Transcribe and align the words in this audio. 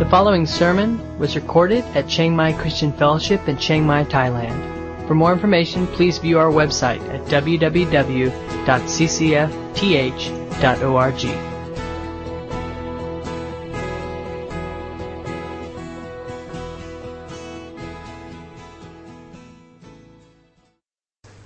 The 0.00 0.08
following 0.08 0.46
sermon 0.46 1.18
was 1.18 1.36
recorded 1.36 1.84
at 1.94 2.08
Chiang 2.08 2.34
Mai 2.34 2.54
Christian 2.54 2.90
Fellowship 2.90 3.46
in 3.48 3.58
Chiang 3.58 3.84
Mai, 3.84 4.04
Thailand. 4.04 5.06
For 5.06 5.14
more 5.14 5.30
information, 5.30 5.86
please 5.88 6.16
view 6.16 6.38
our 6.38 6.50
website 6.50 7.06
at 7.10 7.20
www.ccfth.org. 7.26 8.30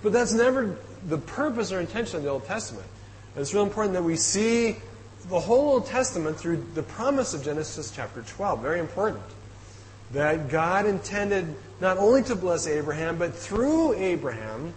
But 0.00 0.12
that's 0.12 0.32
never 0.32 0.77
the 1.09 1.18
purpose 1.18 1.73
or 1.73 1.80
intention 1.80 2.18
of 2.18 2.22
the 2.22 2.29
Old 2.29 2.44
Testament. 2.44 2.86
And 3.35 3.43
it's 3.43 3.52
real 3.52 3.64
important 3.64 3.94
that 3.94 4.05
we 4.05 4.14
see 4.14 4.77
the 5.29 5.41
whole 5.41 5.71
Old 5.71 5.87
Testament 5.87 6.39
through 6.39 6.64
the 6.75 6.83
promise 6.83 7.35
of 7.35 7.43
Genesis 7.43 7.91
chapter 7.95 8.23
12. 8.23 8.61
Very 8.61 8.81
important. 8.81 9.25
That 10.13 10.49
God 10.49 10.87
intended 10.87 11.55
not 11.81 11.97
only 11.97 12.23
to 12.25 12.37
bless 12.37 12.67
Abraham, 12.67 13.19
but 13.19 13.35
through 13.35 13.95
Abraham 13.95 14.75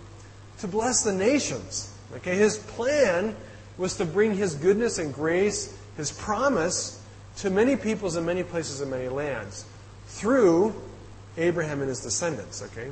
to 0.59 0.67
bless 0.67 1.03
the 1.03 1.13
nations. 1.13 1.93
Okay, 2.15 2.35
his 2.35 2.57
plan 2.57 3.35
was 3.77 3.97
to 3.97 4.05
bring 4.05 4.33
his 4.33 4.55
goodness 4.55 4.97
and 4.97 5.13
grace, 5.13 5.77
his 5.97 6.11
promise, 6.11 7.03
to 7.37 7.49
many 7.49 7.75
peoples 7.75 8.15
and 8.15 8.25
many 8.25 8.43
places 8.43 8.81
and 8.81 8.89
many 8.89 9.09
lands 9.09 9.65
through 10.07 10.73
Abraham 11.37 11.81
and 11.81 11.89
his 11.89 11.99
descendants. 11.99 12.63
Okay? 12.63 12.89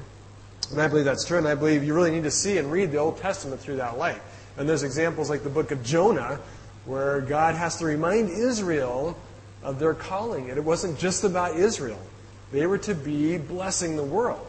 And 0.71 0.81
I 0.81 0.87
believe 0.87 1.05
that's 1.05 1.25
true, 1.25 1.37
and 1.37 1.47
I 1.47 1.55
believe 1.55 1.83
you 1.83 1.93
really 1.93 2.11
need 2.11 2.23
to 2.23 2.31
see 2.31 2.57
and 2.57 2.71
read 2.71 2.91
the 2.91 2.97
Old 2.97 3.17
Testament 3.17 3.61
through 3.61 3.77
that 3.77 3.97
light. 3.97 4.21
And 4.57 4.69
there's 4.69 4.83
examples 4.83 5.29
like 5.29 5.43
the 5.43 5.49
book 5.49 5.71
of 5.71 5.83
Jonah, 5.83 6.39
where 6.85 7.21
God 7.21 7.55
has 7.55 7.77
to 7.77 7.85
remind 7.85 8.29
Israel 8.29 9.17
of 9.63 9.79
their 9.79 9.93
calling. 9.93 10.49
And 10.49 10.57
it 10.57 10.63
wasn't 10.63 10.99
just 10.99 11.23
about 11.23 11.55
Israel, 11.55 12.01
they 12.51 12.67
were 12.67 12.77
to 12.79 12.95
be 12.95 13.37
blessing 13.37 13.95
the 13.95 14.03
world. 14.03 14.45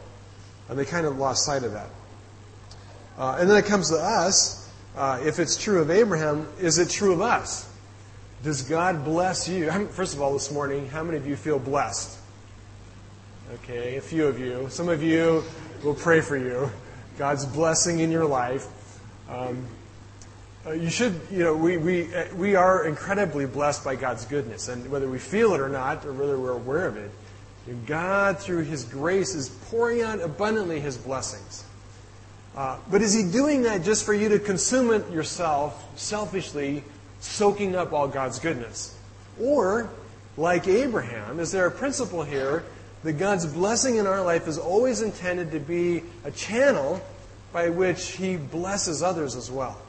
And 0.68 0.78
they 0.78 0.84
kind 0.84 1.06
of 1.06 1.16
lost 1.16 1.44
sight 1.44 1.62
of 1.62 1.72
that. 1.72 1.88
Uh, 3.18 3.38
and 3.40 3.48
then 3.48 3.56
it 3.56 3.66
comes 3.66 3.90
to 3.90 3.96
us. 3.96 4.64
Uh, 4.96 5.20
if 5.24 5.38
it's 5.38 5.56
true 5.56 5.80
of 5.80 5.90
Abraham, 5.90 6.48
is 6.58 6.78
it 6.78 6.88
true 6.88 7.12
of 7.12 7.20
us? 7.20 7.70
Does 8.42 8.62
God 8.62 9.04
bless 9.04 9.48
you? 9.48 9.70
First 9.88 10.14
of 10.14 10.22
all, 10.22 10.32
this 10.32 10.50
morning, 10.50 10.88
how 10.88 11.02
many 11.02 11.16
of 11.16 11.26
you 11.26 11.36
feel 11.36 11.58
blessed? 11.58 12.18
Okay, 13.54 13.96
a 13.96 14.00
few 14.00 14.26
of 14.26 14.38
you. 14.38 14.66
Some 14.70 14.88
of 14.88 15.02
you 15.02 15.44
will 15.84 15.94
pray 15.94 16.20
for 16.20 16.36
you. 16.36 16.70
God's 17.18 17.46
blessing 17.46 18.00
in 18.00 18.10
your 18.10 18.26
life. 18.26 18.66
Um, 19.30 19.66
you 20.72 20.90
should, 20.90 21.20
you 21.30 21.44
know, 21.44 21.56
we, 21.56 21.76
we, 21.76 22.12
uh, 22.14 22.34
we 22.34 22.56
are 22.56 22.86
incredibly 22.86 23.46
blessed 23.46 23.84
by 23.84 23.94
God's 23.94 24.24
goodness. 24.24 24.68
And 24.68 24.90
whether 24.90 25.08
we 25.08 25.18
feel 25.18 25.54
it 25.54 25.60
or 25.60 25.68
not, 25.68 26.04
or 26.04 26.12
whether 26.12 26.38
we're 26.38 26.52
aware 26.52 26.88
of 26.88 26.96
it, 26.96 27.10
God, 27.86 28.38
through 28.38 28.62
His 28.62 28.84
grace, 28.84 29.34
is 29.34 29.48
pouring 29.48 30.02
out 30.02 30.20
abundantly 30.20 30.80
His 30.80 30.96
blessings. 30.96 31.64
Uh, 32.56 32.78
but 32.90 33.02
is 33.02 33.12
He 33.12 33.30
doing 33.30 33.62
that 33.62 33.84
just 33.84 34.04
for 34.04 34.14
you 34.14 34.28
to 34.30 34.38
consume 34.38 34.92
it 34.92 35.08
yourself, 35.10 35.84
selfishly, 35.98 36.82
soaking 37.20 37.76
up 37.76 37.92
all 37.92 38.08
God's 38.08 38.38
goodness? 38.38 38.98
Or, 39.40 39.90
like 40.36 40.66
Abraham, 40.66 41.38
is 41.38 41.52
there 41.52 41.66
a 41.66 41.70
principle 41.70 42.24
here 42.24 42.64
that 43.04 43.14
God's 43.14 43.46
blessing 43.46 43.96
in 43.96 44.06
our 44.06 44.22
life 44.22 44.48
is 44.48 44.58
always 44.58 45.02
intended 45.02 45.52
to 45.52 45.60
be 45.60 46.02
a 46.24 46.30
channel 46.32 47.00
by 47.52 47.68
which 47.68 48.12
He 48.12 48.36
blesses 48.36 49.02
others 49.02 49.36
as 49.36 49.48
well? 49.48 49.80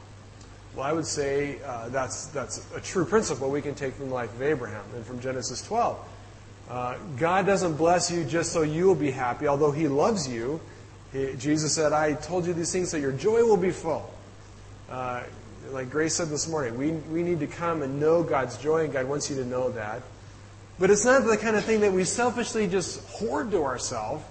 Well, 0.78 0.86
I 0.86 0.92
would 0.92 1.06
say 1.06 1.58
uh, 1.66 1.88
that's, 1.88 2.26
that's 2.26 2.64
a 2.72 2.80
true 2.80 3.04
principle 3.04 3.50
we 3.50 3.60
can 3.60 3.74
take 3.74 3.94
from 3.94 4.10
the 4.10 4.14
life 4.14 4.32
of 4.32 4.42
Abraham 4.42 4.84
and 4.94 5.04
from 5.04 5.18
Genesis 5.18 5.60
12. 5.66 5.98
Uh, 6.70 6.96
God 7.16 7.46
doesn't 7.46 7.74
bless 7.74 8.12
you 8.12 8.22
just 8.22 8.52
so 8.52 8.62
you 8.62 8.86
will 8.86 8.94
be 8.94 9.10
happy, 9.10 9.48
although 9.48 9.72
He 9.72 9.88
loves 9.88 10.28
you. 10.28 10.60
He, 11.12 11.34
Jesus 11.36 11.74
said, 11.74 11.92
I 11.92 12.12
told 12.12 12.46
you 12.46 12.54
these 12.54 12.70
things 12.70 12.90
so 12.90 12.96
your 12.96 13.10
joy 13.10 13.42
will 13.42 13.56
be 13.56 13.72
full. 13.72 14.08
Uh, 14.88 15.24
like 15.72 15.90
Grace 15.90 16.14
said 16.14 16.28
this 16.28 16.48
morning, 16.48 16.78
we, 16.78 16.92
we 16.92 17.24
need 17.24 17.40
to 17.40 17.48
come 17.48 17.82
and 17.82 17.98
know 17.98 18.22
God's 18.22 18.56
joy, 18.56 18.84
and 18.84 18.92
God 18.92 19.08
wants 19.08 19.28
you 19.28 19.34
to 19.34 19.44
know 19.44 19.70
that. 19.70 20.02
But 20.78 20.90
it's 20.90 21.04
not 21.04 21.24
the 21.24 21.36
kind 21.36 21.56
of 21.56 21.64
thing 21.64 21.80
that 21.80 21.92
we 21.92 22.04
selfishly 22.04 22.68
just 22.68 23.04
hoard 23.08 23.50
to 23.50 23.64
ourselves, 23.64 24.24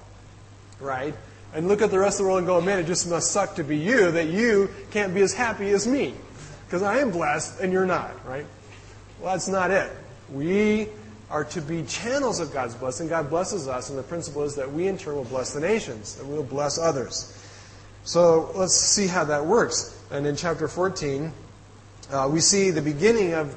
right? 0.79 1.13
And 1.53 1.67
look 1.67 1.81
at 1.81 1.91
the 1.91 1.99
rest 1.99 2.21
of 2.21 2.23
the 2.23 2.29
world 2.29 2.37
and 2.37 2.47
go, 2.47 2.61
man, 2.61 2.79
it 2.79 2.85
just 2.85 3.09
must 3.09 3.33
suck 3.33 3.55
to 3.55 3.65
be 3.65 3.75
you 3.75 4.11
that 4.11 4.27
you 4.27 4.69
can't 4.91 5.13
be 5.13 5.19
as 5.19 5.33
happy 5.33 5.71
as 5.71 5.85
me 5.85 6.13
because 6.67 6.83
I 6.83 6.99
am 6.99 7.11
blessed 7.11 7.61
and 7.61 7.71
you're 7.71 7.85
not, 7.85 8.25
right? 8.27 8.45
Well, 9.21 9.33
that's 9.33 9.47
not 9.47 9.71
it. 9.71 9.89
We 10.29 10.89
are 11.29 11.45
to 11.45 11.61
be 11.61 11.83
channels 11.83 12.41
of 12.41 12.53
God's 12.53 12.75
blessing. 12.75 13.07
God 13.07 13.29
blesses 13.29 13.67
us, 13.67 13.89
and 13.89 13.97
the 13.97 14.03
principle 14.03 14.43
is 14.43 14.55
that 14.55 14.69
we 14.69 14.87
in 14.87 14.97
turn 14.97 15.15
will 15.15 15.23
bless 15.23 15.53
the 15.53 15.61
nations, 15.61 16.15
that 16.15 16.25
we 16.25 16.35
will 16.35 16.43
bless 16.43 16.77
others. 16.77 17.33
So 18.03 18.51
let's 18.55 18.75
see 18.75 19.07
how 19.07 19.23
that 19.25 19.45
works. 19.45 19.97
And 20.11 20.27
in 20.27 20.35
chapter 20.35 20.67
14, 20.67 21.31
uh, 22.11 22.29
we 22.31 22.41
see 22.41 22.71
the 22.71 22.81
beginning 22.81 23.33
of 23.33 23.55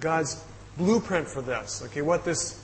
God's 0.00 0.42
blueprint 0.78 1.28
for 1.28 1.42
this. 1.42 1.82
Okay, 1.86 2.02
what 2.02 2.24
this 2.24 2.62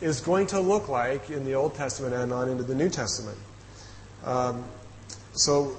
is 0.00 0.20
going 0.20 0.46
to 0.48 0.60
look 0.60 0.88
like 0.88 1.30
in 1.30 1.44
the 1.44 1.54
Old 1.54 1.74
Testament 1.74 2.14
and 2.14 2.32
on 2.32 2.48
into 2.48 2.64
the 2.64 2.74
New 2.74 2.88
Testament. 2.88 3.38
Um, 4.24 4.64
so 5.32 5.76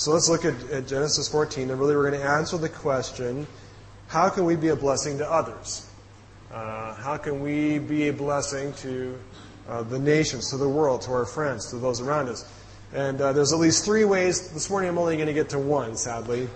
so 0.00 0.12
let's 0.12 0.30
look 0.30 0.46
at, 0.46 0.54
at 0.70 0.88
Genesis 0.88 1.28
14, 1.28 1.68
and 1.68 1.78
really 1.78 1.94
we're 1.94 2.08
going 2.08 2.18
to 2.18 2.26
answer 2.26 2.56
the 2.56 2.70
question 2.70 3.46
how 4.06 4.30
can 4.30 4.46
we 4.46 4.56
be 4.56 4.68
a 4.68 4.74
blessing 4.76 5.18
to 5.18 5.30
others? 5.30 5.86
Uh, 6.50 6.94
how 6.94 7.18
can 7.18 7.42
we 7.42 7.78
be 7.78 8.08
a 8.08 8.12
blessing 8.12 8.72
to 8.72 9.20
uh, 9.68 9.82
the 9.82 9.98
nations, 9.98 10.48
to 10.52 10.56
the 10.56 10.66
world, 10.66 11.02
to 11.02 11.12
our 11.12 11.26
friends, 11.26 11.68
to 11.68 11.76
those 11.76 12.00
around 12.00 12.30
us? 12.30 12.50
And 12.94 13.20
uh, 13.20 13.34
there's 13.34 13.52
at 13.52 13.58
least 13.58 13.84
three 13.84 14.06
ways. 14.06 14.48
This 14.48 14.70
morning 14.70 14.88
I'm 14.88 14.96
only 14.96 15.16
going 15.16 15.26
to 15.26 15.34
get 15.34 15.50
to 15.50 15.58
one, 15.58 15.94
sadly. 15.98 16.48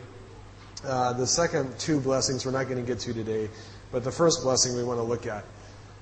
Uh, 0.83 1.13
the 1.13 1.27
second 1.27 1.79
two 1.79 2.01
blessings 2.01 2.47
we're 2.47 2.53
not 2.53 2.65
going 2.65 2.81
to 2.81 2.87
get 2.87 2.99
to 3.01 3.13
today, 3.13 3.51
but 3.93 4.05
the 4.05 4.11
first 4.11 4.43
blessing 4.43 4.75
we 4.75 4.85
want 4.85 4.99
to 4.99 5.05
look 5.05 5.27
at. 5.27 5.45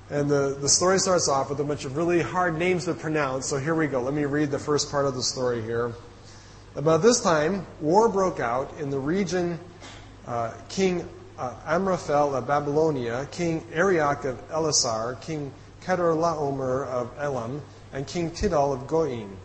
And 0.09 0.29
the, 0.29 0.57
the 0.61 0.69
story 0.69 0.97
starts 0.97 1.27
off 1.27 1.49
with 1.49 1.59
a 1.59 1.65
bunch 1.65 1.83
of 1.83 1.97
really 1.97 2.21
hard 2.21 2.57
names 2.57 2.85
to 2.85 2.93
pronounce, 2.93 3.47
so 3.47 3.57
here 3.57 3.75
we 3.75 3.87
go. 3.87 4.01
Let 4.01 4.13
me 4.13 4.23
read 4.23 4.49
the 4.49 4.59
first 4.59 4.89
part 4.89 5.05
of 5.05 5.13
the 5.13 5.23
story 5.23 5.61
here. 5.61 5.91
About 6.75 7.01
this 7.01 7.21
time, 7.21 7.65
war 7.81 8.09
broke 8.09 8.39
out 8.39 8.73
in 8.79 8.89
the 8.89 8.99
region. 8.99 9.59
Uh, 10.25 10.53
King 10.69 11.07
uh, 11.37 11.53
Amraphel 11.67 12.35
of 12.35 12.47
Babylonia, 12.47 13.27
King 13.31 13.63
Arioch 13.73 14.25
of 14.25 14.49
Ellasar, 14.49 15.19
King 15.21 15.53
Kedorlaomer 15.83 16.87
of 16.87 17.11
Elam, 17.19 17.61
and 17.91 18.07
King 18.07 18.31
Tidal 18.31 18.73
of 18.73 18.87
Goyim 18.87 19.37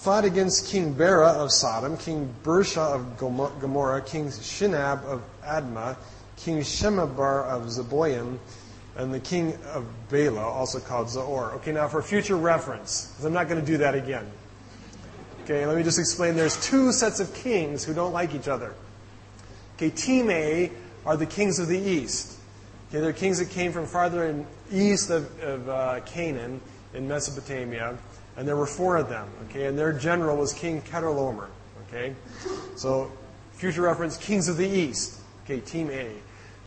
fought 0.00 0.24
against 0.24 0.66
King 0.66 0.94
Bera 0.94 1.28
of 1.28 1.52
Sodom, 1.52 1.94
King 1.98 2.34
Birsha 2.42 2.94
of 2.94 3.18
Gomorrah, 3.18 4.00
King 4.00 4.28
Shinab 4.28 5.04
of 5.04 5.22
Admah, 5.44 5.94
King 6.36 6.60
Shemabar 6.60 7.44
of 7.44 7.64
Zeboim, 7.64 8.38
and 8.96 9.12
the 9.12 9.20
king 9.20 9.58
of 9.74 9.86
Bela, 10.08 10.40
also 10.40 10.80
called 10.80 11.10
Zoar. 11.10 11.52
Okay, 11.56 11.72
now 11.72 11.86
for 11.86 12.00
future 12.00 12.36
reference, 12.36 13.08
because 13.08 13.26
I'm 13.26 13.34
not 13.34 13.48
going 13.48 13.60
to 13.60 13.66
do 13.66 13.76
that 13.76 13.94
again. 13.94 14.24
Okay, 15.50 15.66
let 15.66 15.76
me 15.76 15.82
just 15.82 15.98
explain. 15.98 16.36
There's 16.36 16.64
two 16.64 16.92
sets 16.92 17.18
of 17.18 17.34
kings 17.34 17.82
who 17.82 17.92
don't 17.92 18.12
like 18.12 18.36
each 18.36 18.46
other. 18.46 18.72
Okay, 19.74 19.90
Team 19.90 20.30
A 20.30 20.70
are 21.04 21.16
the 21.16 21.26
kings 21.26 21.58
of 21.58 21.66
the 21.66 21.76
east. 21.76 22.38
Okay, 22.88 23.00
they're 23.00 23.12
kings 23.12 23.40
that 23.40 23.50
came 23.50 23.72
from 23.72 23.86
farther 23.86 24.44
east 24.70 25.10
of, 25.10 25.40
of 25.42 25.68
uh, 25.68 26.00
Canaan 26.06 26.60
in 26.94 27.08
Mesopotamia, 27.08 27.98
and 28.36 28.46
there 28.46 28.54
were 28.54 28.66
four 28.66 28.96
of 28.96 29.08
them. 29.08 29.28
Okay, 29.48 29.66
and 29.66 29.76
their 29.76 29.92
general 29.92 30.36
was 30.36 30.52
King 30.52 30.82
Kedorlaomer. 30.82 31.48
Okay, 31.88 32.14
so 32.76 33.10
future 33.54 33.82
reference: 33.82 34.16
kings 34.18 34.48
of 34.48 34.56
the 34.56 34.68
east. 34.68 35.18
Okay, 35.42 35.58
Team 35.58 35.90
A. 35.90 36.12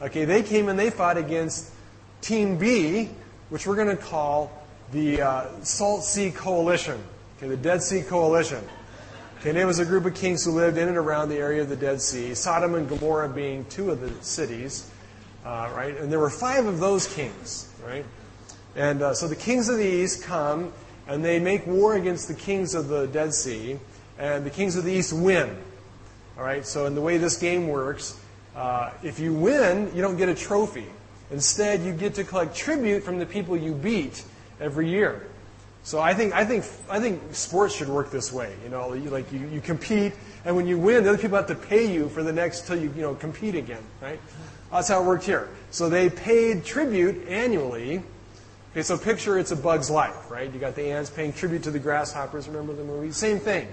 Okay, 0.01 0.25
they 0.25 0.43
came 0.43 0.67
and 0.67 0.77
they 0.77 0.89
fought 0.89 1.15
against 1.15 1.71
Team 2.19 2.57
B, 2.57 3.11
which 3.47 3.65
we're 3.65 3.77
going 3.77 3.95
to 3.95 4.03
call 4.03 4.51
the 4.91 5.21
uh, 5.21 5.45
Salt 5.61 6.03
Sea 6.03 6.31
Coalition. 6.31 7.01
Okay, 7.43 7.49
the 7.49 7.57
Dead 7.57 7.83
Sea 7.83 8.01
Coalition. 8.01 8.63
Okay, 9.41 9.59
it 9.59 9.65
was 9.65 9.79
a 9.79 9.83
group 9.83 10.05
of 10.05 10.15
kings 10.15 10.45
who 10.45 10.51
lived 10.51 10.77
in 10.77 10.87
and 10.87 10.95
around 10.95 11.27
the 11.27 11.35
area 11.35 11.61
of 11.61 11.67
the 11.67 11.75
Dead 11.75 11.99
Sea, 11.99 12.33
Sodom 12.33 12.73
and 12.73 12.87
Gomorrah 12.87 13.27
being 13.27 13.65
two 13.65 13.91
of 13.91 13.99
the 13.99 14.23
cities, 14.23 14.89
uh, 15.43 15.69
right? 15.75 15.97
And 15.97 16.09
there 16.09 16.19
were 16.19 16.29
five 16.29 16.67
of 16.67 16.79
those 16.79 17.05
kings, 17.13 17.69
right? 17.85 18.05
And 18.77 19.01
uh, 19.01 19.13
so 19.13 19.27
the 19.27 19.35
kings 19.35 19.67
of 19.67 19.75
the 19.75 19.85
east 19.85 20.23
come 20.23 20.71
and 21.05 21.25
they 21.25 21.37
make 21.37 21.67
war 21.67 21.97
against 21.97 22.29
the 22.29 22.33
kings 22.33 22.75
of 22.75 22.87
the 22.87 23.07
Dead 23.07 23.33
Sea, 23.33 23.77
and 24.17 24.45
the 24.45 24.49
kings 24.49 24.77
of 24.77 24.85
the 24.85 24.93
east 24.93 25.11
win. 25.11 25.57
All 26.37 26.45
right, 26.45 26.65
so 26.65 26.85
in 26.85 26.95
the 26.95 27.01
way 27.01 27.17
this 27.17 27.35
game 27.35 27.67
works, 27.67 28.17
uh, 28.55 28.91
if 29.03 29.19
you 29.19 29.33
win, 29.33 29.91
you 29.93 30.01
don't 30.01 30.15
get 30.15 30.29
a 30.29 30.35
trophy. 30.35 30.87
Instead, 31.29 31.81
you 31.81 31.91
get 31.91 32.13
to 32.13 32.23
collect 32.23 32.55
tribute 32.55 33.03
from 33.03 33.19
the 33.19 33.25
people 33.25 33.57
you 33.57 33.73
beat 33.73 34.23
every 34.61 34.87
year. 34.89 35.27
So 35.83 35.99
I 35.99 36.13
think, 36.13 36.33
I 36.33 36.45
think, 36.45 36.65
I 36.89 36.99
think 36.99 37.21
sports 37.35 37.75
should 37.75 37.89
work 37.89 38.09
this 38.09 38.31
way. 38.31 38.55
You 38.63 38.69
know, 38.69 38.93
you, 38.93 39.09
like 39.09 39.31
you, 39.33 39.47
you 39.47 39.61
compete, 39.61 40.13
and 40.45 40.55
when 40.55 40.65
you 40.65 40.77
win, 40.77 41.03
the 41.03 41.09
other 41.09 41.19
people 41.19 41.37
have 41.37 41.47
to 41.47 41.55
pay 41.55 41.91
you 41.91 42.09
for 42.09 42.23
the 42.23 42.31
next 42.31 42.67
till 42.67 42.77
you, 42.77 42.93
you 42.95 43.01
know, 43.01 43.15
compete 43.15 43.55
again, 43.55 43.83
right? 44.01 44.19
That's 44.71 44.87
how 44.87 45.01
it 45.01 45.05
worked 45.05 45.25
here. 45.25 45.49
So 45.71 45.89
they 45.89 46.09
paid 46.09 46.63
tribute 46.63 47.27
annually 47.27 48.01
Okay, 48.73 48.81
so 48.81 48.97
picture 48.97 49.37
it's 49.37 49.51
a 49.51 49.55
bug's 49.55 49.91
life, 49.91 50.31
right? 50.31 50.51
You 50.51 50.59
got 50.59 50.73
the 50.73 50.89
ants 50.89 51.11
paying 51.11 51.31
tribute 51.31 51.61
to 51.63 51.69
the 51.69 51.77
grasshoppers. 51.77 52.47
Remember 52.47 52.73
the 52.73 52.83
movie? 52.83 53.11
Same 53.11 53.37
thing. 53.37 53.67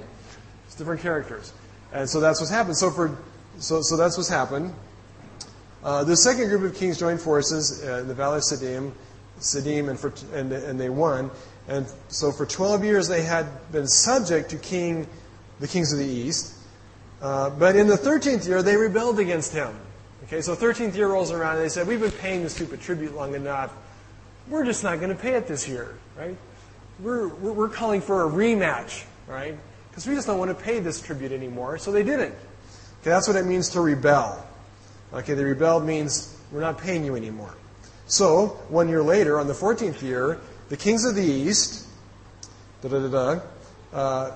It's 0.67 0.75
different 0.75 1.01
characters, 1.01 1.55
and 1.91 2.07
so 2.07 2.21
that's 2.21 2.39
what's 2.39 2.51
happened. 2.51 2.77
So 2.77 2.91
for 2.91 3.17
so 3.59 3.81
so 3.81 3.97
that's 3.97 4.19
what's 4.19 4.29
happened. 4.29 4.75
Uh, 5.83 6.05
the 6.05 6.19
second 6.19 6.51
group 6.51 6.71
of 6.71 6.79
kings 6.79 6.99
joined 6.99 7.19
forces 7.19 7.83
uh, 7.83 8.01
in 8.01 8.09
the 8.09 8.15
valley 8.15 8.37
of 8.37 8.43
Siddim, 8.43 8.93
Siddim, 9.39 9.89
and, 9.89 9.99
for, 9.99 10.13
and 10.35 10.53
and 10.53 10.79
they 10.79 10.91
won. 10.91 11.31
And 11.71 11.87
so 12.09 12.31
for 12.33 12.45
12 12.45 12.85
years 12.85 13.09
they 13.09 13.23
had 13.23 13.47
been 13.73 13.87
subject 13.87 14.51
to 14.51 14.59
king, 14.59 15.07
the 15.59 15.69
kings 15.69 15.95
of 15.95 15.99
the 15.99 16.05
east. 16.05 16.55
Uh, 17.23 17.49
but 17.49 17.77
in 17.77 17.87
the 17.87 17.97
13th 17.97 18.47
year 18.47 18.63
they 18.63 18.77
rebelled 18.77 19.19
against 19.19 19.55
him. 19.55 19.75
Okay, 20.25 20.43
so 20.43 20.55
13th 20.55 20.95
year 20.95 21.09
rolls 21.09 21.33
around 21.33 21.57
and 21.57 21.65
they 21.65 21.71
said, 21.71 21.87
"We've 21.87 22.01
been 22.01 22.11
paying 22.11 22.43
the 22.43 22.51
stupid 22.51 22.83
tribute 22.83 23.15
long 23.15 23.35
enough." 23.35 23.73
we're 24.51 24.65
just 24.65 24.83
not 24.83 24.99
going 24.99 25.11
to 25.11 25.21
pay 25.21 25.35
it 25.35 25.47
this 25.47 25.69
year, 25.69 25.97
right? 26.19 26.37
We're, 26.99 27.29
we're 27.29 27.69
calling 27.69 28.01
for 28.01 28.27
a 28.27 28.31
rematch, 28.31 29.05
right? 29.27 29.57
Because 29.89 30.07
we 30.07 30.15
just 30.15 30.27
don't 30.27 30.39
want 30.39 30.57
to 30.57 30.63
pay 30.63 30.81
this 30.81 31.01
tribute 31.01 31.33
anymore. 31.33 31.79
So 31.79 31.93
they 31.93 32.03
didn't. 32.03 32.35
Okay, 33.01 33.11
that's 33.11 33.29
what 33.29 33.37
it 33.37 33.47
means 33.47 33.71
to 33.71 33.81
rebel. 33.81 34.45
Okay, 35.15 35.35
the 35.35 35.45
rebelled 35.45 35.85
means 35.85 36.37
we're 36.53 36.61
not 36.61 36.79
paying 36.79 37.05
you 37.05 37.17
anymore. 37.17 37.55
So, 38.07 38.49
one 38.69 38.89
year 38.89 39.03
later, 39.03 39.39
on 39.39 39.47
the 39.47 39.55
14th 39.55 40.03
year, 40.03 40.41
the 40.71 40.77
kings 40.77 41.05
of 41.05 41.17
the 41.17 41.23
east 41.23 41.87
uh, 43.93 44.31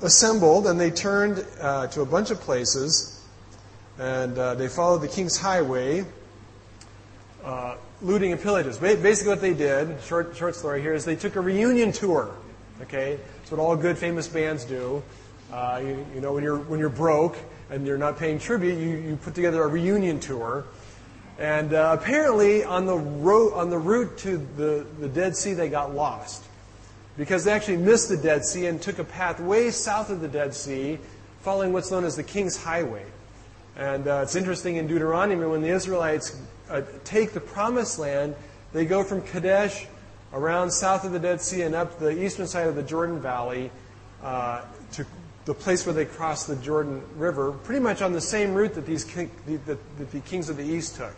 assembled 0.00 0.66
and 0.66 0.80
they 0.80 0.90
turned 0.90 1.46
uh, 1.60 1.86
to 1.88 2.00
a 2.00 2.06
bunch 2.06 2.30
of 2.30 2.40
places 2.40 3.22
and 3.98 4.36
uh, 4.38 4.54
they 4.54 4.66
followed 4.66 5.02
the 5.02 5.08
king's 5.08 5.36
highway. 5.36 6.04
Uh, 7.44 7.76
looting 8.00 8.32
and 8.32 8.40
pillages. 8.40 8.80
Basically, 8.80 9.28
what 9.28 9.42
they 9.42 9.52
did, 9.52 10.02
short, 10.02 10.34
short 10.34 10.56
story 10.56 10.80
here, 10.80 10.94
is 10.94 11.04
they 11.04 11.14
took 11.14 11.36
a 11.36 11.40
reunion 11.40 11.92
tour. 11.92 12.34
Okay, 12.80 13.18
that's 13.38 13.50
what 13.50 13.60
all 13.60 13.76
good 13.76 13.98
famous 13.98 14.26
bands 14.26 14.64
do. 14.64 15.02
Uh, 15.52 15.80
you, 15.82 16.06
you, 16.14 16.20
know, 16.22 16.32
when 16.32 16.42
you're 16.42 16.58
when 16.58 16.80
you're 16.80 16.88
broke 16.88 17.36
and 17.68 17.86
you're 17.86 17.98
not 17.98 18.18
paying 18.18 18.38
tribute, 18.38 18.78
you, 18.78 18.96
you 18.96 19.16
put 19.16 19.34
together 19.34 19.62
a 19.62 19.68
reunion 19.68 20.18
tour. 20.18 20.64
And 21.38 21.74
uh, 21.74 21.96
apparently, 21.98 22.62
on 22.62 22.86
the 22.86 22.94
on 22.94 23.70
the 23.70 23.78
route 23.78 24.16
to 24.18 24.38
the, 24.56 24.86
the 25.00 25.08
Dead 25.08 25.36
Sea, 25.36 25.54
they 25.54 25.68
got 25.68 25.94
lost 25.94 26.44
because 27.16 27.44
they 27.44 27.52
actually 27.52 27.76
missed 27.76 28.08
the 28.08 28.16
Dead 28.16 28.44
Sea 28.44 28.66
and 28.66 28.80
took 28.80 28.98
a 28.98 29.04
path 29.04 29.40
way 29.40 29.70
south 29.70 30.10
of 30.10 30.20
the 30.20 30.28
Dead 30.28 30.54
Sea, 30.54 30.98
following 31.40 31.72
what's 31.72 31.90
known 31.90 32.04
as 32.04 32.16
the 32.16 32.22
King's 32.22 32.56
Highway. 32.56 33.04
And 33.76 34.06
uh, 34.06 34.20
it's 34.22 34.36
interesting 34.36 34.76
in 34.76 34.86
Deuteronomy 34.86 35.46
when 35.46 35.60
the 35.60 35.68
Israelites 35.68 36.40
uh, 36.70 36.82
take 37.02 37.32
the 37.32 37.40
promised 37.40 37.98
land, 37.98 38.36
they 38.72 38.84
go 38.84 39.02
from 39.02 39.22
Kadesh 39.22 39.86
around 40.32 40.70
south 40.70 41.04
of 41.04 41.12
the 41.12 41.18
Dead 41.18 41.40
Sea 41.40 41.62
and 41.62 41.74
up 41.74 41.98
the 41.98 42.10
eastern 42.24 42.46
side 42.46 42.68
of 42.68 42.76
the 42.76 42.82
Jordan 42.82 43.20
Valley 43.20 43.70
uh, 44.22 44.62
to 44.92 45.04
the 45.44 45.54
place 45.54 45.84
where 45.84 45.92
they 45.92 46.04
cross 46.04 46.46
the 46.46 46.56
Jordan 46.56 47.02
River, 47.16 47.52
pretty 47.52 47.80
much 47.80 48.02
on 48.02 48.12
the 48.12 48.20
same 48.20 48.54
route 48.54 48.74
that, 48.74 48.86
these 48.86 49.04
that 49.04 50.10
the 50.10 50.20
kings 50.20 50.48
of 50.48 50.56
the 50.56 50.64
east 50.64 50.96
took. 50.96 51.14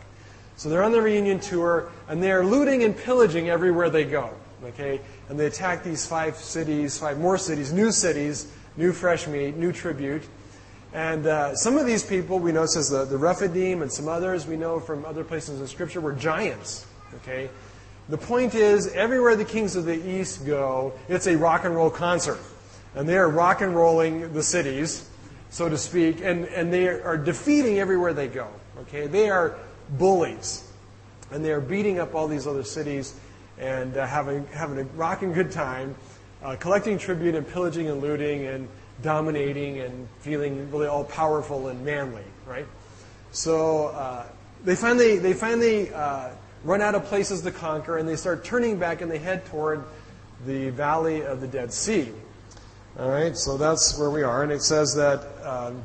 So 0.57 0.71
they're 0.71 0.83
on 0.83 0.93
the 0.93 1.03
reunion 1.03 1.39
tour, 1.39 1.91
and 2.09 2.23
they 2.23 2.33
are 2.33 2.45
looting 2.45 2.83
and 2.83 2.97
pillaging 2.97 3.51
everywhere 3.51 3.91
they 3.91 4.05
go. 4.05 4.31
Okay, 4.65 5.01
and 5.29 5.39
they 5.39 5.47
attack 5.47 5.85
these 5.85 6.07
five 6.07 6.37
cities, 6.37 6.99
five 6.99 7.19
more 7.19 7.37
cities, 7.37 7.73
new 7.73 7.93
cities, 7.93 8.51
new 8.77 8.93
fresh 8.93 9.27
meat, 9.27 9.57
new 9.57 9.71
tribute. 9.71 10.23
And 10.93 11.27
uh, 11.27 11.55
some 11.55 11.77
of 11.77 11.85
these 11.85 12.03
people 12.03 12.39
we 12.39 12.53
know 12.53 12.65
says 12.65 12.89
the, 12.89 13.05
the 13.05 13.19
Rephidim 13.19 13.83
and 13.83 13.93
some 13.93 14.09
others 14.09 14.47
we 14.47 14.57
know 14.57 14.81
from 14.81 15.05
other 15.05 15.25
places 15.25 15.61
in 15.61 15.67
Scripture 15.67 16.01
were 16.01 16.15
giants. 16.15 16.87
Okay? 17.17 17.51
The 18.09 18.17
point 18.17 18.55
is, 18.55 18.89
everywhere 18.95 19.37
the 19.37 19.45
kings 19.45 19.77
of 19.77 19.85
the 19.85 20.09
East 20.09 20.47
go, 20.47 20.95
it's 21.09 21.27
a 21.27 21.37
rock 21.37 21.65
and 21.65 21.75
roll 21.75 21.91
concert. 21.91 22.39
And 22.95 23.07
they 23.07 23.19
are 23.19 23.29
rock 23.29 23.61
and 23.61 23.75
rolling 23.75 24.33
the 24.33 24.43
cities, 24.43 25.09
so 25.51 25.69
to 25.69 25.77
speak, 25.77 26.23
and, 26.23 26.47
and 26.47 26.73
they 26.73 26.89
are 26.89 27.19
defeating 27.19 27.79
everywhere 27.79 28.15
they 28.15 28.29
go. 28.29 28.49
Okay? 28.81 29.07
They 29.07 29.29
are 29.29 29.59
bullies. 29.91 30.71
And 31.31 31.45
they 31.45 31.53
are 31.53 31.61
beating 31.61 31.99
up 31.99 32.15
all 32.15 32.29
these 32.29 32.47
other 32.47 32.65
cities 32.65 33.15
and 33.59 33.97
uh, 33.97 34.07
having, 34.07 34.47
having 34.49 34.79
a 34.79 34.85
rocking 34.97 35.33
good 35.33 35.51
time, 35.51 35.95
uh, 36.43 36.57
collecting 36.57 36.99
tribute 36.99 37.35
and 37.35 37.47
pillaging 37.49 37.89
and 37.89 38.01
looting 38.01 38.47
and 38.47 38.69
dominating 39.03 39.81
and 39.81 40.09
feeling 40.21 40.71
really 40.71 40.87
all 40.87 41.05
powerful 41.05 41.69
and 41.69 41.85
manly, 41.85 42.25
right? 42.47 42.67
So 43.33 43.89
uh, 43.89 44.27
they 44.65 44.77
finally 44.77 45.19
they 45.19 45.35
finally 45.35 45.93
uh, 45.93 46.31
run 46.65 46.81
out 46.81 46.95
of 46.95 47.05
places 47.05 47.43
to 47.43 47.51
conquer, 47.51 47.99
and 47.99 48.09
they 48.09 48.17
start 48.17 48.45
turning 48.45 48.79
back 48.79 49.01
and 49.01 49.11
they 49.11 49.19
head 49.19 49.45
toward 49.47 49.85
the 50.47 50.71
valley 50.71 51.23
of 51.25 51.41
the 51.41 51.47
Dead 51.47 51.73
Sea. 51.73 52.11
All 52.99 53.11
right, 53.11 53.37
so 53.37 53.59
that's 53.59 53.99
where 53.99 54.11
we 54.11 54.23
are, 54.23 54.43
and 54.43 54.51
it 54.51 54.63
says 54.63 54.95
that 54.95 55.21
um, 55.45 55.83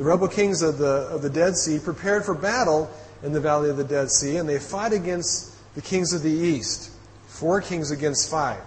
the 0.00 0.06
rebel 0.06 0.28
kings 0.28 0.62
of 0.62 0.78
the 0.78 1.10
of 1.12 1.20
the 1.20 1.28
Dead 1.28 1.54
Sea 1.58 1.78
prepared 1.78 2.24
for 2.24 2.32
battle 2.32 2.90
in 3.22 3.34
the 3.34 3.40
valley 3.40 3.68
of 3.68 3.76
the 3.76 3.84
Dead 3.84 4.10
Sea, 4.10 4.38
and 4.38 4.48
they 4.48 4.58
fought 4.58 4.94
against 4.94 5.54
the 5.74 5.82
kings 5.82 6.14
of 6.14 6.22
the 6.22 6.30
east, 6.30 6.90
four 7.26 7.60
kings 7.60 7.90
against 7.90 8.30
five. 8.30 8.62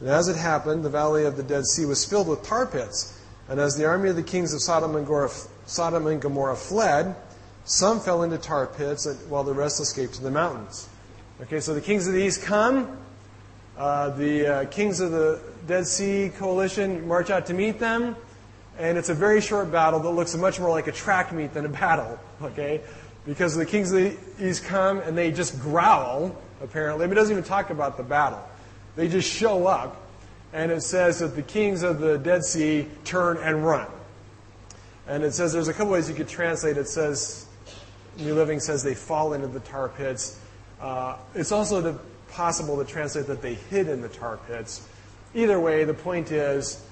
And 0.00 0.10
as 0.10 0.28
it 0.28 0.36
happened, 0.36 0.84
the 0.84 0.90
valley 0.90 1.24
of 1.24 1.38
the 1.38 1.42
Dead 1.42 1.64
Sea 1.64 1.86
was 1.86 2.04
filled 2.04 2.28
with 2.28 2.42
tar 2.42 2.66
pits. 2.66 3.18
And 3.48 3.58
as 3.58 3.78
the 3.78 3.86
army 3.86 4.10
of 4.10 4.16
the 4.16 4.22
kings 4.22 4.52
of 4.52 4.60
Sodom 4.60 4.94
and 4.94 5.06
Gomorrah, 5.06 5.30
Sodom 5.64 6.06
and 6.06 6.20
Gomorrah 6.20 6.54
fled, 6.54 7.16
some 7.64 7.98
fell 7.98 8.22
into 8.22 8.36
tar 8.36 8.66
pits, 8.66 9.08
while 9.30 9.44
the 9.44 9.54
rest 9.54 9.80
escaped 9.80 10.16
to 10.16 10.22
the 10.22 10.30
mountains. 10.30 10.86
Okay, 11.40 11.60
so 11.60 11.72
the 11.72 11.80
kings 11.80 12.06
of 12.06 12.12
the 12.12 12.22
east 12.22 12.42
come. 12.42 12.98
Uh, 13.78 14.10
the 14.10 14.46
uh, 14.46 14.64
kings 14.66 15.00
of 15.00 15.12
the 15.12 15.40
Dead 15.66 15.86
Sea 15.86 16.30
coalition 16.36 17.08
march 17.08 17.30
out 17.30 17.46
to 17.46 17.54
meet 17.54 17.78
them. 17.78 18.16
And 18.78 18.96
it's 18.96 19.08
a 19.08 19.14
very 19.14 19.40
short 19.40 19.72
battle 19.72 20.00
that 20.00 20.10
looks 20.10 20.36
much 20.36 20.60
more 20.60 20.70
like 20.70 20.86
a 20.86 20.92
track 20.92 21.32
meet 21.32 21.52
than 21.52 21.66
a 21.66 21.68
battle. 21.68 22.18
Okay? 22.42 22.80
Because 23.26 23.54
the 23.56 23.66
kings 23.66 23.92
of 23.92 23.98
the 23.98 24.16
east 24.40 24.64
come 24.64 25.00
and 25.00 25.18
they 25.18 25.32
just 25.32 25.60
growl, 25.60 26.34
apparently. 26.62 27.06
But 27.06 27.12
it 27.12 27.20
doesn't 27.20 27.32
even 27.32 27.44
talk 27.44 27.70
about 27.70 27.96
the 27.96 28.02
battle. 28.04 28.42
They 28.96 29.08
just 29.08 29.30
show 29.30 29.66
up, 29.66 29.96
and 30.52 30.72
it 30.72 30.82
says 30.82 31.20
that 31.20 31.36
the 31.36 31.42
kings 31.42 31.82
of 31.82 32.00
the 32.00 32.18
Dead 32.18 32.44
Sea 32.44 32.88
turn 33.04 33.36
and 33.38 33.64
run. 33.64 33.86
And 35.06 35.22
it 35.22 35.32
says 35.34 35.52
there's 35.52 35.68
a 35.68 35.72
couple 35.72 35.92
ways 35.92 36.08
you 36.08 36.14
could 36.14 36.28
translate. 36.28 36.76
It 36.76 36.88
says 36.88 37.46
New 38.18 38.34
Living 38.34 38.60
says 38.60 38.82
they 38.82 38.94
fall 38.94 39.34
into 39.34 39.46
the 39.46 39.60
tar 39.60 39.88
pits. 39.88 40.40
Uh, 40.80 41.16
it's 41.34 41.52
also 41.52 41.80
the, 41.80 41.98
possible 42.30 42.76
to 42.76 42.84
translate 42.84 43.26
that 43.26 43.40
they 43.40 43.54
hid 43.54 43.88
in 43.88 44.02
the 44.02 44.08
tar 44.08 44.38
pits. 44.48 44.86
Either 45.34 45.60
way, 45.60 45.84
the 45.84 45.94
point 45.94 46.32
is 46.32 46.84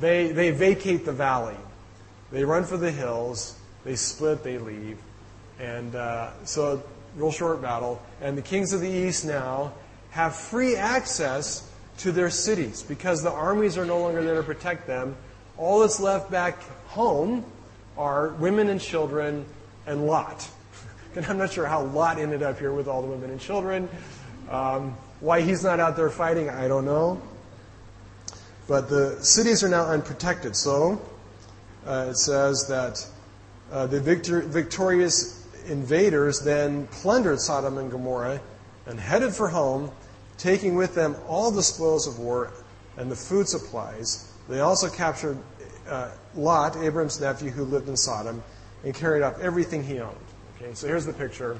they, 0.00 0.32
they 0.32 0.50
vacate 0.50 1.04
the 1.04 1.12
valley. 1.12 1.56
They 2.30 2.44
run 2.44 2.64
for 2.64 2.76
the 2.76 2.90
hills. 2.90 3.58
They 3.84 3.96
split. 3.96 4.42
They 4.42 4.58
leave. 4.58 4.98
And 5.58 5.94
uh, 5.94 6.30
so, 6.44 6.82
real 7.16 7.32
short 7.32 7.62
battle. 7.62 8.00
And 8.20 8.36
the 8.36 8.42
kings 8.42 8.72
of 8.72 8.80
the 8.80 8.90
east 8.90 9.24
now 9.24 9.72
have 10.10 10.34
free 10.34 10.76
access 10.76 11.68
to 11.98 12.12
their 12.12 12.30
cities 12.30 12.82
because 12.82 13.22
the 13.22 13.30
armies 13.30 13.76
are 13.76 13.84
no 13.84 13.98
longer 14.00 14.22
there 14.22 14.36
to 14.36 14.42
protect 14.42 14.86
them. 14.86 15.16
All 15.56 15.80
that's 15.80 16.00
left 16.00 16.30
back 16.30 16.62
home 16.86 17.44
are 17.96 18.28
women 18.34 18.68
and 18.68 18.80
children 18.80 19.44
and 19.86 20.06
Lot. 20.06 20.48
And 21.16 21.24
I'm 21.26 21.38
not 21.38 21.50
sure 21.50 21.66
how 21.66 21.82
Lot 21.82 22.18
ended 22.18 22.42
up 22.42 22.58
here 22.58 22.70
with 22.70 22.86
all 22.86 23.00
the 23.02 23.08
women 23.08 23.30
and 23.30 23.40
children. 23.40 23.88
Um, 24.50 24.96
why 25.20 25.40
he's 25.40 25.64
not 25.64 25.80
out 25.80 25.96
there 25.96 26.10
fighting, 26.10 26.48
I 26.48 26.68
don't 26.68 26.84
know. 26.84 27.20
But 28.68 28.88
the 28.88 29.20
cities 29.24 29.64
are 29.64 29.68
now 29.68 29.86
unprotected. 29.86 30.54
So 30.54 31.00
uh, 31.86 32.08
it 32.10 32.16
says 32.16 32.66
that 32.68 33.04
uh, 33.72 33.86
the 33.86 34.00
victor- 34.00 34.42
victorious 34.42 35.46
invaders 35.66 36.40
then 36.40 36.86
plundered 36.88 37.40
Sodom 37.40 37.78
and 37.78 37.90
Gomorrah 37.90 38.40
and 38.86 39.00
headed 39.00 39.34
for 39.34 39.48
home, 39.48 39.90
taking 40.36 40.76
with 40.76 40.94
them 40.94 41.16
all 41.26 41.50
the 41.50 41.62
spoils 41.62 42.06
of 42.06 42.18
war 42.18 42.52
and 42.96 43.10
the 43.10 43.16
food 43.16 43.48
supplies. 43.48 44.32
They 44.48 44.60
also 44.60 44.88
captured 44.88 45.38
uh, 45.88 46.10
Lot, 46.34 46.76
Abram's 46.76 47.20
nephew, 47.20 47.50
who 47.50 47.64
lived 47.64 47.88
in 47.88 47.96
Sodom, 47.96 48.42
and 48.84 48.94
carried 48.94 49.22
off 49.22 49.38
everything 49.40 49.82
he 49.82 50.00
owned. 50.00 50.16
Okay, 50.56 50.74
so 50.74 50.86
here's 50.86 51.06
the 51.06 51.12
picture. 51.12 51.58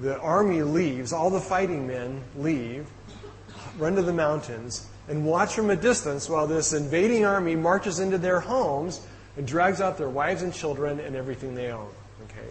The 0.00 0.18
army 0.20 0.62
leaves, 0.62 1.12
all 1.12 1.30
the 1.30 1.40
fighting 1.40 1.86
men 1.86 2.22
leave, 2.36 2.88
run 3.78 3.96
to 3.96 4.02
the 4.02 4.12
mountains, 4.12 4.88
and 5.10 5.26
watch 5.26 5.54
from 5.54 5.70
a 5.70 5.76
distance 5.76 6.28
while 6.28 6.46
this 6.46 6.72
invading 6.72 7.24
army 7.24 7.56
marches 7.56 7.98
into 7.98 8.16
their 8.16 8.38
homes 8.38 9.04
and 9.36 9.44
drags 9.44 9.80
out 9.80 9.98
their 9.98 10.08
wives 10.08 10.42
and 10.42 10.54
children 10.54 11.00
and 11.00 11.16
everything 11.16 11.52
they 11.56 11.72
own. 11.72 11.90
Okay? 12.24 12.48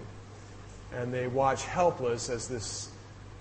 And 0.94 1.14
they 1.14 1.28
watch 1.28 1.64
helpless 1.64 2.30
as 2.30 2.50
this 2.50 2.90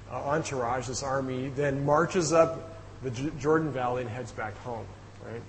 uh, 0.08 0.22
entourage, 0.22 0.86
this 0.86 1.02
army, 1.02 1.48
then 1.48 1.84
marches 1.84 2.32
up 2.32 2.78
the 3.02 3.10
J- 3.10 3.30
Jordan 3.40 3.72
Valley 3.72 4.02
and 4.02 4.10
heads 4.10 4.30
back 4.30 4.56
home. 4.58 4.86
Right? 5.28 5.42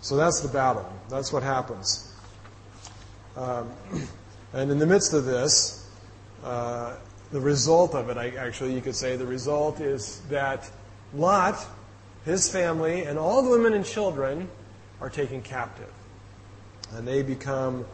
So 0.00 0.16
that's 0.16 0.40
the 0.40 0.48
battle. 0.48 0.90
That's 1.08 1.32
what 1.32 1.42
happens. 1.42 2.14
Um, 3.36 3.72
and 4.52 4.70
in 4.70 4.78
the 4.78 4.86
midst 4.86 5.12
of 5.12 5.24
this, 5.24 5.90
uh, 6.44 6.94
the 7.32 7.40
result 7.40 7.96
of 7.96 8.10
it, 8.10 8.16
I, 8.16 8.28
actually, 8.30 8.74
you 8.74 8.80
could 8.80 8.94
say, 8.94 9.16
the 9.16 9.26
result 9.26 9.80
is 9.80 10.20
that 10.28 10.70
Lot, 11.14 11.66
his 12.24 12.48
family, 12.48 13.04
and 13.04 13.18
all 13.18 13.42
the 13.42 13.50
women 13.50 13.74
and 13.74 13.84
children 13.84 14.48
are 15.00 15.10
taken 15.10 15.42
captive. 15.42 15.92
And 16.92 17.06
they 17.06 17.22
become 17.22 17.84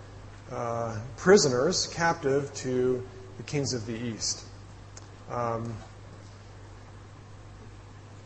uh, 0.50 0.98
prisoners, 1.16 1.86
captive 1.88 2.52
to 2.54 3.06
the 3.36 3.42
kings 3.44 3.72
of 3.72 3.86
the 3.86 3.94
east. 3.94 4.44
Um, 5.30 5.74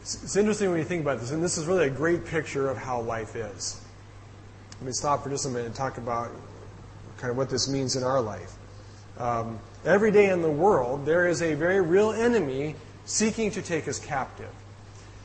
it's, 0.00 0.22
it's 0.22 0.36
interesting 0.36 0.70
when 0.70 0.78
you 0.78 0.84
think 0.84 1.02
about 1.02 1.20
this, 1.20 1.30
and 1.30 1.42
this 1.42 1.58
is 1.58 1.66
really 1.66 1.86
a 1.86 1.90
great 1.90 2.24
picture 2.24 2.68
of 2.68 2.76
how 2.76 3.00
life 3.00 3.36
is. 3.36 3.80
Let 4.80 4.86
me 4.86 4.92
stop 4.92 5.22
for 5.22 5.30
just 5.30 5.46
a 5.46 5.48
minute 5.48 5.66
and 5.66 5.74
talk 5.74 5.98
about 5.98 6.30
kind 7.18 7.30
of 7.30 7.36
what 7.36 7.50
this 7.50 7.68
means 7.68 7.94
in 7.94 8.02
our 8.02 8.20
life. 8.20 8.52
Um, 9.18 9.60
every 9.84 10.10
day 10.10 10.30
in 10.30 10.42
the 10.42 10.50
world, 10.50 11.06
there 11.06 11.28
is 11.28 11.42
a 11.42 11.54
very 11.54 11.80
real 11.80 12.10
enemy 12.10 12.74
seeking 13.04 13.50
to 13.52 13.62
take 13.62 13.86
us 13.86 13.98
captive. 14.00 14.50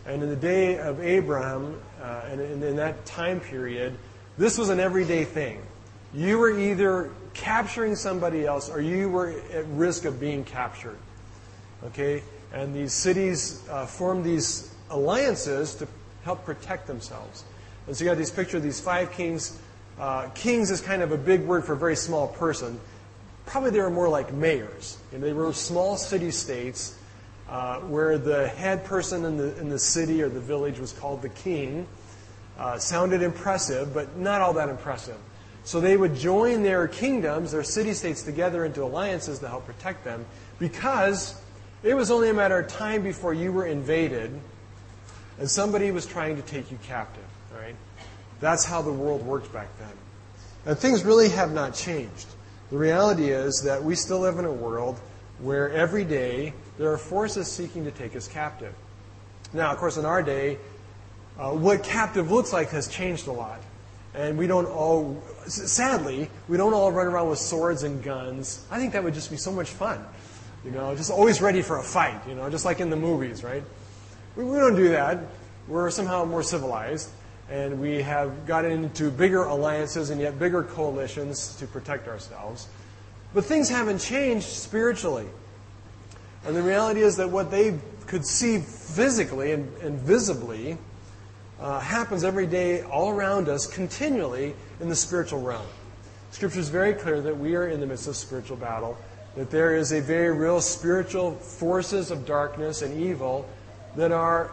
And 0.08 0.24
in 0.24 0.30
the 0.30 0.38
day 0.38 0.80
of 0.80 1.02
Abraham, 1.02 1.80
uh, 2.02 2.22
and 2.32 2.40
in, 2.40 2.64
in 2.64 2.76
that 2.78 3.06
time 3.06 3.42
period, 3.42 3.94
this 4.38 4.58
was 4.58 4.70
an 4.70 4.80
everyday 4.80 5.26
thing. 5.26 5.62
You 6.14 6.38
were 6.38 6.58
either 6.58 7.12
capturing 7.34 7.96
somebody 7.96 8.46
else 8.46 8.70
or 8.70 8.80
you 8.80 9.10
were 9.10 9.36
at 9.54 9.68
risk 9.68 10.06
of 10.06 10.18
being 10.18 10.46
captured. 10.46 10.98
Okay? 11.84 12.24
And 12.54 12.74
these 12.74 12.94
cities 12.94 13.68
uh, 13.70 13.86
formed 13.86 14.24
these 14.24 14.74
alliances 14.90 15.76
to 15.76 15.88
help 16.24 16.46
protect 16.46 16.88
themselves. 16.88 17.44
And 17.86 17.96
so 17.96 18.06
you 18.06 18.10
got 18.10 18.18
these 18.18 18.32
picture 18.32 18.58
of 18.58 18.64
these 18.64 18.80
five 18.80 19.12
kings. 19.12 19.60
Uh, 20.00 20.30
kings 20.30 20.72
is 20.72 20.80
kind 20.80 21.02
of 21.02 21.12
a 21.12 21.18
big 21.18 21.42
word 21.42 21.66
for 21.66 21.74
a 21.74 21.78
very 21.78 21.98
small 21.98 22.30
person. 22.30 22.80
Probably 23.46 23.72
they 23.72 23.82
were 23.82 23.90
more 23.90 24.10
like 24.10 24.34
mayors. 24.34 24.98
You 25.12 25.20
know, 25.20 25.28
they 25.28 25.34
were 25.34 25.52
small 25.52 25.98
city 25.98 26.32
states 26.32 26.97
uh, 27.50 27.80
where 27.82 28.18
the 28.18 28.48
head 28.48 28.84
person 28.86 29.25
in 29.25 29.38
the, 29.38 29.58
in 29.60 29.70
the 29.70 29.80
city 29.80 30.22
or 30.22 30.30
the 30.30 30.39
village 30.39 30.80
was 30.80 30.92
called 30.92 31.22
the 31.22 31.30
king. 31.30 31.88
Uh, 32.58 32.77
sounded 32.80 33.22
impressive, 33.22 33.94
but 33.94 34.18
not 34.18 34.42
all 34.42 34.54
that 34.54 34.68
impressive. 34.68 35.18
So 35.63 35.80
they 35.80 35.96
would 35.96 36.16
join 36.16 36.63
their 36.63 36.88
kingdoms, 36.88 37.51
their 37.51 37.63
city 37.63 37.94
states 37.94 38.24
together 38.24 38.66
into 38.66 38.84
alliances 38.84 39.39
to 39.39 39.48
help 39.48 39.66
protect 39.66 40.04
them 40.04 40.25
because 40.60 41.39
it 41.84 41.94
was 41.94 42.10
only 42.10 42.30
a 42.30 42.34
matter 42.34 42.58
of 42.58 42.68
time 42.68 43.04
before 43.04 43.34
you 43.34 43.51
were 43.51 43.66
invaded 43.66 44.32
and 45.39 45.50
somebody 45.50 45.92
was 45.92 46.06
trying 46.06 46.36
to 46.36 46.42
take 46.42 46.72
you 46.72 46.80
captive. 46.84 47.24
All 47.54 47.62
right? 47.62 47.75
That's 48.39 48.66
how 48.66 48.82
the 48.82 48.92
world 48.92 49.25
worked 49.25 49.54
back 49.54 49.68
then. 49.77 49.92
And 50.66 50.77
things 50.77 51.04
really 51.04 51.30
have 51.30 51.54
not 51.54 51.74
changed. 51.74 52.27
The 52.72 52.77
reality 52.77 53.30
is 53.30 53.62
that 53.63 53.84
we 53.84 53.96
still 53.96 54.20
live 54.20 54.39
in 54.39 54.46
a 54.46 54.51
world 54.51 55.00
where 55.39 55.72
every 55.72 56.04
day 56.04 56.54
there 56.77 56.91
are 56.91 56.98
forces 56.98 57.51
seeking 57.51 57.84
to 57.86 57.91
take 57.91 58.15
us 58.15 58.27
captive. 58.27 58.74
Now, 59.53 59.72
of 59.72 59.77
course, 59.77 59.98
in 59.98 60.05
our 60.05 60.22
day, 60.22 60.57
uh, 61.39 61.51
what 61.51 61.84
captive 61.84 62.31
looks 62.31 62.53
like 62.53 62.69
has 62.69 62.88
changed 62.88 63.27
a 63.27 63.31
lot. 63.31 63.62
And 64.13 64.38
we 64.38 64.48
don't 64.48 64.65
all, 64.65 65.22
sadly, 65.46 66.29
we 66.48 66.57
don't 66.57 66.74
all 66.74 66.91
run 66.91 67.07
around 67.07 67.29
with 67.29 67.39
swords 67.39 67.84
and 67.84 68.01
guns. 68.01 68.65
I 68.72 68.79
think 68.79 68.93
that 68.93 69.03
would 69.03 69.13
just 69.13 69.29
be 69.29 69.38
so 69.38 69.51
much 69.51 69.69
fun. 69.69 70.03
You 70.65 70.72
know, 70.72 70.96
just 70.96 71.12
always 71.12 71.39
ready 71.39 71.62
for 71.62 71.77
a 71.77 71.84
fight, 71.84 72.19
you 72.27 72.34
know, 72.34 72.50
just 72.50 72.65
like 72.65 72.79
in 72.79 72.89
the 72.89 72.96
movies, 72.96 73.43
right? 73.43 73.63
We, 74.36 74.43
we 74.43 74.57
don't 74.57 74.75
do 74.75 74.89
that. 74.89 75.19
We're 75.67 75.91
somehow 75.91 76.25
more 76.25 76.41
civilized, 76.41 77.10
and 77.50 77.79
we 77.79 78.01
have 78.01 78.48
gotten 78.48 78.72
into 78.72 79.12
bigger 79.12 79.43
alliances 79.43 80.10
and 80.10 80.19
yet 80.19 80.39
bigger 80.39 80.63
coalitions 80.63 81.55
to 81.57 81.67
protect 81.67 82.07
ourselves. 82.07 82.67
But 83.34 83.46
things 83.46 83.69
haven't 83.69 84.00
changed 84.00 84.48
spiritually. 84.48 85.27
And 86.46 86.56
the 86.56 86.62
reality 86.62 87.01
is 87.01 87.17
that 87.17 87.29
what 87.29 87.51
they 87.51 87.79
could 88.06 88.25
see 88.25 88.60
physically 88.60 89.51
and, 89.51 89.75
and 89.77 90.00
visibly 90.00 90.77
uh, 91.60 91.79
happens 91.79 92.24
every 92.24 92.48
day 92.48 92.84
all 92.84 93.10
around 93.10 93.50
us 93.50 93.67
continually 93.67 94.53
in 94.79 94.89
the 94.89 94.96
spiritual 94.96 95.41
realm. 95.41 95.65
Scripture 96.32 96.60
is 96.60 96.70
very 96.70 96.94
clear 96.94 97.20
that 97.22 97.38
we 97.38 97.56
are 97.56 97.67
in 97.67 97.79
the 97.79 97.86
midst 97.86 98.08
of 98.08 98.15
spiritual 98.15 98.58
battle, 98.58 98.98
that 99.36 99.50
there 99.50 99.75
is 99.75 99.91
a 99.91 100.01
very 100.01 100.36
real 100.36 100.62
spiritual 100.62 101.32
forces 101.34 102.12
of 102.12 102.25
darkness 102.25 102.82
and 102.82 103.01
evil 103.01 103.48
that 103.96 104.12
are 104.12 104.51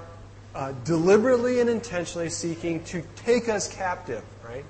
uh, 0.55 0.73
deliberately 0.85 1.61
and 1.61 1.69
intentionally 1.69 2.31
seeking 2.31 2.83
to 2.85 3.03
take 3.17 3.49
us 3.49 3.73
captive, 3.73 4.23
right? 4.47 4.65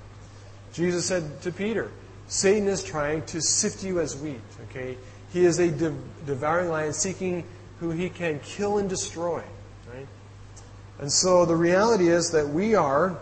Jesus 0.73 1.05
said 1.05 1.41
to 1.43 1.51
Peter, 1.51 1.91
Satan 2.27 2.67
is 2.67 2.83
trying 2.83 3.23
to 3.27 3.41
sift 3.41 3.83
you 3.83 3.99
as 3.99 4.17
wheat, 4.17 4.41
okay? 4.69 4.97
He 5.35 5.43
is 5.43 5.59
a 5.59 5.69
de- 5.69 5.93
devouring 6.25 6.69
lion 6.69 6.93
seeking 6.93 7.43
who 7.81 7.89
he 7.91 8.07
can 8.07 8.39
kill 8.39 8.77
and 8.77 8.89
destroy, 8.89 9.43
right? 9.93 10.07
And 10.97 11.11
so 11.11 11.43
the 11.45 11.57
reality 11.57 12.07
is 12.07 12.31
that 12.31 12.47
we 12.47 12.73
are 12.73 13.17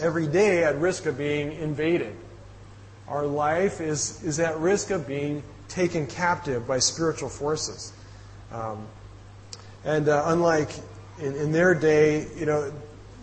every 0.00 0.26
day 0.26 0.64
at 0.64 0.78
risk 0.78 1.04
of 1.04 1.18
being 1.18 1.52
invaded. 1.52 2.16
Our 3.08 3.26
life 3.26 3.82
is, 3.82 4.24
is 4.24 4.40
at 4.40 4.58
risk 4.58 4.88
of 4.88 5.06
being 5.06 5.42
taken 5.68 6.06
captive 6.06 6.66
by 6.66 6.78
spiritual 6.78 7.28
forces. 7.28 7.92
Um, 8.50 8.86
and 9.84 10.08
uh, 10.08 10.22
unlike 10.28 10.70
in, 11.18 11.36
in, 11.36 11.52
their 11.52 11.74
day, 11.74 12.26
you 12.38 12.46
know, 12.46 12.72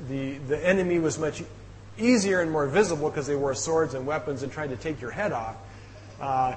the, 0.08 0.38
the 0.38 0.64
enemy 0.64 1.00
was 1.00 1.18
much 1.18 1.42
easier 1.98 2.42
and 2.42 2.52
more 2.52 2.68
visible 2.68 3.10
because 3.10 3.26
they 3.26 3.36
wore 3.36 3.56
swords 3.56 3.96
and 3.96 4.06
weapons 4.06 4.44
and 4.44 4.52
tried 4.52 4.70
to 4.70 4.78
take 4.78 5.02
your 5.02 5.10
head 5.10 5.32
off. 5.32 5.56
Uh, 6.20 6.56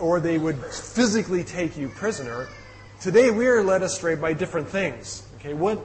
or 0.00 0.20
they 0.20 0.38
would 0.38 0.58
physically 0.64 1.44
take 1.44 1.76
you 1.76 1.88
prisoner. 1.88 2.48
Today 3.00 3.30
we 3.30 3.46
are 3.46 3.62
led 3.62 3.82
astray 3.82 4.14
by 4.14 4.32
different 4.32 4.68
things. 4.68 5.26
Okay, 5.36 5.54
what, 5.54 5.78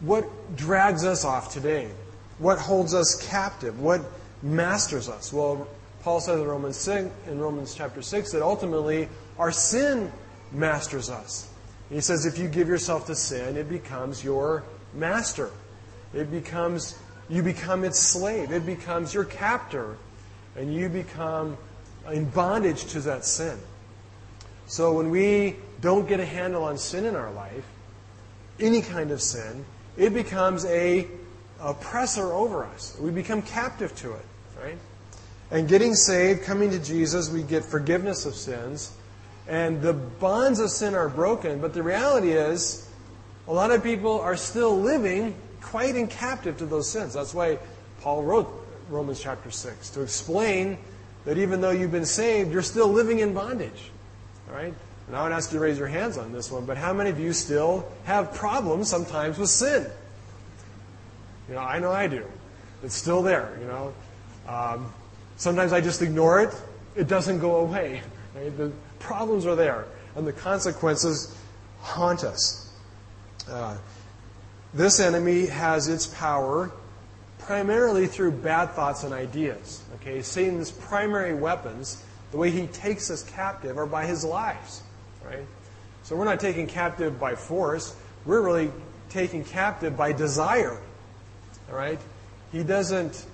what 0.00 0.56
drags 0.56 1.04
us 1.04 1.24
off 1.24 1.52
today? 1.52 1.90
What 2.38 2.58
holds 2.58 2.94
us 2.94 3.26
captive? 3.28 3.80
What 3.80 4.02
masters 4.42 5.08
us? 5.08 5.32
Well, 5.32 5.66
Paul 6.02 6.20
says 6.20 6.40
in 6.40 6.46
Romans 6.46 6.76
6, 6.76 7.10
in 7.26 7.38
Romans 7.38 7.74
chapter 7.74 8.02
6 8.02 8.32
that 8.32 8.42
ultimately 8.42 9.08
our 9.38 9.50
sin 9.50 10.12
masters 10.52 11.10
us. 11.10 11.48
He 11.88 12.00
says 12.00 12.26
if 12.26 12.38
you 12.38 12.48
give 12.48 12.68
yourself 12.68 13.06
to 13.06 13.14
sin, 13.14 13.56
it 13.56 13.68
becomes 13.68 14.22
your 14.22 14.64
master. 14.94 15.50
It 16.14 16.30
becomes 16.30 16.98
you 17.28 17.42
become 17.42 17.84
its 17.84 17.98
slave. 17.98 18.52
It 18.52 18.64
becomes 18.64 19.12
your 19.12 19.24
captor. 19.24 19.96
And 20.56 20.72
you 20.74 20.88
become 20.88 21.56
in 22.12 22.26
bondage 22.30 22.86
to 22.86 23.00
that 23.00 23.24
sin. 23.24 23.58
So 24.66 24.92
when 24.92 25.10
we 25.10 25.56
don't 25.80 26.08
get 26.08 26.20
a 26.20 26.24
handle 26.24 26.64
on 26.64 26.78
sin 26.78 27.04
in 27.04 27.14
our 27.14 27.32
life, 27.32 27.64
any 28.58 28.82
kind 28.82 29.10
of 29.10 29.20
sin, 29.20 29.64
it 29.96 30.12
becomes 30.14 30.64
a 30.66 31.06
oppressor 31.60 32.32
over 32.32 32.64
us. 32.64 32.96
We 33.00 33.10
become 33.10 33.42
captive 33.42 33.94
to 33.96 34.12
it, 34.12 34.24
right? 34.62 34.78
And 35.50 35.68
getting 35.68 35.94
saved, 35.94 36.42
coming 36.42 36.70
to 36.70 36.78
Jesus, 36.78 37.30
we 37.30 37.42
get 37.42 37.64
forgiveness 37.64 38.26
of 38.26 38.34
sins. 38.34 38.92
And 39.48 39.80
the 39.80 39.92
bonds 39.92 40.58
of 40.58 40.70
sin 40.70 40.94
are 40.94 41.08
broken, 41.08 41.60
but 41.60 41.72
the 41.72 41.82
reality 41.82 42.32
is, 42.32 42.90
a 43.46 43.52
lot 43.52 43.70
of 43.70 43.82
people 43.84 44.20
are 44.20 44.36
still 44.36 44.76
living 44.76 45.36
quite 45.62 45.94
in 45.94 46.08
captive 46.08 46.58
to 46.58 46.66
those 46.66 46.90
sins. 46.90 47.14
That's 47.14 47.32
why 47.32 47.58
Paul 48.00 48.24
wrote 48.24 48.66
Romans 48.88 49.20
chapter 49.20 49.52
6, 49.52 49.90
to 49.90 50.02
explain 50.02 50.78
that 51.26 51.36
even 51.38 51.60
though 51.60 51.70
you've 51.70 51.92
been 51.92 52.06
saved, 52.06 52.52
you're 52.52 52.62
still 52.62 52.88
living 52.88 53.18
in 53.18 53.34
bondage. 53.34 53.90
All 54.48 54.56
right? 54.56 54.72
And 55.08 55.16
I 55.16 55.22
would 55.24 55.32
ask 55.32 55.52
you 55.52 55.58
to 55.58 55.62
raise 55.62 55.78
your 55.78 55.88
hands 55.88 56.16
on 56.16 56.32
this 56.32 56.50
one, 56.50 56.64
but 56.64 56.76
how 56.76 56.92
many 56.92 57.10
of 57.10 57.20
you 57.20 57.32
still 57.32 57.86
have 58.04 58.32
problems 58.32 58.88
sometimes 58.88 59.36
with 59.36 59.50
sin? 59.50 59.86
You 61.48 61.54
know, 61.54 61.60
I 61.60 61.78
know 61.78 61.92
I 61.92 62.06
do. 62.06 62.24
It's 62.82 62.94
still 62.94 63.22
there, 63.22 63.56
you 63.60 63.66
know. 63.66 63.94
Um, 64.48 64.92
sometimes 65.36 65.72
I 65.72 65.80
just 65.80 66.00
ignore 66.00 66.40
it. 66.40 66.54
It 66.94 67.08
doesn't 67.08 67.40
go 67.40 67.56
away. 67.56 68.02
Right? 68.34 68.56
The 68.56 68.72
problems 68.98 69.46
are 69.46 69.56
there, 69.56 69.84
and 70.14 70.26
the 70.26 70.32
consequences 70.32 71.36
haunt 71.80 72.24
us. 72.24 72.72
Uh, 73.48 73.76
this 74.74 75.00
enemy 75.00 75.46
has 75.46 75.88
its 75.88 76.06
power 76.06 76.70
primarily 77.46 78.08
through 78.08 78.32
bad 78.32 78.66
thoughts 78.72 79.04
and 79.04 79.14
ideas. 79.14 79.82
Okay, 79.96 80.20
Satan's 80.20 80.72
primary 80.72 81.32
weapons, 81.32 82.02
the 82.32 82.36
way 82.36 82.50
he 82.50 82.66
takes 82.66 83.10
us 83.10 83.22
captive, 83.22 83.78
are 83.78 83.86
by 83.86 84.04
his 84.04 84.24
lies. 84.24 84.82
Right? 85.24 85.46
So 86.02 86.16
we're 86.16 86.24
not 86.24 86.40
taken 86.40 86.66
captive 86.66 87.18
by 87.18 87.36
force. 87.36 87.94
We're 88.24 88.42
really 88.42 88.70
taken 89.10 89.44
captive 89.44 89.96
by 89.96 90.12
desire. 90.12 90.80
All 91.70 91.76
right? 91.76 91.98
He 92.52 92.62
doesn't. 92.62 93.24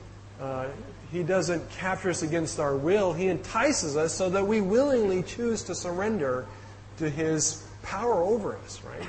Uh, 0.41 0.67
he 1.11 1.23
doesn't 1.23 1.69
capture 1.73 2.09
us 2.09 2.23
against 2.23 2.59
our 2.59 2.75
will. 2.75 3.13
He 3.13 3.29
entices 3.29 3.99
us 3.99 4.15
so 4.15 4.31
that 4.31 4.47
we 4.47 4.63
willingly 4.63 5.23
choose 5.23 5.63
to 5.65 5.75
surrender 5.75 6.47
to 6.97 7.11
his 7.11 7.67
power 7.83 8.23
over 8.23 8.57
us, 8.57 8.83
right? 8.83 9.07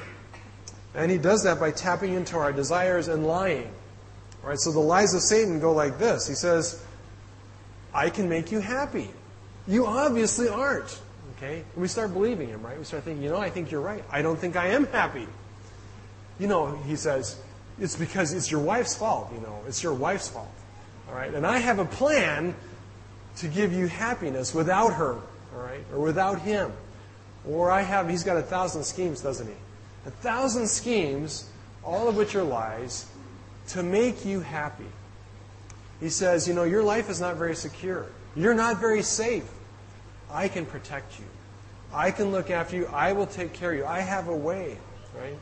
And 0.94 1.10
he 1.10 1.18
does 1.18 1.44
that 1.44 1.62
by 1.62 1.72
tapping 1.72 2.14
into 2.14 2.36
our 2.36 2.52
desires 2.52 3.08
and 3.08 3.26
lying. 3.26 3.72
Right? 4.44 4.60
So 4.60 4.72
the 4.72 4.80
lies 4.80 5.14
of 5.14 5.22
Satan 5.22 5.60
go 5.60 5.72
like 5.72 5.98
this. 5.98 6.28
He 6.28 6.36
says, 6.36 6.84
I 7.94 8.10
can 8.10 8.28
make 8.28 8.52
you 8.52 8.60
happy. 8.60 9.10
You 9.68 9.86
obviously 9.86 10.50
aren't. 10.50 11.00
Okay? 11.38 11.64
And 11.74 11.82
we 11.82 11.88
start 11.88 12.14
believing 12.14 12.50
him, 12.50 12.62
right? 12.62 12.78
We 12.78 12.84
start 12.84 13.04
thinking, 13.04 13.24
you 13.24 13.30
know, 13.30 13.38
I 13.38 13.50
think 13.50 13.72
you're 13.72 13.82
right. 13.82 14.04
I 14.12 14.22
don't 14.22 14.38
think 14.38 14.56
I 14.56 14.68
am 14.68 14.86
happy. 14.88 15.28
You 16.40 16.48
know, 16.48 16.76
he 16.88 16.96
says, 16.96 17.40
it's 17.80 17.96
because 17.96 18.34
it's 18.34 18.52
your 18.52 18.62
wife's 18.62 18.96
fault, 18.96 19.32
you 19.34 19.40
know, 19.42 19.62
it's 19.68 19.82
your 19.82 19.94
wife's 19.94 20.28
fault. 20.28 20.52
All 21.10 21.16
right? 21.16 21.34
And 21.34 21.46
I 21.46 21.58
have 21.60 21.80
a 21.80 21.86
plan 21.86 22.56
to 23.38 23.48
give 23.48 23.74
you 23.74 23.88
happiness 23.88 24.54
without 24.54 24.94
her, 24.94 25.14
all 25.14 25.62
right? 25.62 25.84
Or 25.94 26.00
without 26.00 26.40
him. 26.40 26.72
Or 27.48 27.72
I 27.72 27.82
have, 27.82 28.10
he's 28.10 28.24
got 28.24 28.38
a 28.38 28.42
thousand 28.42 28.84
schemes, 28.84 29.22
doesn't 29.22 29.48
he? 29.48 29.54
A 30.06 30.12
thousand 30.12 30.68
schemes, 30.68 31.50
all 31.84 32.08
of 32.08 32.16
which 32.16 32.36
are 32.36 32.44
lies, 32.44 33.06
to 33.70 33.84
make 33.84 34.26
you 34.26 34.42
happy. 34.42 34.86
He 36.00 36.10
says, 36.10 36.48
you 36.48 36.54
know, 36.54 36.64
your 36.64 36.84
life 36.84 37.10
is 37.10 37.22
not 37.22 37.38
very 37.38 37.56
secure. 37.56 38.08
You're 38.36 38.54
not 38.54 38.80
very 38.80 39.04
safe. 39.04 39.50
I 40.30 40.48
can 40.48 40.66
protect 40.66 41.20
you. 41.20 41.26
I 41.94 42.12
can 42.12 42.32
look 42.32 42.50
after 42.50 42.76
you. 42.76 42.88
I 42.88 43.14
will 43.14 43.28
take 43.28 43.54
care 43.54 43.72
of 43.72 43.78
you. 43.78 43.86
I 43.86 44.00
have 44.00 44.28
a 44.28 44.36
way, 44.36 44.78
right? 45.16 45.38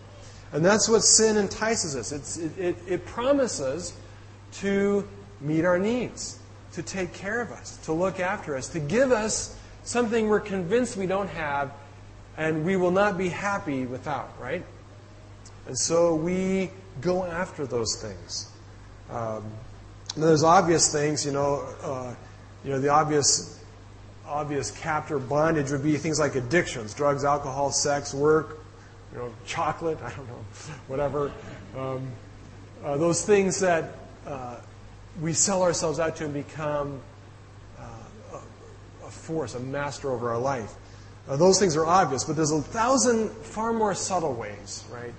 And 0.51 0.65
that's 0.65 0.89
what 0.89 1.01
sin 1.01 1.37
entices 1.37 1.95
us. 1.95 2.37
It, 2.37 2.57
it, 2.57 2.75
it 2.87 3.05
promises 3.05 3.93
to 4.55 5.07
meet 5.39 5.63
our 5.63 5.79
needs, 5.79 6.39
to 6.73 6.83
take 6.83 7.13
care 7.13 7.41
of 7.41 7.51
us, 7.51 7.77
to 7.85 7.93
look 7.93 8.19
after 8.19 8.55
us, 8.55 8.67
to 8.69 8.79
give 8.79 9.11
us 9.11 9.57
something 9.83 10.27
we're 10.27 10.41
convinced 10.41 10.97
we 10.97 11.07
don't 11.07 11.29
have 11.29 11.71
and 12.37 12.65
we 12.65 12.75
will 12.75 12.91
not 12.91 13.17
be 13.17 13.29
happy 13.29 13.85
without, 13.85 14.29
right? 14.39 14.63
And 15.67 15.77
so 15.77 16.15
we 16.15 16.69
go 17.01 17.23
after 17.25 17.65
those 17.65 18.01
things. 18.01 18.49
Um, 19.09 19.43
there's 20.15 20.43
obvious 20.43 20.91
things, 20.91 21.25
you 21.25 21.31
know, 21.31 21.67
uh, 21.81 22.13
you 22.63 22.71
know, 22.71 22.79
the 22.79 22.89
obvious 22.89 23.61
obvious 24.31 24.71
captor 24.71 25.19
bondage 25.19 25.71
would 25.71 25.83
be 25.83 25.97
things 25.97 26.19
like 26.19 26.35
addictions, 26.35 26.93
drugs, 26.93 27.25
alcohol, 27.25 27.71
sex, 27.71 28.13
work, 28.13 28.59
you 29.11 29.17
know, 29.17 29.33
chocolate, 29.45 29.97
I 30.03 30.09
don't 30.11 30.27
know, 30.27 30.45
whatever. 30.87 31.31
Um, 31.77 32.07
uh, 32.83 32.97
those 32.97 33.25
things 33.25 33.59
that 33.59 33.95
uh, 34.25 34.57
we 35.19 35.33
sell 35.33 35.63
ourselves 35.63 35.99
out 35.99 36.15
to 36.17 36.25
and 36.25 36.33
become 36.33 37.01
uh, 37.77 37.83
a, 38.33 39.05
a, 39.07 39.09
force, 39.09 39.55
a 39.55 39.59
master 39.59 40.11
over 40.11 40.29
our 40.29 40.39
life. 40.39 40.73
Uh, 41.27 41.35
those 41.35 41.59
things 41.59 41.75
are 41.75 41.85
obvious, 41.85 42.23
but 42.23 42.35
there's 42.35 42.51
a 42.51 42.61
thousand 42.61 43.29
far 43.29 43.73
more 43.73 43.93
subtle 43.93 44.33
ways, 44.33 44.85
right, 44.91 45.13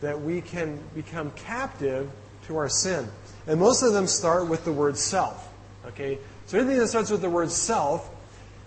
that 0.00 0.20
we 0.20 0.40
can 0.40 0.78
become 0.94 1.30
captive 1.32 2.10
to 2.46 2.56
our 2.56 2.68
sin. 2.68 3.08
And 3.46 3.60
most 3.60 3.82
of 3.82 3.92
them 3.92 4.06
start 4.06 4.48
with 4.48 4.64
the 4.64 4.72
word 4.72 4.96
self. 4.96 5.48
Okay? 5.86 6.18
So 6.46 6.58
anything 6.58 6.78
that 6.78 6.88
starts 6.88 7.10
with 7.10 7.20
the 7.20 7.30
word 7.30 7.50
self 7.50 8.10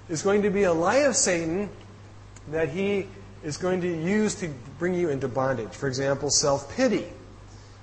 is 0.09 0.21
going 0.21 0.43
to 0.43 0.49
be 0.49 0.63
a 0.63 0.73
lie 0.73 0.97
of 0.97 1.15
Satan 1.15 1.69
that 2.51 2.69
he 2.69 3.07
is 3.43 3.57
going 3.57 3.81
to 3.81 3.87
use 3.87 4.35
to 4.35 4.49
bring 4.79 4.93
you 4.93 5.09
into 5.09 5.27
bondage. 5.27 5.71
For 5.71 5.87
example, 5.87 6.29
self 6.29 6.73
pity. 6.75 7.05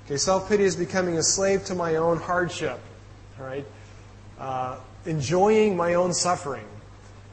Okay, 0.06 0.16
self 0.16 0.48
pity 0.48 0.64
is 0.64 0.76
becoming 0.76 1.18
a 1.18 1.22
slave 1.22 1.64
to 1.66 1.74
my 1.74 1.96
own 1.96 2.18
hardship. 2.18 2.80
All 3.38 3.46
right? 3.46 3.66
Uh, 4.38 4.78
enjoying 5.06 5.76
my 5.76 5.94
own 5.94 6.12
suffering 6.12 6.66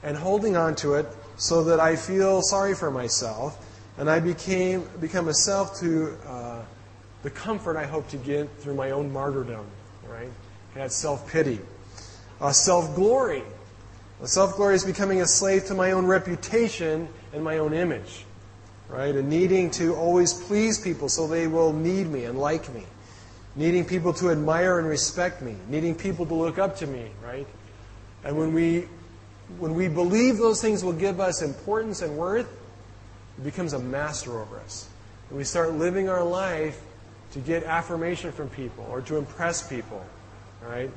and 0.04 0.16
holding 0.16 0.56
on 0.56 0.76
to 0.76 0.96
it 0.96 1.08
so 1.38 1.64
that 1.66 1.80
I 1.80 1.96
feel 1.96 2.42
sorry 2.42 2.76
for 2.76 2.92
myself 2.92 3.64
and 3.98 4.10
I 4.10 4.20
became, 4.20 4.88
become 5.00 5.28
a 5.28 5.34
self 5.34 5.80
to 5.80 6.16
uh, 6.28 6.62
the 7.24 7.30
comfort 7.30 7.78
I 7.78 7.86
hope 7.86 8.08
to 8.10 8.18
get 8.18 8.50
through 8.60 8.76
my 8.76 8.92
own 8.92 9.12
martyrdom. 9.12 9.66
Right? 10.08 10.30
That's 10.76 10.96
self 10.96 11.30
pity. 11.32 11.60
Uh, 12.40 12.52
self 12.52 12.96
glory. 12.96 13.44
Self 14.24 14.56
glory 14.56 14.76
is 14.76 14.84
becoming 14.84 15.22
a 15.22 15.28
slave 15.28 15.66
to 15.66 15.74
my 15.74 15.92
own 15.92 16.06
reputation 16.06 17.08
and 17.34 17.44
my 17.44 17.60
own 17.60 17.74
image, 17.74 18.26
right? 18.90 19.14
And 19.14 19.30
needing 19.30 19.70
to 19.72 19.96
always 19.96 20.34
please 20.34 20.80
people 20.80 21.08
so 21.08 21.28
they 21.28 21.48
will 21.48 21.72
need 21.72 22.08
me 22.08 22.26
and 22.26 22.40
like 22.40 22.74
me. 22.74 22.84
Needing 23.56 23.86
people 23.86 24.14
to 24.14 24.32
admire 24.32 24.80
and 24.80 24.88
respect 24.88 25.42
me. 25.42 25.56
Needing 25.68 25.94
people 25.96 26.26
to 26.26 26.34
look 26.34 26.58
up 26.58 26.78
to 26.78 26.88
me, 26.88 27.10
right? 27.24 27.48
And 28.24 28.38
when 28.38 28.54
we, 28.54 28.88
when 29.60 29.76
we 29.76 29.88
believe 29.88 30.38
those 30.38 30.62
things 30.62 30.84
will 30.84 30.94
give 30.94 31.20
us 31.20 31.42
importance 31.42 32.02
and 32.02 32.18
worth, 32.18 32.48
it 33.38 33.44
becomes 33.44 33.74
a 33.74 33.80
master 33.80 34.40
over 34.40 34.60
us. 34.60 34.88
And 35.30 35.38
we 35.38 35.44
start 35.44 35.74
living 35.74 36.10
our 36.10 36.24
life 36.24 36.82
to 37.32 37.40
get 37.40 37.64
affirmation 37.64 38.32
from 38.32 38.50
people 38.50 38.88
or 38.90 39.02
to 39.02 39.18
impress 39.18 39.68
people, 39.68 40.04
right? 40.62 40.90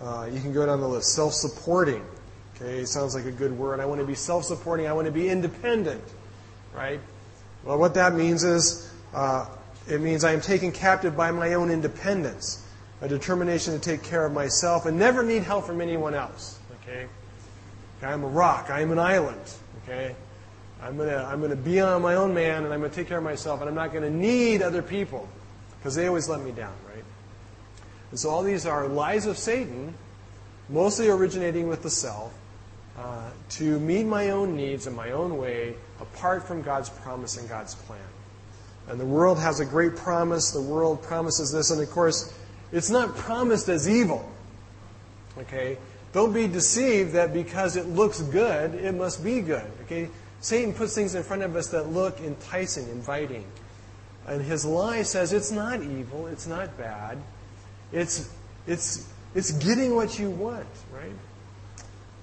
Uh, 0.00 0.28
you 0.32 0.40
can 0.40 0.52
go 0.52 0.64
down 0.64 0.80
the 0.80 0.88
list. 0.88 1.14
Self 1.14 1.34
supporting. 1.34 2.04
Okay, 2.56 2.84
sounds 2.84 3.14
like 3.14 3.24
a 3.24 3.32
good 3.32 3.56
word. 3.56 3.80
I 3.80 3.86
want 3.86 4.00
to 4.00 4.06
be 4.06 4.14
self 4.14 4.44
supporting. 4.44 4.86
I 4.86 4.92
want 4.92 5.06
to 5.06 5.12
be 5.12 5.28
independent. 5.28 6.02
Right? 6.74 7.00
Well, 7.64 7.78
what 7.78 7.94
that 7.94 8.14
means 8.14 8.44
is 8.44 8.92
uh, 9.12 9.46
it 9.88 10.00
means 10.00 10.24
I 10.24 10.32
am 10.32 10.40
taken 10.40 10.72
captive 10.72 11.16
by 11.16 11.30
my 11.30 11.54
own 11.54 11.70
independence, 11.70 12.64
a 13.00 13.08
determination 13.08 13.74
to 13.74 13.80
take 13.80 14.02
care 14.02 14.24
of 14.24 14.32
myself 14.32 14.86
and 14.86 14.98
never 14.98 15.22
need 15.22 15.42
help 15.42 15.66
from 15.66 15.80
anyone 15.80 16.14
else. 16.14 16.58
Okay? 16.82 17.06
okay 17.98 18.06
I'm 18.06 18.22
a 18.22 18.28
rock. 18.28 18.70
I 18.70 18.80
am 18.80 18.92
an 18.92 18.98
island. 18.98 19.40
Okay? 19.84 20.14
I'm 20.82 20.96
going 20.96 21.10
to 21.10 21.24
I'm 21.24 21.38
going 21.38 21.50
to 21.50 21.56
be 21.56 21.80
on 21.80 22.02
my 22.02 22.14
own 22.14 22.32
man 22.32 22.64
and 22.64 22.72
I'm 22.72 22.80
going 22.80 22.90
to 22.90 22.96
take 22.96 23.08
care 23.08 23.18
of 23.18 23.24
myself 23.24 23.60
and 23.60 23.68
I'm 23.68 23.74
not 23.74 23.92
going 23.92 24.04
to 24.04 24.10
need 24.10 24.62
other 24.62 24.82
people 24.82 25.28
because 25.78 25.94
they 25.94 26.06
always 26.06 26.28
let 26.28 26.40
me 26.42 26.52
down, 26.52 26.74
right? 26.92 27.04
And 28.10 28.18
so 28.18 28.30
all 28.30 28.42
these 28.42 28.66
are 28.66 28.86
lies 28.88 29.26
of 29.26 29.38
Satan, 29.38 29.94
mostly 30.68 31.08
originating 31.08 31.68
with 31.68 31.82
the 31.82 31.90
self, 31.90 32.32
uh, 32.98 33.30
to 33.50 33.78
meet 33.80 34.04
my 34.04 34.30
own 34.30 34.56
needs 34.56 34.86
in 34.86 34.94
my 34.94 35.12
own 35.12 35.38
way, 35.38 35.74
apart 36.00 36.46
from 36.46 36.60
God's 36.60 36.90
promise 36.90 37.38
and 37.38 37.48
God's 37.48 37.74
plan. 37.74 38.00
And 38.88 38.98
the 38.98 39.06
world 39.06 39.38
has 39.38 39.60
a 39.60 39.64
great 39.64 39.96
promise. 39.96 40.50
The 40.50 40.60
world 40.60 41.02
promises 41.02 41.52
this, 41.52 41.70
and 41.70 41.80
of 41.80 41.90
course, 41.90 42.34
it's 42.72 42.90
not 42.90 43.16
promised 43.16 43.68
as 43.68 43.88
evil. 43.88 44.28
Okay? 45.38 45.78
Don't 46.12 46.32
be 46.32 46.48
deceived 46.48 47.12
that 47.12 47.32
because 47.32 47.76
it 47.76 47.86
looks 47.86 48.20
good, 48.20 48.74
it 48.74 48.94
must 48.94 49.22
be 49.22 49.40
good. 49.40 49.64
Okay? 49.84 50.08
Satan 50.40 50.72
puts 50.72 50.94
things 50.94 51.14
in 51.14 51.22
front 51.22 51.42
of 51.42 51.54
us 51.54 51.68
that 51.68 51.88
look 51.88 52.20
enticing, 52.20 52.88
inviting. 52.88 53.44
And 54.26 54.42
his 54.42 54.64
lie 54.64 55.02
says 55.02 55.32
it's 55.32 55.50
not 55.50 55.82
evil, 55.82 56.26
it's 56.26 56.46
not 56.46 56.76
bad. 56.78 57.18
It's, 57.92 58.30
it's, 58.66 59.08
it's 59.34 59.52
getting 59.52 59.94
what 59.94 60.18
you 60.18 60.30
want, 60.30 60.66
right? 60.92 61.12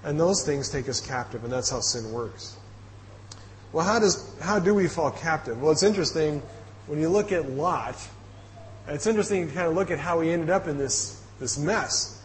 And 0.03 0.19
those 0.19 0.45
things 0.45 0.69
take 0.69 0.87
us 0.89 1.01
captive, 1.01 1.43
and 1.43 1.51
that's 1.51 1.69
how 1.69 1.79
sin 1.79 2.11
works. 2.11 2.57
Well, 3.73 3.85
how, 3.85 3.99
does, 3.99 4.33
how 4.39 4.59
do 4.59 4.73
we 4.73 4.87
fall 4.87 5.11
captive? 5.11 5.61
Well, 5.61 5.71
it's 5.71 5.83
interesting 5.83 6.41
when 6.87 6.99
you 6.99 7.09
look 7.09 7.31
at 7.31 7.49
Lot, 7.49 7.97
it's 8.87 9.05
interesting 9.05 9.47
to 9.47 9.53
kind 9.53 9.67
of 9.67 9.75
look 9.75 9.91
at 9.91 9.99
how 9.99 10.21
he 10.21 10.31
ended 10.31 10.49
up 10.49 10.67
in 10.67 10.77
this, 10.77 11.21
this 11.39 11.57
mess. 11.57 12.21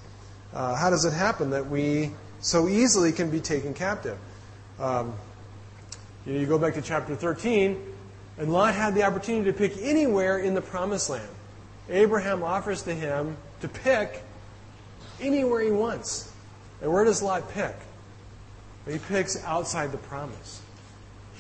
Uh, 0.55 0.77
how 0.77 0.91
does 0.91 1.05
it 1.05 1.13
happen 1.13 1.51
that 1.51 1.67
we 1.67 2.13
so 2.41 2.69
easily 2.69 3.11
can 3.11 3.31
be 3.31 3.41
taken 3.41 3.75
captive? 3.75 4.19
Um, 4.79 5.15
you, 6.27 6.35
know, 6.35 6.41
you 6.41 6.47
go 6.47 6.59
back 6.59 6.75
to 6.75 6.83
chapter 6.83 7.15
13, 7.17 7.81
and 8.39 8.53
Lot 8.53 8.75
had 8.75 8.95
the 8.95 9.03
opportunity 9.03 9.51
to 9.51 9.57
pick 9.57 9.77
anywhere 9.81 10.39
in 10.39 10.55
the 10.55 10.63
promised 10.63 11.11
land. 11.11 11.29
Abraham 11.89 12.43
offers 12.43 12.83
to 12.83 12.95
him 12.95 13.37
to 13.61 13.69
pick 13.69 14.23
anywhere 15.21 15.61
he 15.61 15.71
wants. 15.71 16.33
And 16.81 16.93
where 16.93 17.05
does 17.05 17.23
Lot 17.23 17.51
pick? 17.51 17.75
He 18.89 18.99
picks 18.99 19.43
outside 19.45 19.93
the 19.93 19.99
promise. 19.99 20.61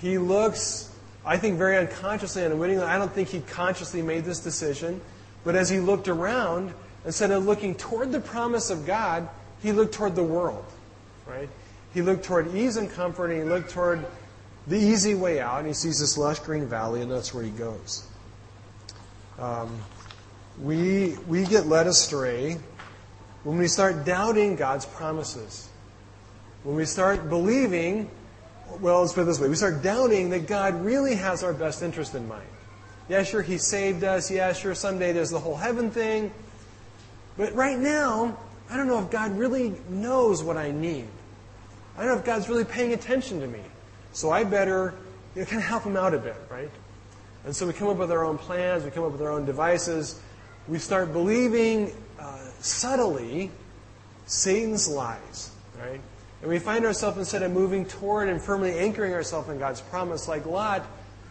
He 0.00 0.18
looks, 0.18 0.94
I 1.24 1.36
think, 1.36 1.58
very 1.58 1.76
unconsciously 1.76 2.44
and 2.44 2.52
unwittingly. 2.52 2.84
I 2.84 2.98
don't 2.98 3.12
think 3.12 3.28
he 3.28 3.40
consciously 3.40 4.02
made 4.02 4.24
this 4.24 4.40
decision. 4.40 5.00
But 5.44 5.56
as 5.56 5.68
he 5.68 5.80
looked 5.80 6.08
around, 6.08 6.72
instead 7.04 7.30
of 7.30 7.46
looking 7.46 7.74
toward 7.74 8.12
the 8.12 8.20
promise 8.20 8.70
of 8.70 8.86
God, 8.86 9.28
he 9.62 9.72
looked 9.72 9.94
toward 9.94 10.14
the 10.14 10.22
world. 10.22 10.64
Right? 11.26 11.48
He 11.94 12.02
looked 12.02 12.24
toward 12.24 12.54
ease 12.54 12.76
and 12.76 12.90
comfort, 12.90 13.30
and 13.30 13.42
he 13.42 13.48
looked 13.48 13.70
toward 13.70 14.04
the 14.66 14.76
easy 14.76 15.14
way 15.14 15.40
out, 15.40 15.58
and 15.58 15.66
he 15.66 15.74
sees 15.74 15.98
this 15.98 16.16
lush 16.16 16.38
green 16.40 16.66
valley, 16.66 17.02
and 17.02 17.10
that's 17.10 17.34
where 17.34 17.42
he 17.42 17.50
goes. 17.50 18.06
Um, 19.38 19.80
we, 20.60 21.16
we 21.26 21.44
get 21.44 21.66
led 21.66 21.86
astray 21.86 22.58
when 23.44 23.58
we 23.58 23.66
start 23.66 24.04
doubting 24.04 24.56
God's 24.56 24.86
promises. 24.86 25.68
When 26.62 26.76
we 26.76 26.84
start 26.84 27.28
believing, 27.28 28.08
well, 28.80 29.00
let's 29.00 29.12
put 29.12 29.22
it 29.22 29.24
this 29.24 29.40
way 29.40 29.48
we 29.48 29.56
start 29.56 29.82
doubting 29.82 30.30
that 30.30 30.46
God 30.46 30.84
really 30.84 31.16
has 31.16 31.42
our 31.42 31.52
best 31.52 31.82
interest 31.82 32.14
in 32.14 32.28
mind. 32.28 32.46
Yeah, 33.08 33.24
sure, 33.24 33.42
He 33.42 33.58
saved 33.58 34.04
us. 34.04 34.30
Yeah, 34.30 34.52
sure, 34.52 34.74
someday 34.74 35.12
there's 35.12 35.30
the 35.30 35.40
whole 35.40 35.56
heaven 35.56 35.90
thing. 35.90 36.32
But 37.36 37.54
right 37.54 37.78
now, 37.78 38.38
I 38.70 38.76
don't 38.76 38.86
know 38.86 39.00
if 39.00 39.10
God 39.10 39.36
really 39.36 39.74
knows 39.88 40.42
what 40.42 40.56
I 40.56 40.70
need. 40.70 41.08
I 41.96 42.04
don't 42.04 42.12
know 42.12 42.18
if 42.18 42.24
God's 42.24 42.48
really 42.48 42.64
paying 42.64 42.92
attention 42.92 43.40
to 43.40 43.46
me. 43.46 43.60
So 44.12 44.30
I 44.30 44.44
better 44.44 44.94
you 45.34 45.40
know, 45.40 45.46
kind 45.46 45.62
of 45.62 45.68
help 45.68 45.84
Him 45.84 45.96
out 45.96 46.14
a 46.14 46.18
bit, 46.18 46.36
right? 46.50 46.70
And 47.44 47.54
so 47.54 47.66
we 47.66 47.72
come 47.72 47.88
up 47.88 47.96
with 47.96 48.12
our 48.12 48.24
own 48.24 48.38
plans, 48.38 48.84
we 48.84 48.90
come 48.90 49.04
up 49.04 49.12
with 49.12 49.22
our 49.22 49.30
own 49.30 49.44
devices, 49.44 50.20
we 50.68 50.78
start 50.78 51.12
believing 51.12 51.92
uh, 52.20 52.38
subtly 52.60 53.50
Satan's 54.26 54.88
lies, 54.88 55.50
right? 55.78 56.00
and 56.42 56.50
we 56.50 56.58
find 56.58 56.84
ourselves 56.84 57.16
instead 57.16 57.42
of 57.42 57.52
moving 57.52 57.86
toward 57.86 58.28
and 58.28 58.42
firmly 58.42 58.76
anchoring 58.76 59.14
ourselves 59.14 59.48
in 59.48 59.58
God's 59.58 59.80
promise 59.80 60.26
like 60.26 60.44
Lot, 60.44 60.84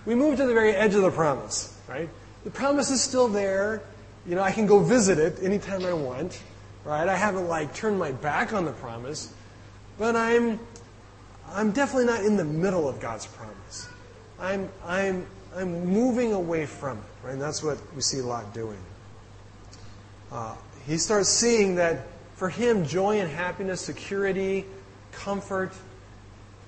we 0.06 0.16
move 0.16 0.38
to 0.38 0.48
the 0.48 0.54
very 0.54 0.74
edge 0.74 0.96
of 0.96 1.02
the 1.02 1.12
promise, 1.12 1.78
right? 1.88 2.10
The 2.46 2.50
promise 2.50 2.90
is 2.90 3.02
still 3.02 3.28
there. 3.28 3.82
You 4.26 4.36
know, 4.36 4.42
I 4.42 4.52
can 4.52 4.66
go 4.66 4.80
visit 4.80 5.20
it 5.20 5.44
anytime 5.44 5.86
I 5.86 5.94
want, 5.94 6.42
right? 6.86 7.08
I 7.08 7.16
haven't 7.16 7.50
like 7.50 7.76
turned 7.76 8.00
my 8.00 8.14
back 8.14 8.54
on 8.54 8.64
the 8.64 8.72
promise, 8.72 9.34
but 9.98 10.16
I'm 10.16 10.60
I'm 11.54 11.72
definitely 11.72 12.06
not 12.06 12.24
in 12.24 12.38
the 12.38 12.46
middle 12.46 12.88
of 12.88 13.00
God's 13.00 13.28
promise. 13.28 13.90
I'm 14.40 14.70
I'm 14.86 15.26
I'm 15.56 15.86
moving 15.86 16.34
away 16.34 16.66
from 16.66 16.98
it, 16.98 17.04
right? 17.24 17.34
And 17.34 17.42
that's 17.42 17.62
what 17.62 17.78
we 17.96 18.02
see 18.02 18.22
Lot 18.22 18.54
doing. 18.54 18.80
Uh, 20.32 20.56
he 20.88 20.98
starts 20.98 21.30
seeing 21.30 21.76
that 21.76 22.08
for 22.36 22.50
him, 22.50 22.86
joy 22.86 23.20
and 23.20 23.30
happiness, 23.30 23.82
security, 23.82 24.66
comfort 25.12 25.74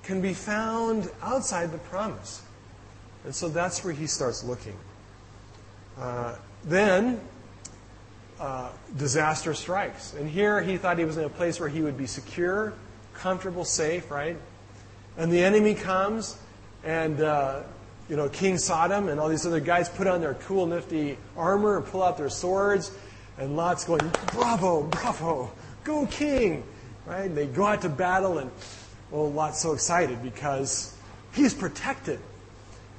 can 0.03 0.21
be 0.21 0.33
found 0.33 1.09
outside 1.21 1.71
the 1.71 1.77
promise. 1.77 2.41
And 3.23 3.33
so 3.33 3.47
that's 3.47 3.83
where 3.83 3.93
he 3.93 4.05
starts 4.05 4.43
looking. 4.43 4.75
Uh, 5.97 6.35
then, 6.65 7.21
uh, 8.39 8.69
disaster 8.97 9.53
strikes. 9.53 10.13
And 10.13 10.29
here 10.29 10.61
he 10.61 10.77
thought 10.77 10.97
he 10.97 11.05
was 11.05 11.17
in 11.17 11.23
a 11.23 11.29
place 11.29 11.59
where 11.59 11.69
he 11.69 11.81
would 11.81 11.97
be 11.97 12.05
secure, 12.05 12.73
comfortable, 13.13 13.63
safe, 13.63 14.11
right? 14.11 14.37
And 15.17 15.31
the 15.31 15.43
enemy 15.43 15.75
comes, 15.75 16.37
and, 16.83 17.21
uh, 17.21 17.61
you 18.09 18.15
know, 18.15 18.29
King 18.29 18.57
Sodom 18.57 19.09
and 19.09 19.19
all 19.19 19.29
these 19.29 19.45
other 19.45 19.59
guys 19.59 19.89
put 19.89 20.07
on 20.07 20.21
their 20.21 20.33
cool, 20.33 20.65
nifty 20.65 21.17
armor 21.37 21.77
and 21.77 21.85
pull 21.85 22.03
out 22.03 22.17
their 22.17 22.29
swords. 22.29 22.91
And 23.37 23.55
Lot's 23.55 23.83
going, 23.83 24.11
bravo, 24.31 24.83
bravo, 24.83 25.51
go 25.83 26.05
king, 26.07 26.63
right? 27.05 27.25
And 27.25 27.37
they 27.37 27.47
go 27.47 27.65
out 27.65 27.81
to 27.81 27.89
battle, 27.89 28.37
and 28.37 28.51
well, 29.09 29.31
Lot's 29.31 29.61
so 29.61 29.73
excited 29.73 30.21
because 30.21 30.95
he's 31.33 31.53
protected. 31.53 32.19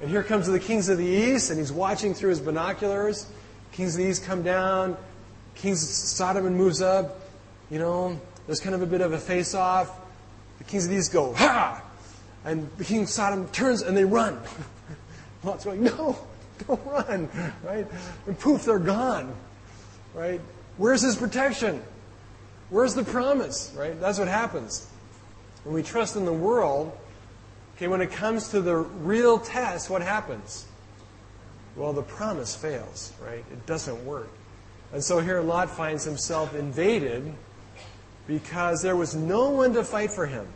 And 0.01 0.11
here 0.11 0.23
comes 0.23 0.47
the 0.47 0.59
kings 0.59 0.89
of 0.89 0.99
the 0.99 1.07
east, 1.07 1.51
and 1.51 1.59
he's 1.59 1.73
watching 1.73 2.15
through 2.15 2.31
his 2.31 2.41
binoculars. 2.41 3.27
Kings 3.73 3.95
of 3.95 4.03
the 4.03 4.09
east 4.09 4.25
come 4.25 4.43
down. 4.43 4.97
Kings 5.55 5.89
Sodom 5.89 6.45
moves 6.57 6.83
up. 6.83 7.21
You 7.71 7.79
know, 7.79 8.21
there's 8.47 8.61
kind 8.61 8.75
of 8.75 8.83
a 8.83 8.87
bit 8.87 9.01
of 9.01 9.13
a 9.13 9.19
face-off. 9.19 9.91
The 10.59 10.65
kings 10.65 10.85
of 10.85 10.91
the 10.91 10.97
east 10.97 11.13
go, 11.13 11.33
ha! 11.33 11.83
And 12.45 12.69
king 12.85 13.07
Sodom 13.07 13.49
turns 13.49 13.83
and 13.83 13.97
they 13.97 14.05
run. 14.05 14.41
Lot's 15.45 15.65
going, 15.65 15.83
no, 15.83 16.19
don't 16.67 16.87
run, 16.87 17.29
right? 17.63 17.87
And 18.27 18.39
poof, 18.39 18.65
they're 18.65 18.79
gone, 18.79 19.35
right? 20.15 20.41
Where's 20.77 21.03
his 21.03 21.17
protection? 21.17 21.83
Where's 22.71 22.95
the 22.95 23.05
promise, 23.05 23.73
right? 23.77 23.99
That's 24.01 24.19
what 24.19 24.29
happens. 24.29 24.87
When 25.65 25.75
we 25.75 25.83
trust 25.83 26.17
in 26.17 26.25
the 26.25 26.33
world, 26.33 26.97
okay, 27.77 27.89
when 27.89 28.01
it 28.01 28.11
comes 28.11 28.49
to 28.51 28.61
the 28.61 28.77
real 28.77 29.39
test, 29.39 29.91
what 29.91 30.03
happens? 30.03 30.67
Well, 31.77 31.93
the 31.93 32.03
promise 32.03 32.55
fails, 32.55 33.13
right? 33.25 33.45
It 33.51 33.67
doesn't 33.67 34.05
work. 34.05 34.31
And 34.93 35.03
so 35.03 35.21
here 35.21 35.41
Lot 35.41 35.71
finds 35.71 36.05
himself 36.05 36.55
invaded 36.55 37.33
because 38.27 38.81
there 38.81 38.97
was 38.97 39.15
no 39.15 39.51
one 39.51 39.73
to 39.75 39.85
fight 39.85 40.13
for 40.13 40.27
him. 40.27 40.47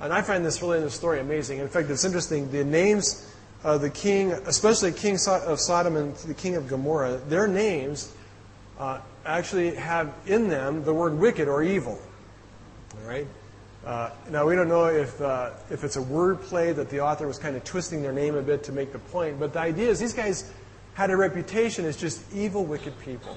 And 0.00 0.12
I 0.12 0.22
find 0.22 0.44
this 0.44 0.60
really 0.60 0.78
in 0.78 0.84
the 0.84 0.90
story 0.90 1.20
amazing. 1.20 1.58
In 1.58 1.68
fact, 1.68 1.88
it's 1.90 2.04
interesting. 2.04 2.50
The 2.50 2.64
names 2.64 3.30
of 3.62 3.80
the 3.80 3.90
king, 3.90 4.32
especially 4.32 4.92
King 4.92 5.18
of 5.26 5.60
Sodom 5.60 5.96
and 5.96 6.14
the 6.16 6.34
king 6.34 6.56
of 6.56 6.68
Gomorrah, 6.68 7.18
their 7.28 7.46
names 7.46 8.12
uh, 8.78 8.98
actually 9.24 9.74
have 9.76 10.12
in 10.26 10.48
them 10.48 10.84
the 10.84 10.92
word 10.92 11.18
wicked 11.18 11.48
or 11.48 11.62
evil. 11.62 12.00
All 12.94 13.08
right? 13.08 13.26
Uh, 13.84 14.10
now, 14.30 14.46
we 14.46 14.54
don't 14.54 14.68
know 14.68 14.86
if, 14.86 15.20
uh, 15.20 15.50
if 15.70 15.84
it's 15.84 15.96
a 15.96 16.02
word 16.02 16.40
play 16.42 16.72
that 16.72 16.88
the 16.88 17.00
author 17.00 17.26
was 17.26 17.38
kind 17.38 17.54
of 17.54 17.64
twisting 17.64 18.02
their 18.02 18.12
name 18.12 18.34
a 18.34 18.42
bit 18.42 18.64
to 18.64 18.72
make 18.72 18.92
the 18.92 18.98
point, 18.98 19.38
but 19.38 19.52
the 19.52 19.58
idea 19.58 19.88
is 19.88 20.00
these 20.00 20.14
guys 20.14 20.50
had 20.94 21.10
a 21.10 21.16
reputation 21.16 21.84
as 21.84 21.96
just 21.96 22.20
evil, 22.32 22.64
wicked 22.64 22.98
people. 23.00 23.36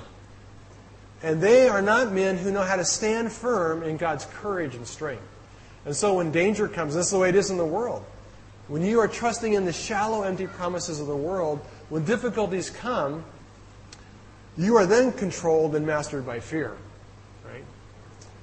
And 1.22 1.41
they 1.41 1.67
are 1.67 1.82
not 1.82 2.13
men 2.13 2.38
who 2.38 2.52
know 2.52 2.62
how 2.62 2.76
to 2.76 2.86
stand 2.86 3.32
firm 3.32 3.84
in 3.84 3.98
God's 3.98 4.26
courage 4.26 4.76
and 4.76 4.88
strength. 4.88 5.24
And 5.88 5.95
so 5.95 6.15
when 6.15 6.34
danger 6.34 6.67
comes, 6.67 6.93
this 6.95 7.06
is 7.06 7.12
the 7.13 7.17
way 7.17 7.30
it 7.30 7.36
is 7.36 7.50
in 7.50 7.56
the 7.56 7.65
world. 7.65 8.04
When 8.67 8.82
you 8.82 9.00
are 9.00 9.08
trusting 9.08 9.54
in 9.54 9.63
the 9.63 9.71
shallow, 9.71 10.23
empty 10.23 10.45
promises 10.45 11.00
of 11.00 11.08
the 11.08 11.15
world, 11.15 11.62
when 11.88 12.04
difficulties 12.04 12.69
come, 12.69 13.23
you 14.58 14.76
are 14.76 14.86
then 14.86 15.13
controlled 15.13 15.76
and 15.76 15.88
mastered 15.88 16.26
by 16.26 16.41
fear. 16.41 16.76
Right? 17.45 17.63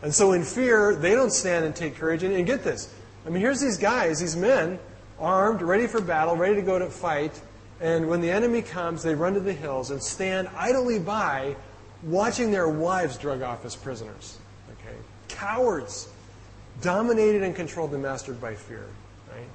And 0.01 0.15
so 0.15 0.33
in 0.33 0.43
fear, 0.43 0.95
they 0.95 1.15
don't 1.15 1.33
stand 1.33 1.67
and 1.67 1.77
take 1.77 1.97
courage. 1.97 2.23
And, 2.23 2.35
and 2.35 2.47
get 2.47 2.65
this. 2.65 2.91
I 3.27 3.29
mean, 3.29 3.43
here's 3.43 3.61
these 3.61 3.77
guys, 3.77 4.21
these 4.21 4.37
men, 4.37 4.79
armed, 5.21 5.61
ready 5.61 5.87
for 5.87 6.01
battle, 6.01 6.37
ready 6.37 6.55
to 6.55 6.63
go 6.63 6.79
to 6.79 6.89
fight. 6.89 7.39
And 7.79 8.09
when 8.09 8.23
the 8.23 8.31
enemy 8.31 8.63
comes, 8.63 9.03
they 9.03 9.15
run 9.15 9.35
to 9.35 9.41
the 9.41 9.53
hills 9.53 9.91
and 9.91 10.03
stand 10.03 10.49
idly 10.57 10.99
by, 10.99 11.57
watching 12.03 12.53
their 12.53 12.71
wives 12.71 13.19
drug 13.19 13.43
off 13.43 13.67
as 13.67 13.77
prisoners. 13.77 14.39
Okay? 14.81 14.97
Cowards, 15.29 16.09
dominated 16.81 17.43
and 17.43 17.55
controlled 17.55 17.93
and 17.93 18.03
mastered 18.03 18.41
by 18.41 18.55
fear. 18.55 18.87
Right? 19.33 19.49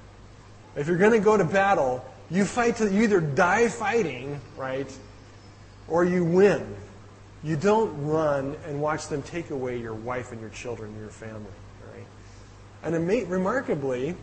If 0.76 0.86
you're 0.88 0.98
going 0.98 1.12
to 1.12 1.20
go 1.20 1.36
to 1.36 1.44
battle, 1.44 2.04
you 2.30 2.44
fight 2.44 2.76
to 2.76 2.90
you 2.90 3.02
either 3.02 3.20
die 3.20 3.68
fighting, 3.68 4.40
right, 4.56 4.90
or 5.88 6.04
you 6.04 6.24
win. 6.24 6.76
You 7.42 7.56
don't 7.56 8.06
run 8.06 8.56
and 8.66 8.80
watch 8.80 9.08
them 9.08 9.22
take 9.22 9.50
away 9.50 9.78
your 9.78 9.94
wife 9.94 10.30
and 10.30 10.40
your 10.40 10.50
children 10.50 10.90
and 10.90 11.00
your 11.00 11.10
family. 11.10 11.50
Right? 11.94 12.06
And 12.82 13.06
may, 13.06 13.24
remarkably, 13.24 14.14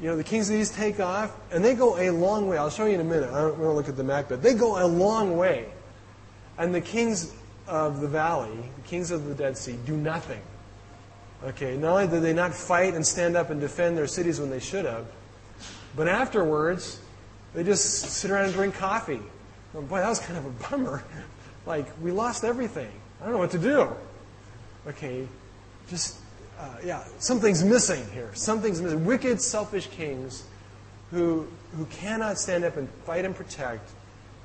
you 0.00 0.08
know, 0.08 0.16
the 0.16 0.24
kings 0.24 0.50
of 0.50 0.56
these 0.56 0.70
take 0.70 1.00
off, 1.00 1.34
and 1.50 1.64
they 1.64 1.74
go 1.74 1.96
a 1.98 2.10
long 2.10 2.48
way. 2.48 2.58
I'll 2.58 2.70
show 2.70 2.86
you 2.86 2.94
in 2.94 3.00
a 3.00 3.04
minute. 3.04 3.30
I 3.30 3.40
don't 3.40 3.58
want 3.58 3.70
to 3.70 3.72
look 3.72 3.88
at 3.88 3.96
the 3.96 4.04
map, 4.04 4.26
but 4.28 4.42
they 4.42 4.54
go 4.54 4.84
a 4.84 4.86
long 4.86 5.36
way. 5.36 5.66
And 6.58 6.74
the 6.74 6.80
kings 6.80 7.32
of 7.66 8.00
the 8.00 8.08
valley, 8.08 8.56
the 8.76 8.88
kings 8.88 9.10
of 9.10 9.26
the 9.26 9.34
Dead 9.34 9.56
Sea, 9.56 9.78
do 9.86 9.96
nothing. 9.96 10.40
Okay, 11.44 11.76
not 11.76 11.90
only 11.90 12.06
did 12.06 12.22
they 12.22 12.32
not 12.32 12.54
fight 12.54 12.94
and 12.94 13.06
stand 13.06 13.36
up 13.36 13.50
and 13.50 13.60
defend 13.60 13.96
their 13.96 14.06
cities 14.06 14.40
when 14.40 14.50
they 14.50 14.60
should 14.60 14.84
have, 14.84 15.06
but 15.94 16.08
afterwards, 16.08 17.00
they 17.54 17.62
just 17.62 17.84
sit 17.84 18.30
around 18.30 18.46
and 18.46 18.54
drink 18.54 18.74
coffee 18.74 19.20
well, 19.74 19.82
boy, 19.82 19.98
that 19.98 20.08
was 20.08 20.20
kind 20.20 20.38
of 20.38 20.46
a 20.46 20.50
bummer. 20.70 21.02
like, 21.66 21.86
we 22.00 22.12
lost 22.12 22.44
everything. 22.44 22.90
I 23.20 23.24
don't 23.24 23.32
know 23.32 23.40
what 23.40 23.50
to 23.50 23.58
do. 23.58 23.88
Okay, 24.86 25.26
just, 25.88 26.16
uh, 26.58 26.76
yeah, 26.84 27.04
something's 27.18 27.64
missing 27.64 28.06
here. 28.12 28.30
Something's 28.34 28.80
missing. 28.80 29.04
Wicked, 29.04 29.40
selfish 29.40 29.88
kings 29.88 30.44
who, 31.10 31.48
who 31.76 31.86
cannot 31.86 32.38
stand 32.38 32.64
up 32.64 32.76
and 32.76 32.88
fight 33.04 33.24
and 33.24 33.34
protect 33.34 33.90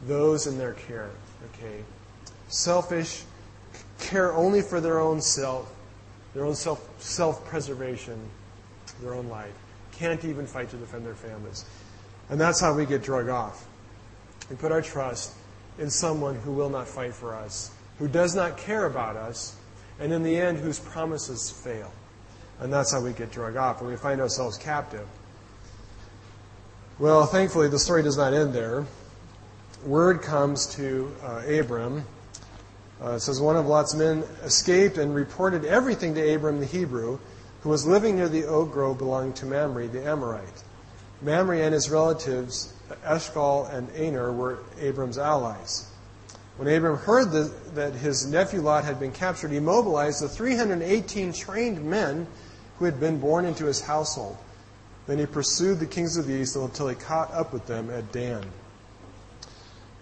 those 0.07 0.47
in 0.47 0.57
their 0.57 0.73
care. 0.73 1.11
Okay, 1.53 1.83
selfish, 2.47 3.23
care 3.99 4.33
only 4.33 4.61
for 4.63 4.81
their 4.81 4.99
own 4.99 5.21
self, 5.21 5.71
their 6.33 6.45
own 6.45 6.55
self 6.55 6.87
self 7.01 7.45
preservation, 7.45 8.19
their 9.01 9.13
own 9.13 9.27
life. 9.27 9.53
Can't 9.91 10.23
even 10.25 10.45
fight 10.45 10.69
to 10.69 10.77
defend 10.77 11.05
their 11.05 11.15
families. 11.15 11.65
And 12.29 12.39
that's 12.39 12.61
how 12.61 12.73
we 12.73 12.85
get 12.85 13.03
drug 13.03 13.29
off. 13.29 13.65
We 14.49 14.55
put 14.55 14.71
our 14.71 14.81
trust 14.81 15.33
in 15.77 15.89
someone 15.89 16.35
who 16.35 16.51
will 16.51 16.69
not 16.69 16.87
fight 16.87 17.13
for 17.13 17.35
us, 17.35 17.71
who 17.97 18.07
does 18.07 18.35
not 18.35 18.57
care 18.57 18.85
about 18.85 19.15
us, 19.15 19.55
and 19.99 20.13
in 20.13 20.23
the 20.23 20.35
end, 20.35 20.57
whose 20.57 20.79
promises 20.79 21.49
fail. 21.49 21.91
And 22.59 22.71
that's 22.71 22.91
how 22.91 23.01
we 23.01 23.13
get 23.13 23.31
drug 23.31 23.55
off, 23.55 23.81
and 23.81 23.89
we 23.89 23.95
find 23.95 24.19
ourselves 24.19 24.57
captive. 24.57 25.07
Well, 26.99 27.25
thankfully, 27.25 27.69
the 27.69 27.79
story 27.79 28.03
does 28.03 28.17
not 28.17 28.33
end 28.33 28.53
there. 28.53 28.85
Word 29.85 30.21
comes 30.21 30.67
to 30.75 31.15
uh, 31.23 31.43
Abram. 31.47 32.03
Uh, 33.01 33.11
it 33.11 33.19
says, 33.21 33.39
One 33.39 33.55
of 33.55 33.65
Lot's 33.65 33.95
men 33.95 34.23
escaped 34.43 34.97
and 34.97 35.15
reported 35.15 35.65
everything 35.65 36.15
to 36.15 36.33
Abram 36.33 36.59
the 36.59 36.65
Hebrew, 36.65 37.19
who 37.61 37.69
was 37.69 37.85
living 37.85 38.17
near 38.17 38.29
the 38.29 38.45
oak 38.45 38.71
grove 38.71 38.97
belonging 38.97 39.33
to 39.33 39.45
Mamre 39.45 39.87
the 39.87 40.05
Amorite. 40.05 40.63
Mamre 41.21 41.59
and 41.59 41.73
his 41.73 41.89
relatives 41.89 42.73
Eshcol 43.05 43.65
and 43.65 43.89
Aner 43.95 44.31
were 44.31 44.59
Abram's 44.79 45.17
allies. 45.17 45.87
When 46.57 46.67
Abram 46.67 46.97
heard 46.97 47.31
the, 47.31 47.53
that 47.75 47.93
his 47.93 48.25
nephew 48.25 48.61
Lot 48.61 48.83
had 48.83 48.99
been 48.99 49.11
captured, 49.11 49.51
he 49.51 49.59
mobilized 49.59 50.21
the 50.21 50.27
318 50.27 51.31
trained 51.31 51.83
men 51.83 52.27
who 52.77 52.85
had 52.85 52.99
been 52.99 53.19
born 53.19 53.45
into 53.45 53.65
his 53.65 53.81
household. 53.81 54.37
Then 55.07 55.19
he 55.19 55.25
pursued 55.25 55.79
the 55.79 55.85
kings 55.85 56.17
of 56.17 56.27
the 56.27 56.33
east 56.33 56.55
until 56.55 56.87
he 56.87 56.95
caught 56.95 57.31
up 57.31 57.53
with 57.53 57.65
them 57.65 57.89
at 57.89 58.11
Dan. 58.11 58.45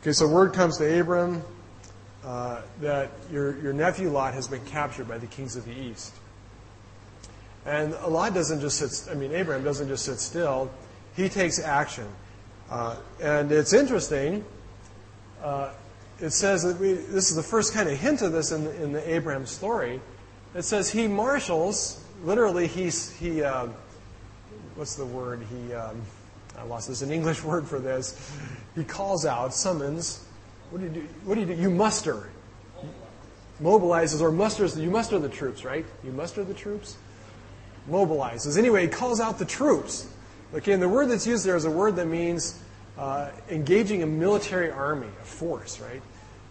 Okay, 0.02 0.12
so 0.12 0.28
word 0.28 0.54
comes 0.54 0.78
to 0.78 1.00
Abram 1.00 1.44
uh, 2.28 2.62
that 2.82 3.10
your, 3.32 3.58
your 3.62 3.72
nephew 3.72 4.10
Lot 4.10 4.34
has 4.34 4.50
been 4.50 4.64
captured 4.66 5.08
by 5.08 5.18
the 5.18 5.28
kings 5.28 5.56
of 5.56 5.64
the 5.64 5.72
east. 5.72 6.14
And 7.66 7.94
Lot 8.06 8.34
doesn't 8.34 8.60
just 8.60 8.80
sit, 8.80 9.10
I 9.10 9.18
mean, 9.18 9.32
Abraham 9.34 9.64
doesn't 9.64 9.88
just 9.88 10.04
sit 10.04 10.20
still. 10.20 10.70
He 11.16 11.30
takes 11.30 11.58
action. 11.58 12.08
Uh, 12.70 12.98
and 13.24 13.50
it's 13.50 13.72
interesting. 13.72 14.44
Uh, 15.42 15.72
it 16.20 16.32
says 16.32 16.64
that 16.64 16.78
we, 16.80 16.94
this 16.96 17.30
is 17.30 17.38
the 17.38 17.44
first 17.44 17.74
kind 17.74 17.88
of 17.88 17.98
hint 17.98 18.22
of 18.22 18.34
this 18.34 18.52
in 18.52 18.66
the, 18.66 18.84
in 18.84 18.92
the 18.92 19.10
Abraham 19.10 19.46
story. 19.46 20.02
It 20.54 20.64
says 20.64 20.90
he 20.90 21.08
marshals 21.08 22.04
literally, 22.26 22.68
he's, 22.68 23.10
he, 23.16 23.42
uh, 23.42 23.68
what's 24.76 24.96
the 24.96 25.06
word? 25.06 25.46
He, 25.50 25.74
um, 25.74 26.02
I 26.58 26.64
lost 26.64 26.90
this, 26.90 27.02
an 27.02 27.12
English 27.12 27.42
word 27.46 27.70
for 27.70 27.80
this. 27.80 28.38
He 28.76 28.84
calls 28.84 29.26
out, 29.26 29.54
summons, 29.54 30.27
what 30.70 30.80
do 30.80 30.86
you 30.86 30.94
do? 30.94 31.08
What 31.24 31.36
do 31.36 31.42
you 31.42 31.48
do? 31.48 31.54
You 31.54 31.70
muster. 31.70 32.30
Mobilizes 33.62 34.22
or 34.22 34.32
musters, 34.32 34.78
you 34.78 34.92
muster 34.92 35.18
the 35.18 35.30
troops, 35.30 35.66
right? 35.66 35.86
You 36.04 36.12
muster 36.12 36.44
the 36.44 36.54
troops? 36.54 36.98
Mobilizes. 37.90 38.58
Anyway, 38.58 38.84
he 38.84 38.88
calls 38.88 39.20
out 39.20 39.40
the 39.40 39.46
troops. 39.46 40.08
Okay, 40.54 40.74
and 40.74 40.82
the 40.82 40.88
word 40.88 41.10
that's 41.10 41.26
used 41.26 41.46
there 41.46 41.56
is 41.56 41.66
a 41.66 41.72
word 41.72 41.96
that 41.96 42.06
means 42.06 42.60
uh, 42.98 43.30
engaging 43.50 44.04
a 44.04 44.06
military 44.06 44.70
army, 44.70 45.08
a 45.22 45.26
force, 45.26 45.80
right? 45.80 46.02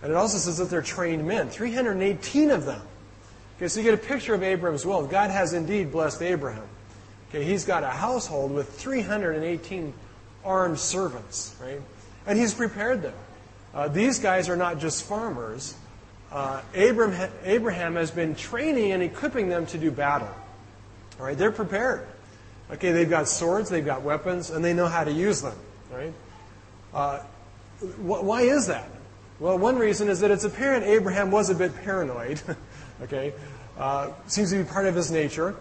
And 0.02 0.10
it 0.10 0.16
also 0.16 0.38
says 0.38 0.58
that 0.58 0.68
they're 0.68 0.82
trained 0.82 1.26
men, 1.26 1.48
318 1.48 2.50
of 2.50 2.64
them. 2.64 2.82
Okay, 3.56 3.68
so 3.68 3.80
you 3.80 3.84
get 3.84 3.94
a 3.94 4.06
picture 4.06 4.34
of 4.34 4.42
Abraham's 4.42 4.84
wealth. 4.84 5.10
God 5.10 5.30
has 5.30 5.52
indeed 5.52 5.92
blessed 5.92 6.22
Abraham. 6.22 6.66
Okay, 7.28 7.44
he's 7.44 7.64
got 7.64 7.82
a 7.82 7.88
household 7.88 8.52
with 8.52 8.72
318 8.78 9.94
armed 10.44 10.78
servants, 10.78 11.56
right? 11.60 11.80
And 12.26 12.38
he's 12.38 12.52
prepared 12.52 13.02
them. 13.02 13.14
Uh, 13.76 13.88
these 13.88 14.18
guys 14.18 14.48
are 14.48 14.56
not 14.56 14.78
just 14.78 15.04
farmers. 15.04 15.74
Uh, 16.32 16.62
Abraham, 16.72 17.30
Abraham 17.44 17.96
has 17.96 18.10
been 18.10 18.34
training 18.34 18.92
and 18.92 19.02
equipping 19.02 19.50
them 19.50 19.66
to 19.66 19.76
do 19.76 19.90
battle. 19.90 20.34
All 21.20 21.26
right, 21.26 21.36
they're 21.36 21.52
prepared. 21.52 22.06
Okay, 22.70 22.92
they've 22.92 23.08
got 23.08 23.28
swords, 23.28 23.68
they've 23.68 23.84
got 23.84 24.00
weapons, 24.00 24.48
and 24.48 24.64
they 24.64 24.72
know 24.72 24.86
how 24.86 25.04
to 25.04 25.12
use 25.12 25.42
them. 25.42 25.56
Right? 25.92 26.12
Uh, 26.94 27.18
wh- 27.80 28.24
why 28.24 28.42
is 28.42 28.66
that? 28.68 28.88
Well, 29.40 29.58
one 29.58 29.76
reason 29.76 30.08
is 30.08 30.20
that 30.20 30.30
it's 30.30 30.44
apparent 30.44 30.84
Abraham 30.86 31.30
was 31.30 31.50
a 31.50 31.54
bit 31.54 31.76
paranoid. 31.84 32.40
okay, 33.02 33.34
uh, 33.78 34.10
seems 34.26 34.52
to 34.52 34.56
be 34.56 34.64
part 34.64 34.86
of 34.86 34.94
his 34.94 35.10
nature. 35.10 35.54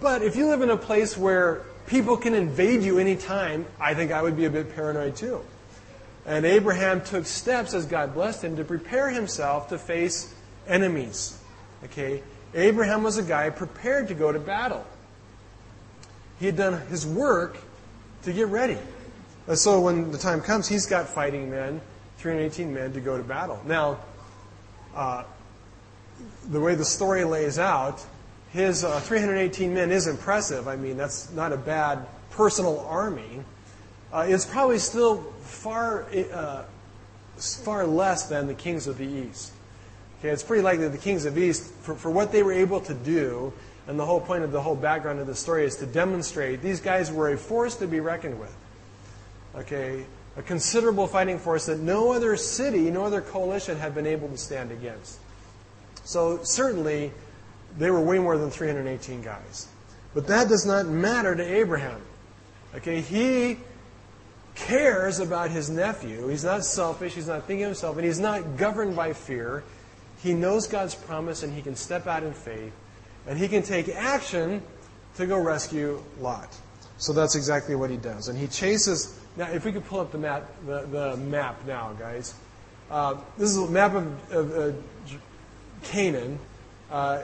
But 0.00 0.22
if 0.22 0.36
you 0.36 0.46
live 0.46 0.62
in 0.62 0.70
a 0.70 0.76
place 0.76 1.18
where 1.18 1.64
people 1.86 2.16
can 2.16 2.32
invade 2.32 2.82
you 2.82 2.98
anytime, 2.98 3.66
I 3.78 3.92
think 3.92 4.10
I 4.10 4.22
would 4.22 4.38
be 4.38 4.46
a 4.46 4.50
bit 4.50 4.74
paranoid 4.74 5.16
too. 5.16 5.42
And 6.28 6.44
Abraham 6.44 7.00
took 7.00 7.24
steps 7.24 7.72
as 7.72 7.86
God 7.86 8.12
blessed 8.12 8.44
him 8.44 8.56
to 8.56 8.64
prepare 8.64 9.08
himself 9.08 9.70
to 9.70 9.78
face 9.78 10.34
enemies. 10.66 11.38
Okay? 11.84 12.22
Abraham 12.54 13.02
was 13.02 13.16
a 13.16 13.22
guy 13.22 13.48
prepared 13.48 14.08
to 14.08 14.14
go 14.14 14.30
to 14.30 14.38
battle. 14.38 14.84
He 16.38 16.44
had 16.44 16.56
done 16.56 16.86
his 16.88 17.06
work 17.06 17.56
to 18.24 18.32
get 18.34 18.48
ready. 18.48 18.76
And 19.46 19.58
so 19.58 19.80
when 19.80 20.12
the 20.12 20.18
time 20.18 20.42
comes, 20.42 20.68
he's 20.68 20.84
got 20.84 21.08
fighting 21.08 21.50
men, 21.50 21.80
318 22.18 22.74
men, 22.74 22.92
to 22.92 23.00
go 23.00 23.16
to 23.16 23.24
battle. 23.24 23.62
Now, 23.64 23.98
uh, 24.94 25.24
the 26.50 26.60
way 26.60 26.74
the 26.74 26.84
story 26.84 27.24
lays 27.24 27.58
out, 27.58 28.04
his 28.52 28.84
uh, 28.84 29.00
318 29.00 29.72
men 29.72 29.90
is 29.90 30.06
impressive. 30.06 30.68
I 30.68 30.76
mean, 30.76 30.98
that's 30.98 31.32
not 31.32 31.54
a 31.54 31.56
bad 31.56 32.06
personal 32.30 32.80
army. 32.80 33.44
Uh, 34.12 34.24
it's 34.26 34.46
probably 34.46 34.78
still 34.78 35.22
far, 35.42 36.06
uh, 36.32 36.64
far 37.36 37.86
less 37.86 38.28
than 38.28 38.46
the 38.46 38.54
kings 38.54 38.86
of 38.86 38.96
the 38.96 39.06
East. 39.06 39.52
Okay, 40.18 40.30
it's 40.30 40.42
pretty 40.42 40.62
likely 40.62 40.88
the 40.88 40.98
kings 40.98 41.24
of 41.26 41.34
the 41.34 41.42
East, 41.42 41.70
for, 41.82 41.94
for 41.94 42.10
what 42.10 42.32
they 42.32 42.42
were 42.42 42.52
able 42.52 42.80
to 42.80 42.94
do, 42.94 43.52
and 43.86 43.98
the 43.98 44.04
whole 44.04 44.20
point 44.20 44.44
of 44.44 44.52
the 44.52 44.60
whole 44.60 44.74
background 44.74 45.20
of 45.20 45.26
the 45.26 45.34
story 45.34 45.64
is 45.64 45.76
to 45.76 45.86
demonstrate 45.86 46.62
these 46.62 46.80
guys 46.80 47.12
were 47.12 47.30
a 47.30 47.36
force 47.36 47.76
to 47.76 47.86
be 47.86 48.00
reckoned 48.00 48.38
with. 48.40 48.54
Okay, 49.56 50.04
a 50.36 50.42
considerable 50.42 51.06
fighting 51.06 51.38
force 51.38 51.66
that 51.66 51.80
no 51.80 52.12
other 52.12 52.36
city, 52.36 52.90
no 52.90 53.04
other 53.04 53.20
coalition 53.20 53.78
had 53.78 53.94
been 53.94 54.06
able 54.06 54.28
to 54.28 54.38
stand 54.38 54.70
against. 54.70 55.18
So 56.04 56.42
certainly, 56.42 57.12
they 57.76 57.90
were 57.90 58.00
way 58.00 58.18
more 58.18 58.38
than 58.38 58.50
318 58.50 59.22
guys. 59.22 59.68
But 60.14 60.26
that 60.28 60.48
does 60.48 60.64
not 60.64 60.86
matter 60.86 61.34
to 61.34 61.42
Abraham. 61.42 62.00
Okay, 62.74 63.00
he 63.00 63.58
cares 64.58 65.20
about 65.20 65.50
his 65.50 65.70
nephew. 65.70 66.28
He's 66.28 66.44
not 66.44 66.64
selfish. 66.64 67.14
He's 67.14 67.28
not 67.28 67.46
thinking 67.46 67.64
of 67.64 67.70
himself. 67.70 67.96
And 67.96 68.04
he's 68.04 68.20
not 68.20 68.56
governed 68.56 68.96
by 68.96 69.12
fear. 69.12 69.64
He 70.22 70.34
knows 70.34 70.66
God's 70.66 70.94
promise 70.94 71.42
and 71.42 71.54
he 71.54 71.62
can 71.62 71.76
step 71.76 72.06
out 72.06 72.22
in 72.22 72.32
faith. 72.32 72.72
And 73.26 73.38
he 73.38 73.48
can 73.48 73.62
take 73.62 73.88
action 73.88 74.62
to 75.16 75.26
go 75.26 75.38
rescue 75.38 76.02
Lot. 76.20 76.54
So 76.98 77.12
that's 77.12 77.36
exactly 77.36 77.74
what 77.74 77.90
he 77.90 77.96
does. 77.96 78.28
And 78.28 78.38
he 78.38 78.46
chases. 78.48 79.18
Now, 79.36 79.48
if 79.50 79.64
we 79.64 79.72
could 79.72 79.84
pull 79.84 80.00
up 80.00 80.10
the 80.10 80.18
map, 80.18 80.50
the, 80.66 80.82
the 80.86 81.16
map 81.16 81.64
now, 81.66 81.92
guys. 81.98 82.34
Uh, 82.90 83.16
this 83.36 83.50
is 83.50 83.56
a 83.56 83.70
map 83.70 83.94
of, 83.94 84.32
of 84.32 84.56
uh, 84.56 84.76
Canaan. 85.84 86.38
Uh, 86.90 87.22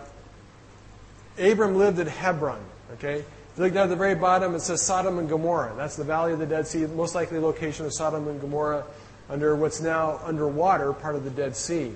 Abram 1.38 1.76
lived 1.76 1.98
at 1.98 2.06
Hebron. 2.06 2.62
Okay, 2.92 3.24
if 3.54 3.58
you 3.58 3.64
look 3.66 3.74
down 3.74 3.84
at 3.84 3.90
the 3.90 3.94
very 3.94 4.16
bottom, 4.16 4.56
it 4.56 4.62
says 4.62 4.82
Sodom 4.82 5.20
and 5.20 5.28
Gomorrah. 5.28 5.74
That's 5.76 5.94
the 5.94 6.02
Valley 6.02 6.32
of 6.32 6.40
the 6.40 6.46
Dead 6.46 6.66
Sea, 6.66 6.86
most 6.86 7.14
likely 7.14 7.38
location 7.38 7.86
of 7.86 7.94
Sodom 7.94 8.26
and 8.26 8.40
Gomorrah 8.40 8.84
under 9.30 9.54
what's 9.54 9.80
now 9.80 10.18
underwater, 10.24 10.92
part 10.92 11.14
of 11.14 11.22
the 11.22 11.30
Dead 11.30 11.54
Sea. 11.54 11.94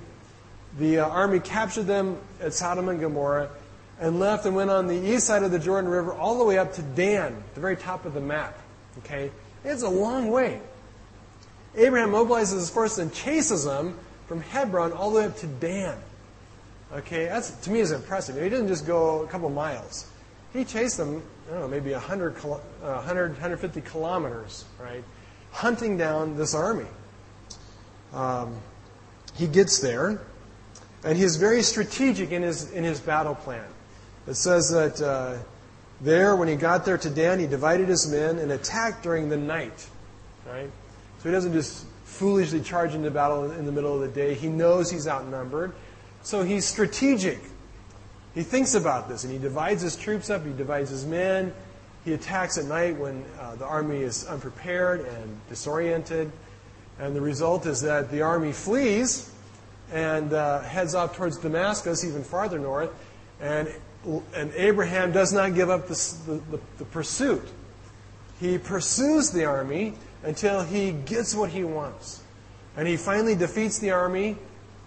The 0.78 1.00
uh, 1.00 1.08
army 1.08 1.40
captured 1.40 1.88
them 1.88 2.16
at 2.40 2.54
Sodom 2.54 2.88
and 2.88 3.00
Gomorrah 3.00 3.50
and 3.98 4.20
left 4.20 4.46
and 4.46 4.54
went 4.54 4.70
on 4.70 4.86
the 4.86 4.94
east 4.94 5.26
side 5.26 5.42
of 5.42 5.50
the 5.50 5.58
Jordan 5.58 5.90
River 5.90 6.12
all 6.12 6.38
the 6.38 6.44
way 6.44 6.58
up 6.58 6.74
to 6.74 6.82
Dan, 6.82 7.42
the 7.54 7.60
very 7.60 7.76
top 7.76 8.04
of 8.04 8.14
the 8.14 8.20
map. 8.20 8.56
Okay? 8.98 9.32
It's 9.64 9.82
a 9.82 9.88
long 9.88 10.30
way. 10.30 10.60
Abraham 11.74 12.12
mobilizes 12.12 12.54
his 12.54 12.70
force 12.70 12.98
and 12.98 13.12
chases 13.12 13.64
them 13.64 13.98
from 14.28 14.42
Hebron 14.42 14.92
all 14.92 15.10
the 15.10 15.16
way 15.16 15.24
up 15.24 15.36
to 15.38 15.48
Dan. 15.48 15.98
Okay, 16.92 17.26
that's 17.26 17.50
to 17.50 17.70
me 17.72 17.80
is 17.80 17.90
impressive. 17.90 18.36
He 18.36 18.48
didn't 18.48 18.68
just 18.68 18.86
go 18.86 19.24
a 19.24 19.26
couple 19.26 19.50
miles. 19.50 20.06
He 20.52 20.64
chased 20.64 20.96
them, 20.96 21.22
I 21.48 21.52
don't 21.52 21.60
know, 21.62 21.68
maybe 21.68 21.92
100, 21.92 22.34
100 22.44 23.30
150 23.30 23.80
kilometers, 23.80 24.66
right? 24.78 25.02
Hunting 25.50 25.96
down 25.96 26.36
this 26.36 26.54
army. 26.54 26.84
Um, 28.12 28.54
he 29.34 29.46
gets 29.46 29.78
there, 29.78 30.20
and 31.04 31.16
he's 31.16 31.36
very 31.36 31.62
strategic 31.62 32.32
in 32.32 32.42
his, 32.42 32.70
in 32.72 32.84
his 32.84 33.00
battle 33.00 33.34
plan. 33.34 33.64
It 34.26 34.34
says 34.34 34.70
that 34.70 35.00
uh, 35.00 35.38
there, 36.02 36.36
when 36.36 36.48
he 36.48 36.56
got 36.56 36.84
there 36.84 36.98
to 36.98 37.08
Dan, 37.08 37.38
he 37.38 37.46
divided 37.46 37.88
his 37.88 38.06
men 38.10 38.38
and 38.38 38.52
attacked 38.52 39.02
during 39.02 39.30
the 39.30 39.36
night, 39.38 39.86
right? 40.46 40.70
So 41.18 41.28
he 41.28 41.30
doesn't 41.30 41.54
just 41.54 41.86
foolishly 42.04 42.60
charge 42.60 42.94
into 42.94 43.10
battle 43.10 43.50
in 43.52 43.64
the 43.64 43.72
middle 43.72 43.94
of 43.94 44.00
the 44.00 44.08
day. 44.08 44.34
He 44.34 44.48
knows 44.48 44.90
he's 44.90 45.08
outnumbered. 45.08 45.72
So 46.22 46.42
he's 46.42 46.66
strategic. 46.66 47.38
He 48.34 48.42
thinks 48.42 48.74
about 48.74 49.08
this 49.08 49.24
and 49.24 49.32
he 49.32 49.38
divides 49.38 49.82
his 49.82 49.96
troops 49.96 50.30
up, 50.30 50.44
he 50.44 50.52
divides 50.52 50.90
his 50.90 51.06
men. 51.06 51.52
He 52.04 52.14
attacks 52.14 52.56
at 52.56 52.64
night 52.64 52.96
when 52.96 53.24
uh, 53.38 53.56
the 53.56 53.66
army 53.66 53.98
is 53.98 54.26
unprepared 54.26 55.00
and 55.00 55.40
disoriented. 55.48 56.30
And 56.98 57.14
the 57.14 57.20
result 57.20 57.66
is 57.66 57.82
that 57.82 58.10
the 58.10 58.22
army 58.22 58.52
flees 58.52 59.30
and 59.92 60.32
uh, 60.32 60.60
heads 60.60 60.94
off 60.94 61.16
towards 61.16 61.38
Damascus, 61.38 62.04
even 62.04 62.22
farther 62.24 62.58
north. 62.58 62.90
And, 63.40 63.68
and 64.34 64.52
Abraham 64.54 65.12
does 65.12 65.32
not 65.32 65.54
give 65.54 65.70
up 65.70 65.88
the, 65.88 66.40
the, 66.50 66.60
the 66.78 66.84
pursuit. 66.84 67.46
He 68.40 68.58
pursues 68.58 69.30
the 69.30 69.44
army 69.44 69.94
until 70.22 70.62
he 70.62 70.92
gets 70.92 71.34
what 71.34 71.50
he 71.50 71.64
wants. 71.64 72.22
And 72.76 72.86
he 72.86 72.96
finally 72.96 73.34
defeats 73.34 73.78
the 73.78 73.90
army 73.90 74.36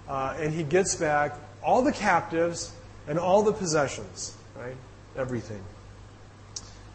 uh, 0.08 0.36
and 0.40 0.54
he 0.54 0.64
gets 0.64 0.96
back 0.96 1.36
all 1.64 1.82
the 1.82 1.92
captives 1.92 2.74
and 3.08 3.20
all 3.20 3.44
the 3.44 3.54
possessions, 3.54 4.36
right? 4.56 4.76
Everything. 5.18 5.64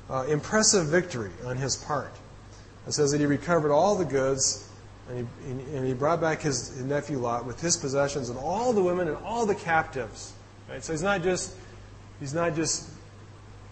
Uh, 0.09 0.25
impressive 0.29 0.87
victory 0.87 1.31
on 1.45 1.57
his 1.57 1.77
part. 1.77 2.13
It 2.87 2.93
says 2.93 3.11
that 3.11 3.19
he 3.19 3.27
recovered 3.27 3.73
all 3.73 3.97
the 3.97 4.05
goods 4.05 4.69
and 5.09 5.29
he, 5.45 5.51
and 5.77 5.87
he 5.87 5.95
brought 5.95 6.21
back 6.21 6.43
his, 6.43 6.81
nephew 6.83 7.19
Lot 7.19 7.47
with 7.47 7.61
his 7.61 7.77
possessions 7.77 8.29
and 8.29 8.39
all 8.39 8.73
the 8.73 8.83
women 8.83 9.09
and 9.09 9.17
all 9.19 9.47
the 9.47 9.55
captives. 9.55 10.33
Right? 10.69 10.83
So 10.83 10.93
he's 10.93 11.03
not 11.03 11.23
just 11.23 11.55
he's 12.19 12.35
not 12.35 12.55
just 12.57 12.91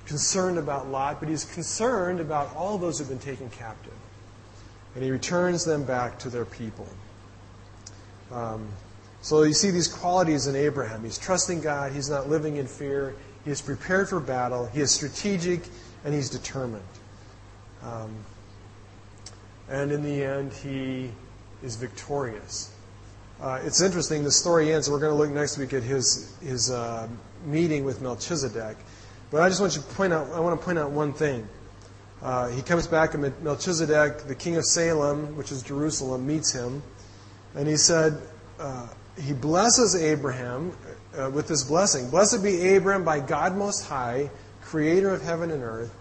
concerned 0.06 0.58
about 0.58 0.88
Lot, 0.88 1.18
but 1.18 1.28
he's 1.28 1.44
concerned 1.44 2.20
about 2.20 2.54
all 2.54 2.78
those 2.78 2.98
who've 2.98 3.08
been 3.08 3.18
taken 3.18 3.50
captive. 3.50 3.92
And 4.94 5.02
he 5.02 5.10
returns 5.10 5.64
them 5.64 5.84
back 5.84 6.18
to 6.20 6.28
their 6.28 6.44
people. 6.44 6.86
Um, 8.30 8.68
so 9.24 9.42
you 9.42 9.54
see 9.54 9.70
these 9.70 9.88
qualities 9.88 10.48
in 10.48 10.54
Abraham. 10.54 11.02
He's 11.02 11.16
trusting 11.16 11.62
God, 11.62 11.92
he's 11.92 12.10
not 12.10 12.28
living 12.28 12.58
in 12.58 12.66
fear, 12.66 13.14
he 13.46 13.50
is 13.50 13.62
prepared 13.62 14.10
for 14.10 14.20
battle, 14.20 14.66
he 14.66 14.82
is 14.82 14.90
strategic, 14.90 15.62
and 16.04 16.12
he's 16.12 16.28
determined. 16.28 16.84
Um, 17.82 18.14
and 19.70 19.90
in 19.92 20.02
the 20.02 20.22
end, 20.22 20.52
he 20.52 21.10
is 21.62 21.76
victorious. 21.76 22.70
Uh, 23.40 23.60
it's 23.64 23.80
interesting, 23.80 24.24
the 24.24 24.30
story 24.30 24.74
ends, 24.74 24.90
we're 24.90 24.98
going 24.98 25.10
to 25.12 25.16
look 25.16 25.30
next 25.30 25.56
week 25.56 25.72
at 25.72 25.82
his, 25.82 26.36
his 26.42 26.70
uh, 26.70 27.08
meeting 27.46 27.82
with 27.82 28.02
Melchizedek. 28.02 28.76
But 29.30 29.40
I 29.40 29.48
just 29.48 29.58
want 29.58 29.74
you 29.74 29.80
to 29.80 29.88
point 29.94 30.12
out, 30.12 30.30
I 30.32 30.40
want 30.40 30.60
to 30.60 30.62
point 30.62 30.78
out 30.78 30.90
one 30.90 31.14
thing. 31.14 31.48
Uh, 32.20 32.48
he 32.48 32.60
comes 32.60 32.86
back, 32.86 33.14
and 33.14 33.32
Melchizedek, 33.42 34.26
the 34.28 34.34
king 34.34 34.56
of 34.56 34.66
Salem, 34.66 35.34
which 35.34 35.50
is 35.50 35.62
Jerusalem, 35.62 36.26
meets 36.26 36.52
him. 36.52 36.82
And 37.54 37.66
he 37.66 37.78
said, 37.78 38.20
uh, 38.60 38.86
he 39.20 39.32
blesses 39.32 39.94
Abraham 39.94 40.76
uh, 41.16 41.30
with 41.30 41.48
this 41.48 41.64
blessing. 41.64 42.10
Blessed 42.10 42.42
be 42.42 42.60
Abraham 42.60 43.04
by 43.04 43.20
God 43.20 43.56
Most 43.56 43.86
High, 43.86 44.30
creator 44.62 45.10
of 45.10 45.22
heaven 45.22 45.50
and 45.50 45.62
earth, 45.62 45.94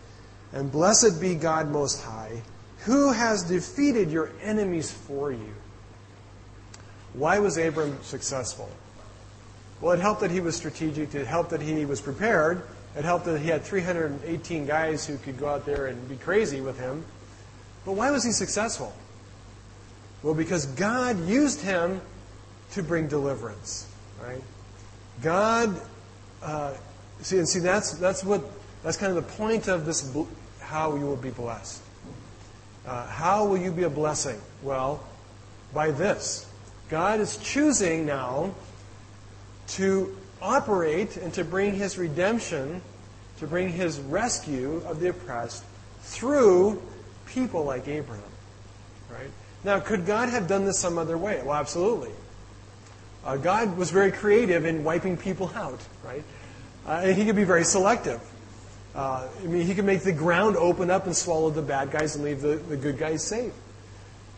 and 0.52 0.71
blessed 0.71 1.21
be 1.21 1.36
God 1.36 1.69
Most 1.69 2.02
High, 2.02 2.41
who 2.80 3.12
has 3.12 3.43
defeated 3.43 4.12
your 4.12 4.32
enemies 4.41 4.91
for 4.91 5.32
you. 5.32 5.54
Why 7.13 7.39
was 7.39 7.58
Abram 7.58 8.02
successful? 8.02 8.69
Well, 9.80 9.93
it 9.93 9.99
helped 9.99 10.21
that 10.21 10.32
he 10.32 10.39
was 10.39 10.56
strategic, 10.56 11.13
it 11.13 11.28
helped 11.28 11.52
that 11.52 11.62
he 11.62 11.86
was 11.86 12.02
prepared, 12.02 12.63
it 12.95 13.06
helped 13.06 13.26
that 13.26 13.39
he 13.39 13.49
had 13.49 13.63
318 13.63 14.65
guys 14.65 15.06
who 15.06 15.17
could 15.17 15.38
go 15.38 15.49
out 15.49 15.65
there 15.65 15.88
and 15.88 16.08
be 16.10 16.15
crazy 16.15 16.62
with 16.62 16.80
him. 16.80 17.06
But 17.86 17.93
why 17.93 18.12
was 18.12 18.23
he 18.23 18.32
successful? 18.32 18.93
Well, 20.21 20.34
because 20.34 20.65
God 20.67 21.28
used 21.28 21.62
him 21.62 22.02
to 22.74 22.84
bring 22.84 23.08
deliverance, 23.08 23.88
right? 24.22 24.42
God, 25.22 25.80
uh, 26.42 26.74
see, 27.22 27.38
and 27.38 27.48
see, 27.48 27.60
that's 27.60 27.94
that's 27.94 28.24
what 28.24 28.44
that's 28.84 28.98
kind 28.98 29.16
of 29.16 29.28
the 29.28 29.34
point 29.34 29.68
of 29.68 29.86
this. 29.86 30.12
How 30.60 30.96
you 30.96 31.06
will 31.06 31.16
be 31.16 31.30
blessed. 31.30 31.82
Uh, 32.86 33.08
how 33.08 33.46
will 33.46 33.58
you 33.58 33.72
be 33.72 33.84
a 33.84 33.90
blessing? 33.90 34.40
Well, 34.62 35.04
by 35.74 35.92
this, 35.92 36.50
God 36.90 37.20
is 37.20 37.38
choosing 37.38 38.06
now 38.06 38.54
to 39.70 40.16
operate 40.42 41.18
and 41.18 41.34
to 41.36 41.44
bring 41.44 41.76
His 41.76 41.98
redemption, 41.98 42.82
to 43.40 43.48
bring 43.48 43.70
His 43.70 44.00
rescue 44.00 44.82
of 44.86 45.00
the 45.00 45.10
oppressed 45.10 45.64
through 46.02 46.82
people 47.28 47.64
like 47.64 47.88
Abraham, 47.88 48.24
right? 49.10 49.30
Now, 49.64 49.80
could 49.80 50.06
God 50.06 50.30
have 50.30 50.48
done 50.48 50.66
this 50.66 50.80
some 50.80 50.98
other 50.98 51.18
way? 51.18 51.42
Well, 51.44 51.56
absolutely. 51.56 52.12
Uh, 53.26 53.38
God 53.38 53.78
was 53.78 53.92
very 53.92 54.12
creative 54.12 54.66
in 54.66 54.84
wiping 54.84 55.18
people 55.18 55.52
out, 55.56 55.80
right? 56.04 56.24
Uh, 56.86 57.02
and 57.04 57.18
he 57.18 57.26
could 57.26 57.36
be 57.36 57.46
very 57.46 57.64
selective. 57.64 58.22
Uh, 58.96 59.28
I 59.42 59.48
mean, 59.48 59.66
he 59.66 59.74
could 59.74 59.86
make 59.86 60.02
the 60.02 60.12
ground 60.12 60.58
open 60.58 60.92
up 60.92 61.06
and 61.06 61.16
swallow 61.16 61.50
the 61.50 61.62
bad 61.62 61.92
guys 61.92 62.16
and 62.16 62.24
leave 62.24 62.42
the, 62.42 62.56
the 62.56 62.78
good 62.78 62.98
guys 62.98 63.24
safe. 63.24 63.54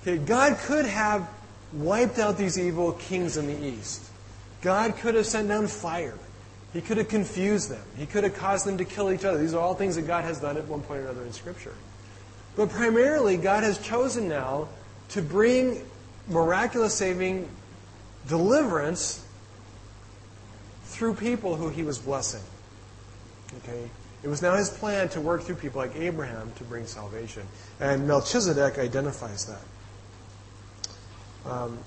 Okay, 0.02 0.17
God 0.17 0.58
could 0.60 0.86
have 0.86 1.28
wiped 1.74 2.19
out 2.19 2.38
these 2.38 2.60
evil 2.60 2.93
kings 2.93 3.38
in 3.38 3.48
the 3.48 3.67
east. 3.67 4.04
God 4.62 4.95
could 4.98 5.15
have 5.15 5.26
sent 5.26 5.48
down 5.48 5.67
fire. 5.67 6.17
He 6.74 6.82
could 6.82 6.98
have 6.98 7.08
confused 7.08 7.69
them. 7.69 7.84
He 7.98 8.06
could 8.06 8.24
have 8.24 8.36
caused 8.36 8.65
them 8.65 8.78
to 8.78 8.86
kill 8.86 9.12
each 9.12 9.26
other. 9.26 9.38
These 9.38 9.54
are 9.54 9.62
all 9.62 9.76
things 9.76 9.95
that 9.95 10.04
God 10.04 10.24
has 10.24 10.39
done 10.39 10.58
at 10.58 10.67
one 10.67 10.82
point 10.82 11.02
or 11.02 11.04
another 11.04 11.24
in 11.24 11.34
Scripture. 11.34 11.74
But 12.56 12.69
primarily, 12.69 13.38
God 13.38 13.63
has 13.63 13.78
chosen 13.80 14.30
now 14.30 14.67
to 15.10 15.21
bring 15.21 15.86
miraculous 16.28 16.93
saving 16.93 17.48
deliverance 18.27 19.25
through 20.85 21.15
people 21.15 21.55
who 21.55 21.69
he 21.69 21.83
was 21.83 21.99
blessing. 21.99 22.41
Okay? 23.57 23.89
It 24.23 24.27
was 24.27 24.41
now 24.41 24.55
his 24.55 24.69
plan 24.69 25.09
to 25.09 25.21
work 25.21 25.43
through 25.43 25.55
people 25.55 25.81
like 25.81 25.95
Abraham 25.95 26.51
to 26.57 26.63
bring 26.63 26.88
salvation. 26.88 27.43
And 27.79 28.07
Melchizedek 28.07 28.79
identifies 28.79 29.45
that. 29.45 29.61
Um, 31.51 31.77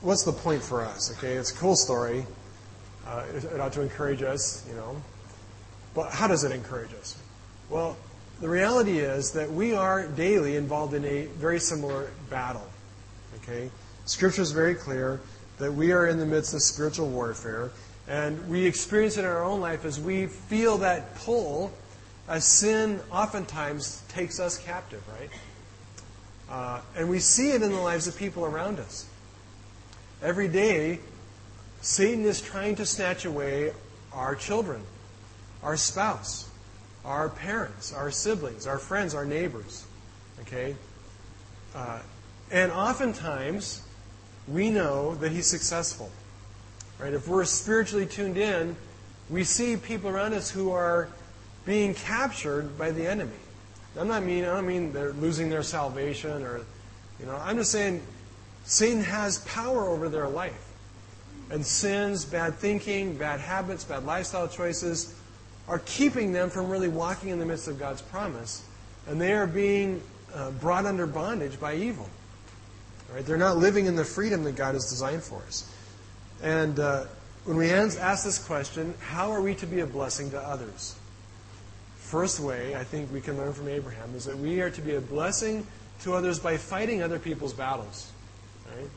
what's 0.00 0.22
the 0.22 0.32
point 0.32 0.62
for 0.62 0.84
us? 0.84 1.12
Okay, 1.16 1.32
it's 1.34 1.50
a 1.50 1.56
cool 1.56 1.74
story. 1.74 2.24
Uh, 3.06 3.24
it 3.34 3.60
ought 3.60 3.72
to 3.72 3.80
encourage 3.80 4.22
us, 4.22 4.64
you 4.68 4.76
know. 4.76 5.02
But 5.94 6.12
how 6.12 6.28
does 6.28 6.44
it 6.44 6.52
encourage 6.52 6.94
us? 6.94 7.16
Well, 7.68 7.96
the 8.40 8.48
reality 8.48 8.98
is 8.98 9.32
that 9.32 9.50
we 9.50 9.74
are 9.74 10.06
daily 10.06 10.56
involved 10.56 10.94
in 10.94 11.04
a 11.04 11.26
very 11.26 11.58
similar 11.58 12.10
battle. 12.30 12.66
Okay? 13.42 13.70
Scripture 14.04 14.42
is 14.42 14.52
very 14.52 14.74
clear 14.74 15.20
that 15.62 15.72
we 15.72 15.92
are 15.92 16.08
in 16.08 16.18
the 16.18 16.26
midst 16.26 16.54
of 16.54 16.60
spiritual 16.60 17.08
warfare, 17.08 17.70
and 18.08 18.48
we 18.48 18.66
experience 18.66 19.16
it 19.16 19.20
in 19.20 19.26
our 19.26 19.44
own 19.44 19.60
life 19.60 19.84
as 19.84 20.00
we 20.00 20.26
feel 20.26 20.78
that 20.78 21.14
pull 21.14 21.72
as 22.28 22.44
sin 22.44 22.98
oftentimes 23.12 24.02
takes 24.08 24.40
us 24.40 24.58
captive, 24.58 25.00
right? 25.16 25.30
Uh, 26.50 26.80
and 26.96 27.08
we 27.08 27.20
see 27.20 27.52
it 27.52 27.62
in 27.62 27.70
the 27.70 27.78
lives 27.78 28.08
of 28.08 28.16
people 28.16 28.44
around 28.44 28.80
us. 28.80 29.06
Every 30.20 30.48
day, 30.48 30.98
Satan 31.80 32.24
is 32.24 32.40
trying 32.40 32.74
to 32.76 32.84
snatch 32.84 33.24
away 33.24 33.72
our 34.12 34.34
children, 34.34 34.82
our 35.62 35.76
spouse, 35.76 36.50
our 37.04 37.28
parents, 37.28 37.92
our 37.94 38.10
siblings, 38.10 38.66
our 38.66 38.78
friends, 38.78 39.14
our 39.14 39.24
neighbors. 39.24 39.86
Okay? 40.40 40.74
Uh, 41.72 42.00
and 42.50 42.72
oftentimes, 42.72 43.86
we 44.48 44.70
know 44.70 45.14
that 45.16 45.32
he's 45.32 45.46
successful. 45.46 46.10
Right? 46.98 47.12
If 47.12 47.28
we're 47.28 47.44
spiritually 47.44 48.06
tuned 48.06 48.38
in, 48.38 48.76
we 49.30 49.44
see 49.44 49.76
people 49.76 50.10
around 50.10 50.34
us 50.34 50.50
who 50.50 50.70
are 50.70 51.08
being 51.64 51.94
captured 51.94 52.76
by 52.76 52.90
the 52.90 53.06
enemy. 53.06 53.32
I'm 53.98 54.08
not 54.08 54.22
mean 54.22 54.44
I 54.44 54.54
don't 54.54 54.66
mean 54.66 54.92
they're 54.92 55.12
losing 55.12 55.50
their 55.50 55.62
salvation 55.62 56.42
or 56.42 56.62
you 57.20 57.26
know, 57.26 57.36
I'm 57.36 57.56
just 57.56 57.70
saying 57.70 58.02
Satan 58.64 59.02
has 59.02 59.38
power 59.40 59.88
over 59.88 60.08
their 60.08 60.28
life. 60.28 60.68
And 61.50 61.64
sins, 61.64 62.24
bad 62.24 62.54
thinking, 62.54 63.16
bad 63.16 63.38
habits, 63.38 63.84
bad 63.84 64.04
lifestyle 64.04 64.48
choices 64.48 65.14
are 65.68 65.80
keeping 65.84 66.32
them 66.32 66.50
from 66.50 66.68
really 66.68 66.88
walking 66.88 67.28
in 67.28 67.38
the 67.38 67.46
midst 67.46 67.68
of 67.68 67.78
God's 67.78 68.02
promise. 68.02 68.64
And 69.06 69.20
they 69.20 69.32
are 69.34 69.46
being 69.46 70.02
uh, 70.34 70.50
brought 70.52 70.86
under 70.86 71.06
bondage 71.06 71.60
by 71.60 71.74
evil. 71.74 72.08
Right? 73.12 73.24
They're 73.24 73.36
not 73.36 73.58
living 73.58 73.86
in 73.86 73.96
the 73.96 74.04
freedom 74.04 74.44
that 74.44 74.56
God 74.56 74.74
has 74.74 74.88
designed 74.88 75.22
for 75.22 75.42
us. 75.42 75.70
And 76.42 76.78
uh, 76.78 77.04
when 77.44 77.56
we 77.56 77.70
ask 77.70 78.24
this 78.24 78.44
question, 78.44 78.94
how 79.00 79.32
are 79.32 79.40
we 79.40 79.54
to 79.56 79.66
be 79.66 79.80
a 79.80 79.86
blessing 79.86 80.30
to 80.30 80.40
others? 80.40 80.96
First 81.96 82.40
way 82.40 82.74
I 82.74 82.84
think 82.84 83.12
we 83.12 83.20
can 83.20 83.36
learn 83.36 83.52
from 83.52 83.68
Abraham 83.68 84.14
is 84.14 84.24
that 84.24 84.38
we 84.38 84.60
are 84.60 84.70
to 84.70 84.80
be 84.80 84.94
a 84.94 85.00
blessing 85.00 85.66
to 86.02 86.14
others 86.14 86.38
by 86.38 86.56
fighting 86.56 87.02
other 87.02 87.18
people's 87.18 87.52
battles. 87.52 88.10
Right? 88.76 88.88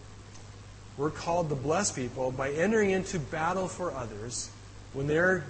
We're 0.97 1.12
called 1.12 1.49
to 1.49 1.56
bless 1.56 1.91
people 1.91 2.32
by 2.32 2.51
entering 2.51 2.91
into 2.91 3.19
battle 3.19 3.67
for 3.67 3.91
others 3.91 4.49
when 4.93 5.08
they're 5.08 5.43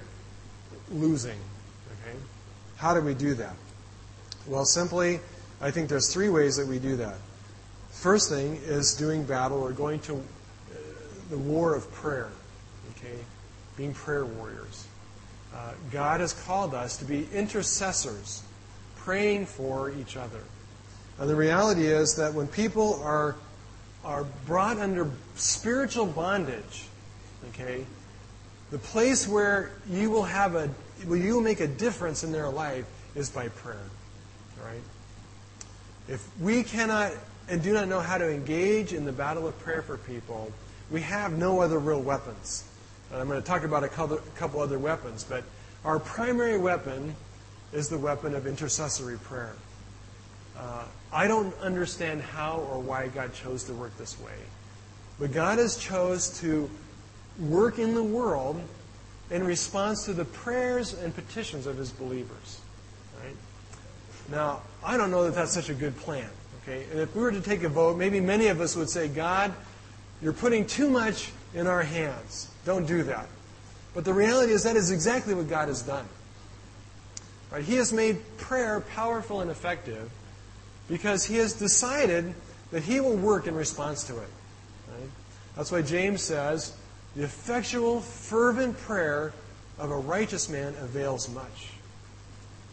losing. 0.92 1.38
Okay? 1.88 2.18
How 2.78 2.94
do 2.94 3.02
we 3.02 3.14
do 3.14 3.36
that? 3.36 3.56
Well, 4.48 4.66
simply, 4.66 5.20
I 5.62 5.72
think 5.72 5.90
there's 5.90 6.12
three 6.12 6.30
ways 6.30 6.58
that 6.58 6.68
we 6.68 6.80
do 6.80 6.96
that. 6.98 7.16
First 8.06 8.30
thing 8.30 8.62
is 8.66 8.94
doing 8.94 9.24
battle 9.24 9.64
or 9.64 9.72
going 9.72 10.00
to 10.02 10.14
uh, 10.14 10.20
the 11.32 11.40
war 11.40 11.74
of 11.74 11.92
prayer. 11.92 12.30
Okay? 12.92 13.18
Being 13.78 13.96
prayer 13.96 14.24
warriors. 14.28 14.86
Uh, 15.52 15.72
God 15.92 16.20
has 16.20 16.32
called 16.32 16.76
us 16.76 16.98
to 16.98 17.06
be 17.06 17.28
intercessors, 17.34 18.44
praying 18.96 19.48
for 19.48 19.90
each 19.90 20.18
other. 20.18 20.42
And 21.18 21.28
the 21.28 21.36
reality 21.36 21.88
is 21.88 22.16
that 22.18 22.32
when 22.36 22.46
people 22.46 23.02
are, 23.02 23.38
are 24.04 24.24
brought 24.46 24.78
under 24.78 25.10
spiritual 25.34 26.06
bondage, 26.06 26.84
okay, 27.50 27.88
the 28.70 28.78
place 28.78 29.28
where 29.28 29.72
you 29.90 30.12
will 30.12 30.22
have 30.22 30.54
a 30.54 30.68
where 31.08 31.18
you 31.18 31.34
will 31.34 31.42
make 31.42 31.60
a 31.60 31.68
difference 31.68 32.24
in 32.24 32.32
their 32.32 32.50
life 32.50 32.86
is 33.16 33.32
by 33.32 33.48
prayer. 33.48 33.90
All 34.62 34.68
right? 34.68 34.84
If 36.08 36.24
we 36.40 36.62
cannot 36.62 37.12
and 37.48 37.62
do 37.62 37.74
not 37.74 37.88
know 37.88 38.00
how 38.00 38.18
to 38.18 38.30
engage 38.30 38.94
in 38.94 39.06
the 39.06 39.12
battle 39.12 39.48
of 39.48 39.58
prayer 39.60 39.82
for 39.82 39.98
people, 39.98 40.52
we 40.92 41.02
have 41.02 41.38
no 41.38 41.62
other 41.62 41.80
real 41.80 42.02
weapons. 42.02 42.64
And 43.12 43.22
I'm 43.22 43.28
going 43.28 43.42
to 43.42 43.48
talk 43.48 43.64
about 43.64 43.84
a 43.84 43.88
couple 43.88 44.60
other 44.60 44.80
weapons, 44.80 45.24
but 45.24 45.44
our 45.84 46.00
primary 46.00 46.58
weapon 46.58 47.16
is 47.72 47.90
the 47.90 47.98
weapon 47.98 48.34
of 48.34 48.48
intercessory 48.48 49.18
prayer. 49.18 49.56
Uh, 50.58 50.86
I 51.12 51.28
don't 51.28 51.56
understand 51.60 52.22
how 52.22 52.60
or 52.72 52.80
why 52.80 53.08
God 53.08 53.34
chose 53.34 53.64
to 53.66 53.74
work 53.74 53.96
this 53.98 54.20
way, 54.20 54.34
but 55.20 55.32
God 55.32 55.60
has 55.60 55.78
chose 55.78 56.40
to 56.40 56.70
work 57.40 57.78
in 57.78 57.94
the 57.94 58.04
world 58.04 58.62
in 59.30 59.44
response 59.44 60.06
to 60.06 60.14
the 60.14 60.26
prayers 60.26 60.94
and 60.94 61.14
petitions 61.14 61.68
of 61.68 61.78
His 61.78 61.92
believers. 61.92 62.62
Right? 63.22 63.36
Now, 64.32 64.62
I 64.84 64.98
don't 64.98 65.12
know 65.12 65.24
that 65.26 65.36
that's 65.36 65.54
such 65.54 65.70
a 65.70 65.74
good 65.74 65.96
plan. 65.98 66.30
Okay? 66.68 66.86
And 66.92 67.00
if 67.00 67.16
we 67.16 67.22
were 67.22 67.32
to 67.32 67.42
take 67.42 67.64
a 67.64 67.70
vote, 67.70 67.98
maybe 67.98 68.20
many 68.20 68.48
of 68.48 68.60
us 68.60 68.76
would 68.76 68.90
say, 68.90 69.08
God, 69.08 69.54
you're 70.22 70.34
putting 70.34 70.66
too 70.66 70.90
much 70.90 71.32
in 71.54 71.68
our 71.68 71.84
hands. 71.84 72.50
Don't 72.66 72.86
do 72.86 73.04
that. 73.04 73.28
But 73.94 74.06
the 74.06 74.14
reality 74.14 74.52
is 74.52 74.64
that 74.64 74.76
is 74.76 74.92
exactly 74.92 75.34
what 75.34 75.48
God 75.48 75.68
has 75.68 75.82
done. 75.82 76.06
Right? 77.52 77.64
He 77.64 77.76
has 77.76 77.94
made 77.94 78.18
prayer 78.38 78.82
powerful 78.82 79.42
and 79.42 79.52
effective 79.52 80.10
because 80.90 81.24
He 81.24 81.38
has 81.38 81.54
decided 81.54 82.34
that 82.72 82.84
He 82.84 83.00
will 83.00 83.16
work 83.16 83.48
in 83.48 83.56
response 83.56 84.04
to 84.06 84.14
it. 84.14 84.30
Right? 84.90 85.10
That's 85.56 85.72
why 85.72 85.82
James 85.82 86.22
says, 86.22 86.76
the 87.16 87.24
effectual, 87.24 88.02
fervent 88.02 88.78
prayer 88.80 89.32
of 89.78 89.92
a 89.92 89.96
righteous 89.96 90.50
man 90.50 90.74
avails 90.82 91.30
much. 91.30 91.70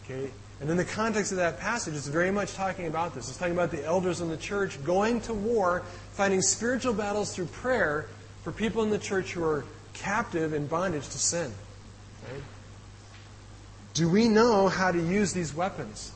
Okay? 0.03 0.31
And 0.63 0.71
in 0.71 0.77
the 0.77 0.85
context 0.85 1.33
of 1.33 1.39
that 1.39 1.59
passage, 1.59 1.93
it's 1.93 2.07
very 2.07 2.31
much 2.31 2.53
talking 2.53 2.87
about 2.87 3.13
this. 3.13 3.27
It's 3.27 3.37
talking 3.37 3.53
about 3.53 3.69
the 3.69 3.83
elders 3.83 4.21
in 4.21 4.29
the 4.29 4.37
church 4.37 4.81
going 4.85 5.19
to 5.21 5.33
war, 5.33 5.83
fighting 6.13 6.41
spiritual 6.41 6.93
battles 6.93 7.35
through 7.35 7.47
prayer 7.47 8.07
for 8.43 8.53
people 8.53 8.81
in 8.81 8.89
the 8.89 8.97
church 8.97 9.33
who 9.33 9.43
are 9.43 9.65
captive 9.93 10.53
in 10.53 10.67
bondage 10.67 11.03
to 11.09 11.19
sin. 11.19 11.51
Right? 12.31 12.41
Do 13.93 14.07
we 14.07 14.29
know 14.29 14.69
how 14.69 14.93
to 14.93 14.97
use 14.97 15.33
these 15.33 15.53
weapons? 15.53 16.13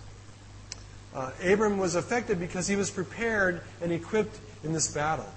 Uh, 1.13 1.31
Abram 1.45 1.77
was 1.77 1.97
effective 1.97 2.39
because 2.39 2.69
he 2.69 2.77
was 2.77 2.89
prepared 2.89 3.59
and 3.81 3.91
equipped 3.91 4.39
in 4.63 4.71
this 4.71 4.93
battle. 4.93 5.27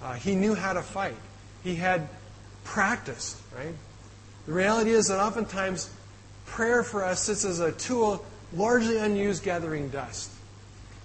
Uh, 0.00 0.14
he 0.14 0.34
knew 0.34 0.54
how 0.54 0.72
to 0.72 0.80
fight. 0.80 1.16
He 1.62 1.74
had 1.74 2.08
practiced, 2.64 3.36
right? 3.54 3.74
The 4.46 4.52
reality 4.52 4.92
is 4.92 5.08
that 5.08 5.20
oftentimes 5.20 5.90
prayer 6.46 6.82
for 6.82 7.04
us 7.04 7.24
sits 7.24 7.44
as 7.44 7.60
a 7.60 7.72
tool 7.72 8.24
largely 8.54 8.98
unused 8.98 9.42
gathering 9.42 9.88
dust. 9.88 10.30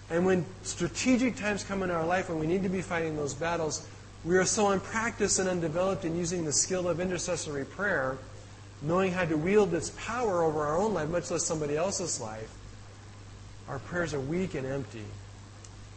And 0.09 0.25
when 0.25 0.45
strategic 0.63 1.35
times 1.35 1.63
come 1.63 1.83
in 1.83 1.91
our 1.91 2.05
life 2.05 2.29
when 2.29 2.39
we 2.39 2.47
need 2.47 2.63
to 2.63 2.69
be 2.69 2.81
fighting 2.81 3.15
those 3.15 3.33
battles, 3.33 3.87
we 4.23 4.37
are 4.37 4.45
so 4.45 4.69
unpracticed 4.69 5.39
and 5.39 5.49
undeveloped 5.49 6.05
in 6.05 6.15
using 6.15 6.45
the 6.45 6.53
skill 6.53 6.87
of 6.87 6.99
intercessory 6.99 7.65
prayer, 7.65 8.17
knowing 8.81 9.11
how 9.11 9.25
to 9.25 9.37
wield 9.37 9.73
its 9.73 9.91
power 9.91 10.43
over 10.43 10.63
our 10.65 10.77
own 10.77 10.93
life, 10.93 11.09
much 11.09 11.31
less 11.31 11.43
somebody 11.43 11.75
else's 11.75 12.19
life. 12.19 12.51
Our 13.67 13.79
prayers 13.79 14.13
are 14.13 14.19
weak 14.19 14.53
and 14.53 14.65
empty. 14.65 15.05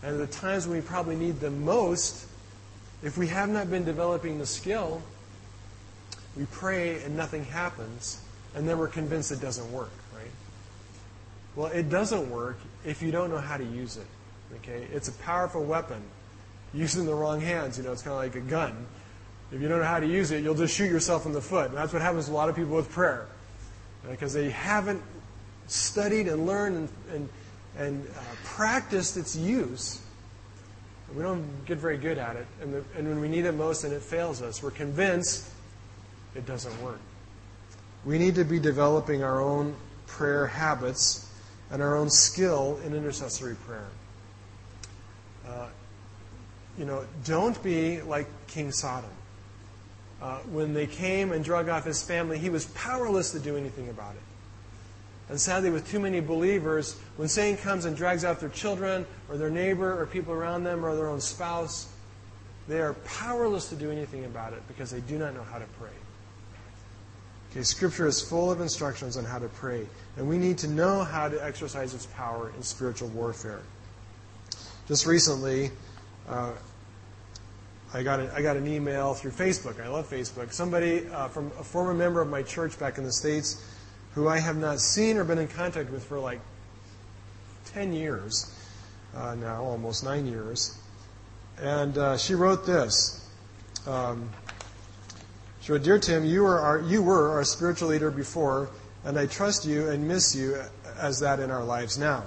And 0.03 0.21
at 0.21 0.31
the 0.31 0.39
times 0.39 0.67
when 0.67 0.77
we 0.77 0.83
probably 0.83 1.17
need 1.17 1.41
them 1.41 1.65
most, 1.65 2.27
if 3.03 3.19
we 3.19 3.27
have 3.29 3.49
not 3.49 3.71
been 3.71 3.85
developing 3.85 4.39
the 4.39 4.47
skill, 4.47 5.03
we 6.37 6.47
pray 6.47 7.03
and 7.03 7.17
nothing 7.17 7.45
happens, 7.45 8.23
and 8.55 8.69
then 8.69 8.79
we're 8.79 8.89
convinced 8.89 9.33
it 9.33 9.41
doesn't 9.41 9.71
work. 9.73 9.91
Well, 11.59 11.73
it 11.73 11.91
doesn't 11.91 12.31
work 12.31 12.57
if 12.87 13.03
you 13.03 13.11
don't 13.11 13.31
know 13.31 13.39
how 13.39 13.57
to 13.57 13.65
use 13.65 13.97
it. 13.97 14.07
Okay? 14.59 14.87
It's 14.93 15.09
a 15.09 15.13
powerful 15.13 15.65
weapon. 15.65 16.01
Used 16.73 16.97
in 16.97 17.05
the 17.05 17.15
wrong 17.15 17.41
hands, 17.41 17.77
you 17.77 17.83
know, 17.83 17.91
it's 17.91 18.03
kind 18.03 18.13
of 18.13 18.23
like 18.23 18.37
a 18.37 18.49
gun. 18.49 18.87
If 19.51 19.61
you 19.61 19.67
don't 19.67 19.81
know 19.81 19.85
how 19.85 19.99
to 19.99 20.07
use 20.07 20.31
it, 20.31 20.45
you'll 20.45 20.55
just 20.55 20.73
shoot 20.73 20.89
yourself 20.89 21.27
in 21.27 21.33
the 21.33 21.41
foot. 21.41 21.71
And 21.71 21.77
that's 21.77 21.93
what 21.93 22.01
happens 22.01 22.27
to 22.27 22.33
a 22.33 22.35
lot 22.35 22.49
of 22.49 22.55
people 22.55 22.77
with 22.77 22.89
prayer. 22.91 23.27
Because 24.09 24.33
they 24.33 24.51
haven't 24.51 25.03
studied 25.67 26.29
and 26.29 26.47
learned 26.47 26.77
and, 26.77 26.89
and, 27.13 27.29
and 27.77 28.07
uh, 28.07 28.21
practiced 28.45 29.17
its 29.17 29.35
use. 29.35 30.01
We 31.13 31.25
don't 31.25 31.65
get 31.67 31.79
very 31.79 31.99
good 31.99 32.19
at 32.19 32.37
it. 32.37 32.47
And, 32.63 32.73
the, 32.73 32.85
and 32.97 33.09
when 33.09 33.21
we 33.21 33.29
need 33.29 33.47
it 33.47 33.53
most 33.57 33.83
and 33.83 33.93
it 33.93 34.03
fails 34.03 34.43
us, 34.43 34.63
we're 34.63 34.71
convinced 34.71 35.51
it 36.37 36.47
doesn't 36.47 36.81
work. 36.81 37.01
We 38.05 38.17
need 38.17 38.37
to 38.37 38.45
be 38.45 38.61
developing 38.61 39.25
our 39.25 39.41
own 39.41 39.75
prayer 40.07 40.47
habits 40.47 41.28
and 41.71 41.83
our 41.83 41.97
own 41.97 42.11
skill 42.11 42.81
in 42.85 42.95
intercessory 42.95 43.57
prayer. 43.57 43.89
Uh, 45.47 45.69
you 46.79 46.85
know, 46.85 47.05
don't 47.25 47.61
be 47.63 48.01
like 48.03 48.27
King 48.47 48.73
Sodom. 48.73 49.11
Uh, 50.21 50.39
when 50.51 50.75
they 50.75 50.87
came 50.87 51.33
and 51.33 51.45
drug 51.45 51.69
off 51.69 51.85
his 51.85 52.03
family, 52.03 52.39
he 52.39 52.51
was 52.51 52.67
powerless 52.67 53.31
to 53.33 53.39
do 53.39 53.57
anything 53.57 53.89
about 53.89 54.15
it. 54.15 54.23
And 55.29 55.41
sadly, 55.41 55.71
with 55.71 55.89
too 55.89 56.01
many 56.01 56.21
believers, 56.21 56.99
when 57.17 57.29
Satan 57.29 57.59
comes 57.59 57.85
and 57.85 57.97
drags 57.97 58.25
out 58.25 58.41
their 58.41 58.49
children 58.49 59.07
or 59.29 59.37
their 59.37 59.51
neighbor 59.51 60.01
or 60.01 60.07
people 60.07 60.33
around 60.33 60.65
them 60.65 60.85
or 60.85 60.97
their 60.97 61.09
own 61.09 61.21
spouse, 61.21 61.89
they 62.67 62.81
are 62.81 62.95
powerless 63.05 63.69
to 63.69 63.77
do 63.77 63.91
anything 63.91 64.25
about 64.25 64.53
it 64.53 64.63
because 64.69 64.91
they 64.91 65.01
do 65.01 65.19
not 65.19 65.35
know 65.35 65.43
how 65.43 65.59
to 65.59 65.67
pray. 65.79 65.91
Okay, 67.51 67.63
Scripture 67.63 68.07
is 68.07 68.21
full 68.21 68.51
of 68.51 68.61
instructions 68.61 69.17
on 69.17 69.25
how 69.25 69.39
to 69.39 69.49
pray, 69.49 69.87
and 70.17 70.29
we 70.29 70.37
need 70.37 70.59
to 70.59 70.69
know 70.69 71.03
how 71.03 71.29
to 71.29 71.43
exercise 71.43 71.95
its 71.95 72.07
power 72.07 72.53
in 72.55 72.63
spiritual 72.63 73.09
warfare. 73.09 73.63
Just 74.87 75.07
recently, 75.07 75.71
uh, 76.29 76.53
I 77.95 78.03
got, 78.03 78.21
a, 78.21 78.35
I 78.35 78.43
got 78.43 78.59
an 78.59 78.67
email 78.67 79.15
through 79.15 79.31
Facebook. 79.31 79.83
I 79.83 79.89
love 79.89 80.11
Facebook. 80.11 80.53
Somebody 80.53 81.07
uh, 81.09 81.29
from 81.29 81.47
a 81.59 81.65
former 81.65 81.95
member 81.95 82.21
of 82.21 82.29
my 82.29 82.43
church 82.43 82.79
back 82.79 82.99
in 82.99 83.05
the 83.05 83.13
States 83.13 83.65
who 84.15 84.29
I 84.29 84.39
have 84.39 84.57
not 84.57 84.81
seen 84.81 85.17
or 85.17 85.25
been 85.25 85.39
in 85.39 85.49
contact 85.49 85.91
with 85.91 86.05
for 86.05 86.19
like 86.19 86.41
10 87.73 87.95
years 87.95 88.53
uh, 89.15 89.35
now, 89.37 89.63
almost 89.63 90.05
nine 90.05 90.27
years. 90.27 90.77
And 91.61 91.97
uh, 91.97 92.17
she 92.19 92.35
wrote 92.35 92.67
this. 92.67 93.27
Um, 93.87 94.31
so, 95.69 95.77
dear 95.77 95.99
Tim, 95.99 96.25
you 96.25 96.45
were, 96.45 96.59
our, 96.59 96.81
you 96.81 97.03
were 97.03 97.29
our 97.29 97.45
spiritual 97.45 97.91
leader 97.91 98.11
before, 98.11 98.71
and 99.05 99.19
I 99.19 99.27
trust 99.27 99.67
you 99.67 99.91
and 99.91 100.09
miss 100.09 100.35
you 100.35 100.57
as 100.99 101.21
that 101.21 101.41
in 101.41 101.51
our 101.51 101.63
lives 101.63 101.99
now. 101.99 102.25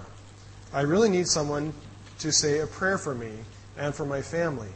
I 0.71 0.81
really 0.81 1.09
need 1.09 1.27
someone 1.27 1.73
to 2.19 2.31
say 2.31 2.59
a 2.59 2.67
prayer 2.67 2.99
for 2.99 3.15
me 3.15 3.31
and 3.79 3.95
for 3.95 4.05
my 4.05 4.21
family. 4.21 4.67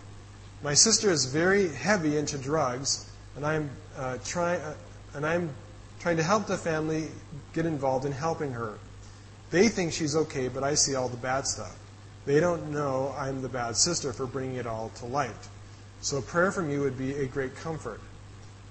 My 0.63 0.73
sister 0.73 1.11
is 1.11 1.25
very 1.25 1.69
heavy 1.75 2.17
into 2.17 2.39
drugs, 2.39 3.07
and 3.35 3.45
I'm 3.45 3.69
uh, 3.99 4.17
trying, 4.25 4.59
uh, 4.61 4.73
and 5.13 5.27
I'm 5.27 5.51
trying 5.99 6.17
to 6.17 6.23
help 6.23 6.47
the 6.47 6.57
family 6.57 7.09
get 7.53 7.67
involved 7.67 8.03
in 8.03 8.13
helping 8.13 8.51
her. 8.53 8.79
They 9.51 9.67
think 9.67 9.93
she's 9.93 10.15
okay, 10.15 10.47
but 10.47 10.63
I 10.63 10.73
see 10.73 10.95
all 10.95 11.07
the 11.07 11.17
bad 11.17 11.45
stuff. 11.45 11.77
They 12.25 12.39
don't 12.39 12.71
know 12.71 13.13
I'm 13.15 13.43
the 13.43 13.47
bad 13.47 13.77
sister 13.77 14.11
for 14.11 14.25
bringing 14.25 14.55
it 14.55 14.65
all 14.65 14.89
to 14.95 15.05
light. 15.05 15.49
So, 16.01 16.19
prayer 16.19 16.51
from 16.51 16.71
you 16.71 16.81
would 16.81 16.97
be 16.97 17.13
a 17.13 17.27
great 17.27 17.55
comfort. 17.55 18.01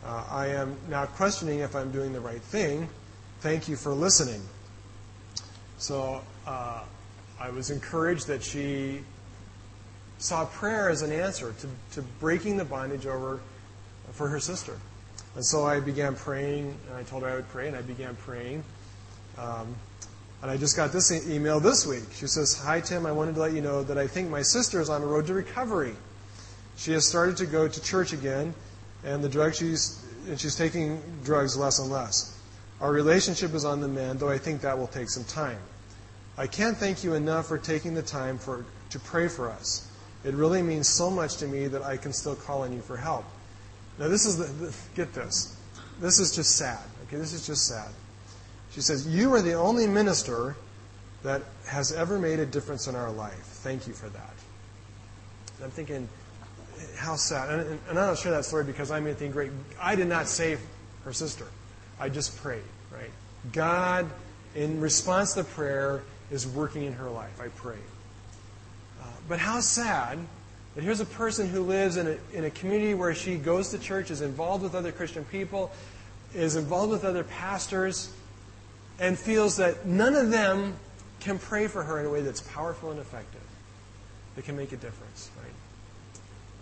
Uh, 0.05 0.25
I 0.31 0.49
am 0.49 0.77
now 0.89 1.07
questioning 1.07 1.61
if 1.61 1.75
I'm 1.75 1.91
doing 1.91 2.13
the 2.13 2.21
right 2.21 2.43
thing. 2.43 2.89
Thank 3.41 3.69
you 3.69 3.77
for 3.77 3.95
listening. 3.95 4.43
So 5.79 6.21
uh, 6.47 6.83
I 7.41 7.51
was 7.51 7.71
encouraged 7.71 8.27
that 8.27 8.43
she 8.43 9.01
saw 10.19 10.45
prayer 10.45 10.91
as 10.91 11.03
an 11.03 11.11
answer 11.11 11.55
to, 11.61 11.69
to 11.93 12.03
breaking 12.21 12.57
the 12.57 12.65
bondage 12.65 13.07
over 13.07 13.41
for 14.13 14.29
her 14.29 14.41
sister. 14.41 14.79
And 15.35 15.45
so 15.45 15.65
I 15.65 15.81
began 15.81 16.15
praying, 16.15 16.77
and 16.89 16.97
I 16.97 17.03
told 17.03 17.23
her 17.23 17.29
I 17.29 17.35
would 17.37 17.49
pray, 17.49 17.69
and 17.69 17.77
I 17.77 17.83
began 17.83 18.15
praying. 18.17 18.63
Um, 19.37 19.75
and 20.43 20.51
I 20.51 20.57
just 20.57 20.77
got 20.77 20.93
this 20.93 21.11
e- 21.11 21.35
email 21.35 21.59
this 21.61 21.87
week. 21.87 22.05
She 22.13 22.27
says, 22.27 22.61
Hi, 22.65 22.81
Tim, 22.81 23.07
I 23.07 23.13
wanted 23.13 23.35
to 23.35 23.41
let 23.41 23.53
you 23.53 23.63
know 23.63 23.83
that 23.83 23.99
I 23.99 24.07
think 24.07 24.31
my 24.31 24.43
sister 24.43 24.81
is 24.81 24.91
on 24.91 25.01
the 25.01 25.07
road 25.07 25.27
to 25.27 25.35
recovery. 25.35 25.95
She 26.77 26.93
has 26.93 27.09
started 27.09 27.37
to 27.39 27.47
go 27.47 27.67
to 27.67 27.83
church 27.83 28.13
again, 28.13 28.55
and 29.05 29.23
the 29.23 29.29
drug 29.29 29.55
she's 29.55 30.05
and 30.29 30.41
she's 30.41 30.57
taking 30.57 31.01
drugs 31.23 31.57
less 31.57 31.79
and 31.79 31.91
less. 31.91 32.39
Our 32.81 32.93
relationship 32.93 33.55
is 33.55 33.65
on 33.65 33.81
the 33.81 33.89
mend, 33.89 34.21
though 34.21 34.31
I 34.31 34.39
think 34.39 34.63
that 34.63 34.77
will 34.79 34.87
take 34.87 35.09
some 35.11 35.25
time. 35.25 35.59
I 36.37 36.47
can't 36.47 36.77
thank 36.77 37.05
you 37.05 37.15
enough 37.15 37.47
for 37.47 37.59
taking 37.59 37.95
the 37.95 38.03
time 38.03 38.39
for, 38.39 38.65
to 38.91 38.99
pray 38.99 39.29
for 39.29 39.51
us. 39.51 39.89
It 40.25 40.35
really 40.35 40.63
means 40.63 40.89
so 40.89 41.11
much 41.11 41.37
to 41.37 41.47
me 41.47 41.69
that 41.69 41.83
I 41.83 41.97
can 41.97 42.13
still 42.13 42.35
call 42.35 42.63
on 42.63 42.73
you 42.73 42.81
for 42.81 42.97
help. 42.97 43.25
Now, 43.99 44.09
this 44.09 44.27
is 44.27 44.39
the, 44.39 44.45
the 44.45 44.75
get 44.97 45.13
this. 45.15 45.57
This 46.01 46.19
is 46.19 46.35
just 46.35 46.57
sad. 46.57 46.83
Okay, 47.07 47.17
this 47.17 47.33
is 47.33 47.47
just 47.47 47.69
sad. 47.69 47.91
She 48.73 48.81
says, 48.81 49.07
You 49.07 49.33
are 49.35 49.43
the 49.43 49.53
only 49.53 49.87
minister 49.87 50.57
that 51.23 51.43
has 51.67 51.93
ever 51.93 52.19
made 52.19 52.41
a 52.41 52.47
difference 52.47 52.89
in 52.89 52.97
our 52.97 53.13
life. 53.13 53.39
Thank 53.39 53.87
you 53.87 53.93
for 53.93 54.09
that. 54.09 54.35
And 55.57 55.65
I'm 55.65 55.71
thinking, 55.71 56.09
how 56.97 57.17
sad. 57.17 57.51
And, 57.51 57.81
and 57.89 57.99
I 57.99 58.07
don't 58.07 58.19
share 58.19 58.33
that 58.33 58.45
story 58.45 58.65
because 58.65 58.91
I'm 58.91 59.07
anything 59.07 59.31
great. 59.31 59.51
I 59.81 59.95
did 59.95 60.09
not 60.09 60.29
save 60.29 60.61
her 61.05 61.13
sister. 61.13 61.47
I 61.99 62.09
just 62.09 62.37
prayed, 62.43 62.63
right? 62.93 63.11
God, 63.53 64.11
in 64.55 64.81
response 64.81 65.35
to 65.35 65.45
prayer, 65.45 66.03
is 66.31 66.47
working 66.47 66.85
in 66.85 66.95
her 66.95 67.11
life. 67.11 67.41
I 67.41 67.49
pray. 67.49 67.79
Uh, 69.01 69.07
but 69.29 69.39
how 69.39 69.61
sad 69.61 70.19
that 70.75 70.83
here's 70.83 71.01
a 71.01 71.07
person 71.07 71.49
who 71.49 71.63
lives 71.63 71.97
in 71.97 72.07
a, 72.07 72.19
in 72.33 72.45
a 72.45 72.51
community 72.51 72.95
where 72.95 73.15
she 73.15 73.37
goes 73.37 73.71
to 73.71 73.79
church, 73.79 74.11
is 74.11 74.23
involved 74.23 74.63
with 74.63 74.75
other 74.75 74.91
Christian 74.91 75.25
people, 75.27 75.71
is 76.35 76.57
involved 76.57 76.91
with 76.91 77.05
other 77.05 77.23
pastors, 77.23 78.13
and 78.99 79.19
feels 79.19 79.57
that 79.57 79.87
none 79.87 80.15
of 80.15 80.31
them 80.31 80.75
can 81.21 81.39
pray 81.39 81.67
for 81.67 81.83
her 81.83 82.01
in 82.01 82.07
a 82.07 82.11
way 82.11 82.21
that's 82.21 82.41
powerful 82.41 82.91
and 82.91 82.99
effective, 83.01 83.41
that 84.35 84.45
can 84.45 84.57
make 84.57 84.73
a 84.73 84.77
difference, 84.77 85.31
right? 85.43 85.53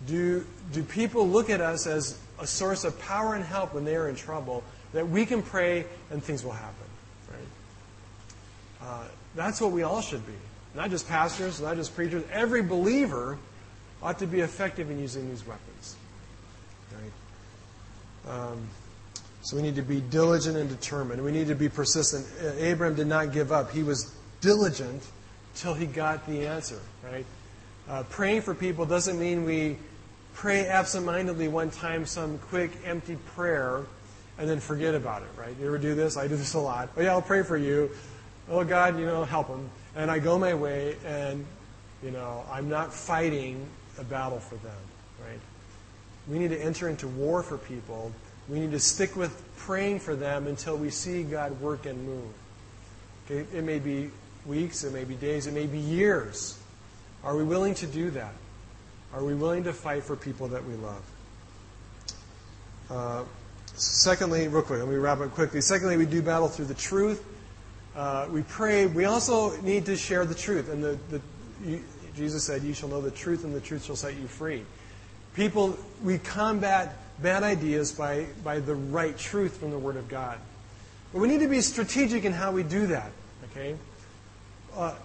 Do, 0.07 0.45
do 0.71 0.83
people 0.83 1.27
look 1.27 1.49
at 1.49 1.61
us 1.61 1.87
as 1.87 2.19
a 2.39 2.47
source 2.47 2.83
of 2.83 2.99
power 2.99 3.35
and 3.35 3.43
help 3.43 3.73
when 3.73 3.85
they 3.85 3.95
are 3.95 4.09
in 4.09 4.15
trouble, 4.15 4.63
that 4.93 5.07
we 5.07 5.25
can 5.25 5.41
pray 5.41 5.85
and 6.11 6.23
things 6.23 6.43
will 6.43 6.51
happen? 6.51 6.85
Right? 7.31 8.87
Uh, 8.87 9.03
that's 9.35 9.61
what 9.61 9.71
we 9.71 9.83
all 9.83 10.01
should 10.01 10.25
be. 10.25 10.33
Not 10.75 10.89
just 10.89 11.07
pastors, 11.07 11.61
not 11.61 11.75
just 11.75 11.95
preachers. 11.95 12.23
Every 12.31 12.61
believer 12.61 13.37
ought 14.01 14.19
to 14.19 14.27
be 14.27 14.41
effective 14.41 14.89
in 14.89 14.99
using 14.99 15.29
these 15.29 15.45
weapons. 15.45 15.95
Right? 18.25 18.33
Um, 18.35 18.67
so 19.43 19.55
we 19.55 19.61
need 19.61 19.75
to 19.75 19.81
be 19.81 20.01
diligent 20.01 20.57
and 20.57 20.69
determined. 20.69 21.23
We 21.23 21.31
need 21.31 21.47
to 21.47 21.55
be 21.55 21.69
persistent. 21.69 22.25
Abraham 22.57 22.95
did 22.95 23.07
not 23.07 23.33
give 23.33 23.51
up. 23.51 23.71
He 23.71 23.83
was 23.83 24.13
diligent 24.41 25.03
till 25.55 25.73
he 25.73 25.85
got 25.85 26.25
the 26.27 26.47
answer. 26.47 26.79
Right? 27.03 27.25
Uh, 27.87 28.03
praying 28.03 28.41
for 28.41 28.55
people 28.55 28.85
doesn't 28.85 29.19
mean 29.19 29.43
we 29.43 29.77
pray 30.33 30.67
absentmindedly 30.67 31.47
one 31.47 31.71
time 31.71 32.05
some 32.05 32.37
quick, 32.37 32.71
empty 32.85 33.17
prayer 33.35 33.83
and 34.37 34.49
then 34.49 34.59
forget 34.59 34.95
about 34.95 35.21
it, 35.21 35.29
right? 35.37 35.55
You 35.59 35.67
ever 35.67 35.77
do 35.77 35.95
this? 35.95 36.17
I 36.17 36.27
do 36.27 36.35
this 36.35 36.53
a 36.53 36.59
lot. 36.59 36.89
Oh, 36.97 37.01
yeah, 37.01 37.11
I'll 37.11 37.21
pray 37.21 37.43
for 37.43 37.57
you. 37.57 37.91
Oh, 38.49 38.63
God, 38.63 38.99
you 38.99 39.05
know, 39.05 39.23
help 39.23 39.47
them. 39.47 39.69
And 39.95 40.09
I 40.09 40.19
go 40.19 40.39
my 40.39 40.53
way, 40.53 40.97
and, 41.05 41.45
you 42.03 42.11
know, 42.11 42.43
I'm 42.51 42.67
not 42.67 42.91
fighting 42.93 43.65
a 43.99 44.03
battle 44.03 44.39
for 44.39 44.55
them, 44.55 44.75
right? 45.23 45.39
We 46.27 46.39
need 46.39 46.49
to 46.49 46.59
enter 46.59 46.89
into 46.89 47.07
war 47.07 47.43
for 47.43 47.57
people 47.57 48.11
We 48.49 48.59
need 48.59 48.71
to 48.71 48.79
stick 48.79 49.15
with 49.15 49.41
praying 49.57 49.99
for 49.99 50.15
them 50.15 50.47
until 50.47 50.75
we 50.75 50.89
see 50.89 51.23
God 51.23 51.59
work 51.61 51.85
and 51.85 52.03
move. 52.05 52.33
Okay? 53.25 53.45
It 53.57 53.63
may 53.63 53.79
be 53.79 54.11
weeks, 54.45 54.83
it 54.83 54.93
may 54.93 55.05
be 55.05 55.15
days, 55.15 55.47
it 55.47 55.53
may 55.53 55.65
be 55.65 55.79
years. 55.79 56.59
Are 57.23 57.35
we 57.35 57.43
willing 57.43 57.73
to 57.75 57.87
do 57.87 58.09
that? 58.11 58.33
Are 59.13 59.23
we 59.23 59.35
willing 59.35 59.63
to 59.65 59.73
fight 59.73 60.03
for 60.03 60.15
people 60.15 60.47
that 60.49 60.65
we 60.65 60.73
love? 60.73 61.03
Uh, 62.89 63.23
secondly, 63.75 64.47
real 64.47 64.63
quick, 64.63 64.79
let 64.79 64.87
me 64.87 64.95
wrap 64.95 65.19
up 65.19 65.31
quickly. 65.31 65.61
Secondly, 65.61 65.97
we 65.97 66.05
do 66.05 66.21
battle 66.21 66.47
through 66.47 66.65
the 66.65 66.73
truth. 66.73 67.23
Uh, 67.95 68.27
we 68.31 68.41
pray. 68.43 68.87
We 68.87 69.05
also 69.05 69.55
need 69.61 69.85
to 69.85 69.95
share 69.95 70.25
the 70.25 70.33
truth. 70.33 70.69
And 70.69 70.83
the, 70.83 70.97
the 71.09 71.21
you, 71.63 71.83
Jesus 72.15 72.43
said, 72.43 72.63
You 72.63 72.73
shall 72.73 72.89
know 72.89 73.01
the 73.01 73.11
truth, 73.11 73.43
and 73.43 73.53
the 73.53 73.61
truth 73.61 73.85
shall 73.85 73.95
set 73.95 74.15
you 74.15 74.27
free. 74.27 74.63
People, 75.35 75.77
we 76.03 76.17
combat 76.17 76.95
bad 77.21 77.43
ideas 77.43 77.91
by, 77.91 78.25
by 78.43 78.59
the 78.59 78.75
right 78.75 79.17
truth 79.17 79.57
from 79.57 79.71
the 79.71 79.79
Word 79.79 79.95
of 79.95 80.07
God. 80.07 80.39
But 81.11 81.19
we 81.19 81.27
need 81.27 81.41
to 81.41 81.47
be 81.47 81.61
strategic 81.61 82.25
in 82.25 82.33
how 82.33 82.51
we 82.51 82.63
do 82.63 82.87
that. 82.87 83.11
Okay? 83.51 83.75
Uh, 84.75 84.95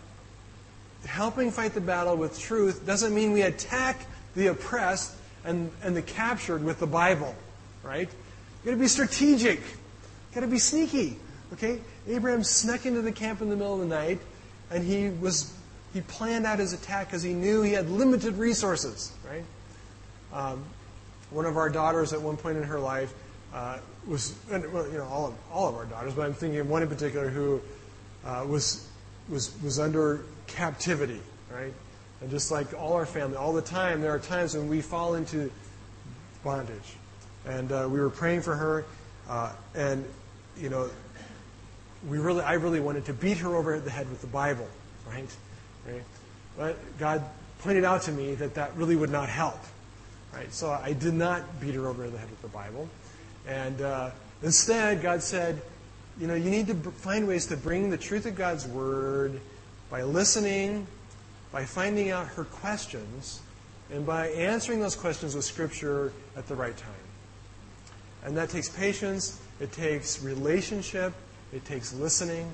helping 1.07 1.51
fight 1.51 1.75
the 1.75 1.81
battle 1.81 2.17
with 2.17 2.39
truth 2.39 2.87
doesn't 2.87 3.15
mean 3.15 3.33
we 3.33 3.43
attack 3.43 4.07
the 4.35 4.49
oppressed 4.49 5.15
and, 5.45 5.71
and 5.83 5.97
the 5.97 6.03
captured 6.03 6.63
with 6.65 6.81
the 6.81 6.87
Bible, 6.87 7.35
right? 7.83 8.09
You've 8.09 8.65
got 8.65 8.71
to 8.73 8.77
be 8.77 8.89
strategic. 8.89 9.61
You've 9.61 10.35
got 10.35 10.41
to 10.41 10.47
be 10.47 10.59
sneaky. 10.59 11.17
Okay? 11.53 11.81
Abraham 12.07 12.45
snuck 12.45 12.87
into 12.87 13.03
the 13.03 13.13
camp 13.13 13.41
in 13.41 13.49
the 13.49 13.57
middle 13.57 13.75
of 13.75 13.81
the 13.81 13.87
night, 13.87 14.19
and 14.71 14.85
he 14.85 15.09
was 15.09 15.53
he 15.95 16.03
planned 16.03 16.47
out 16.47 16.59
his 16.59 16.73
attack 16.73 17.07
because 17.07 17.23
he 17.23 17.33
knew 17.33 17.63
he 17.63 17.73
had 17.73 17.89
limited 17.89 18.37
resources, 18.37 19.13
right? 19.27 19.45
Um, 20.33 20.65
one 21.31 21.47
of 21.47 21.57
our 21.57 21.71
daughters 21.71 22.13
at 22.13 22.21
one 22.21 22.37
point 22.37 22.59
in 22.59 22.63
her 22.63 22.79
life 22.79 23.15
uh, 23.55 23.79
was, 24.07 24.35
well, 24.51 24.87
you 24.89 24.99
know, 24.99 25.07
all 25.11 25.27
of, 25.29 25.35
all 25.51 25.69
of 25.69 25.75
our 25.75 25.87
daughters, 25.87 26.15
but 26.15 26.27
I'm 26.27 26.35
thinking 26.35 26.61
of 26.61 26.69
one 26.69 26.83
in 26.83 26.89
particular 26.89 27.29
who 27.29 27.61
uh, 28.25 28.45
was, 28.47 28.87
was, 29.29 29.55
was 29.63 29.79
under 29.79 30.25
captivity, 30.49 31.21
right? 31.51 31.73
And 32.21 32.31
just 32.31 32.51
like 32.51 32.75
all 32.75 32.95
our 32.95 33.07
family, 33.07 33.37
all 33.37 33.53
the 33.53 33.63
time, 33.63 34.01
there 34.01 34.13
are 34.13 34.19
times 34.19 34.57
when 34.57 34.69
we 34.69 34.81
fall 34.81 35.15
into 35.15 35.51
bondage. 36.43 36.97
And 37.47 37.71
uh, 37.71 37.89
we 37.91 38.01
were 38.01 38.11
praying 38.11 38.43
for 38.43 38.55
her, 38.57 38.85
uh, 39.29 39.53
and, 39.75 40.05
you 40.59 40.69
know, 40.69 40.91
we 42.09 42.19
really, 42.19 42.43
I 42.43 42.55
really 42.55 42.81
wanted 42.81 43.05
to 43.07 43.13
beat 43.13 43.39
her 43.39 43.55
over 43.55 43.79
the 43.79 43.91
head 43.91 44.09
with 44.11 44.21
the 44.21 44.27
Bible, 44.27 44.67
right? 45.09 45.37
right? 45.87 46.03
But 46.57 46.99
God 46.99 47.25
pointed 47.61 47.85
out 47.85 48.03
to 48.03 48.13
me 48.13 48.35
that 48.37 48.55
that 48.55 48.77
really 48.77 48.97
would 48.97 49.11
not 49.11 49.29
help, 49.29 49.59
right? 50.33 50.53
So 50.53 50.71
I 50.71 50.93
did 50.93 51.15
not 51.15 51.61
beat 51.61 51.75
her 51.75 51.87
over 51.87 52.09
the 52.09 52.19
head 52.19 52.31
with 52.31 52.43
the 52.43 52.49
Bible. 52.49 52.89
And 53.47 53.81
uh, 53.81 54.11
instead, 54.43 55.03
God 55.03 55.23
said, 55.23 55.61
you 56.21 56.27
know, 56.27 56.35
you 56.35 56.51
need 56.51 56.67
to 56.67 56.75
find 56.75 57.27
ways 57.27 57.47
to 57.47 57.57
bring 57.57 57.91
the 57.91 57.97
truth 57.97 58.27
of 58.27 58.35
God's 58.35 58.67
Word 58.67 59.41
by 59.91 60.03
listening, 60.03 60.87
by 61.53 61.65
finding 61.65 62.11
out 62.11 62.27
her 62.29 62.45
questions, 62.45 63.41
and 63.91 64.05
by 64.05 64.29
answering 64.29 64.81
those 64.81 64.95
questions 64.95 65.35
with 65.35 65.45
Scripture 65.45 66.13
at 66.37 66.47
the 66.47 66.55
right 66.55 66.77
time. 66.77 66.93
And 68.25 68.37
that 68.37 68.51
takes 68.51 68.69
patience, 68.69 69.41
it 69.61 69.73
takes 69.73 70.23
relationship, 70.23 71.15
it 71.53 71.65
takes 71.65 71.95
listening. 71.95 72.53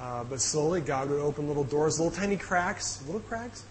Uh, 0.00 0.24
but 0.24 0.40
slowly, 0.40 0.80
God 0.80 1.10
would 1.10 1.20
open 1.20 1.48
little 1.48 1.64
doors, 1.64 1.98
little 1.98 2.16
tiny 2.16 2.36
cracks, 2.36 3.02
little 3.06 3.20
cracks, 3.20 3.64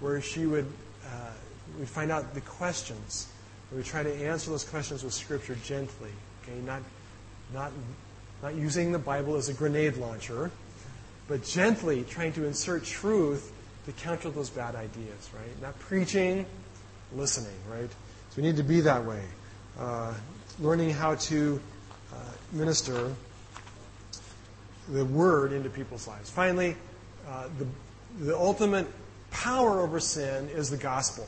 where 0.00 0.20
she 0.20 0.46
would 0.46 0.66
uh, 1.04 1.30
we'd 1.78 1.88
find 1.88 2.10
out 2.10 2.34
the 2.34 2.40
questions. 2.42 3.28
We 3.74 3.82
try 3.82 4.02
to 4.02 4.14
answer 4.14 4.50
those 4.50 4.64
questions 4.64 5.02
with 5.02 5.12
Scripture 5.12 5.56
gently, 5.64 6.10
okay, 6.42 6.58
not 6.60 6.82
not 7.52 7.72
not 8.42 8.54
using 8.54 8.92
the 8.92 8.98
Bible 8.98 9.36
as 9.36 9.48
a 9.48 9.52
grenade 9.52 9.96
launcher, 9.96 10.50
but 11.28 11.44
gently 11.44 12.04
trying 12.08 12.32
to 12.32 12.46
insert 12.46 12.84
truth 12.84 13.52
to 13.86 13.92
counter 13.92 14.30
those 14.30 14.50
bad 14.50 14.74
ideas, 14.74 15.30
right? 15.34 15.62
Not 15.62 15.78
preaching, 15.78 16.44
listening, 17.14 17.56
right? 17.70 17.90
So 18.30 18.36
we 18.38 18.42
need 18.42 18.56
to 18.56 18.62
be 18.62 18.80
that 18.80 19.04
way. 19.04 19.22
Uh, 19.78 20.12
learning 20.58 20.90
how 20.90 21.14
to 21.14 21.60
uh, 22.12 22.16
minister 22.52 23.14
the 24.88 25.04
word 25.04 25.52
into 25.52 25.68
people's 25.68 26.08
lives. 26.08 26.30
Finally, 26.30 26.74
uh, 27.28 27.48
the, 27.58 28.24
the 28.24 28.36
ultimate 28.36 28.86
power 29.30 29.80
over 29.80 30.00
sin 30.00 30.48
is 30.48 30.70
the 30.70 30.76
gospel. 30.76 31.26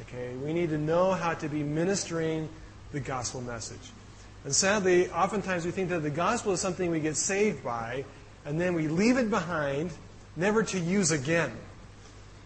Okay, 0.00 0.34
we 0.42 0.52
need 0.52 0.70
to 0.70 0.78
know 0.78 1.12
how 1.12 1.34
to 1.34 1.48
be 1.48 1.62
ministering 1.62 2.48
the 2.92 3.00
gospel 3.00 3.40
message. 3.40 3.92
And 4.44 4.54
sadly, 4.54 5.08
oftentimes 5.10 5.64
we 5.64 5.70
think 5.70 5.88
that 5.90 6.02
the 6.02 6.10
gospel 6.10 6.52
is 6.52 6.60
something 6.60 6.90
we 6.90 7.00
get 7.00 7.16
saved 7.16 7.62
by, 7.62 8.04
and 8.44 8.60
then 8.60 8.74
we 8.74 8.88
leave 8.88 9.16
it 9.16 9.30
behind, 9.30 9.90
never 10.36 10.62
to 10.62 10.78
use 10.78 11.10
again. 11.10 11.52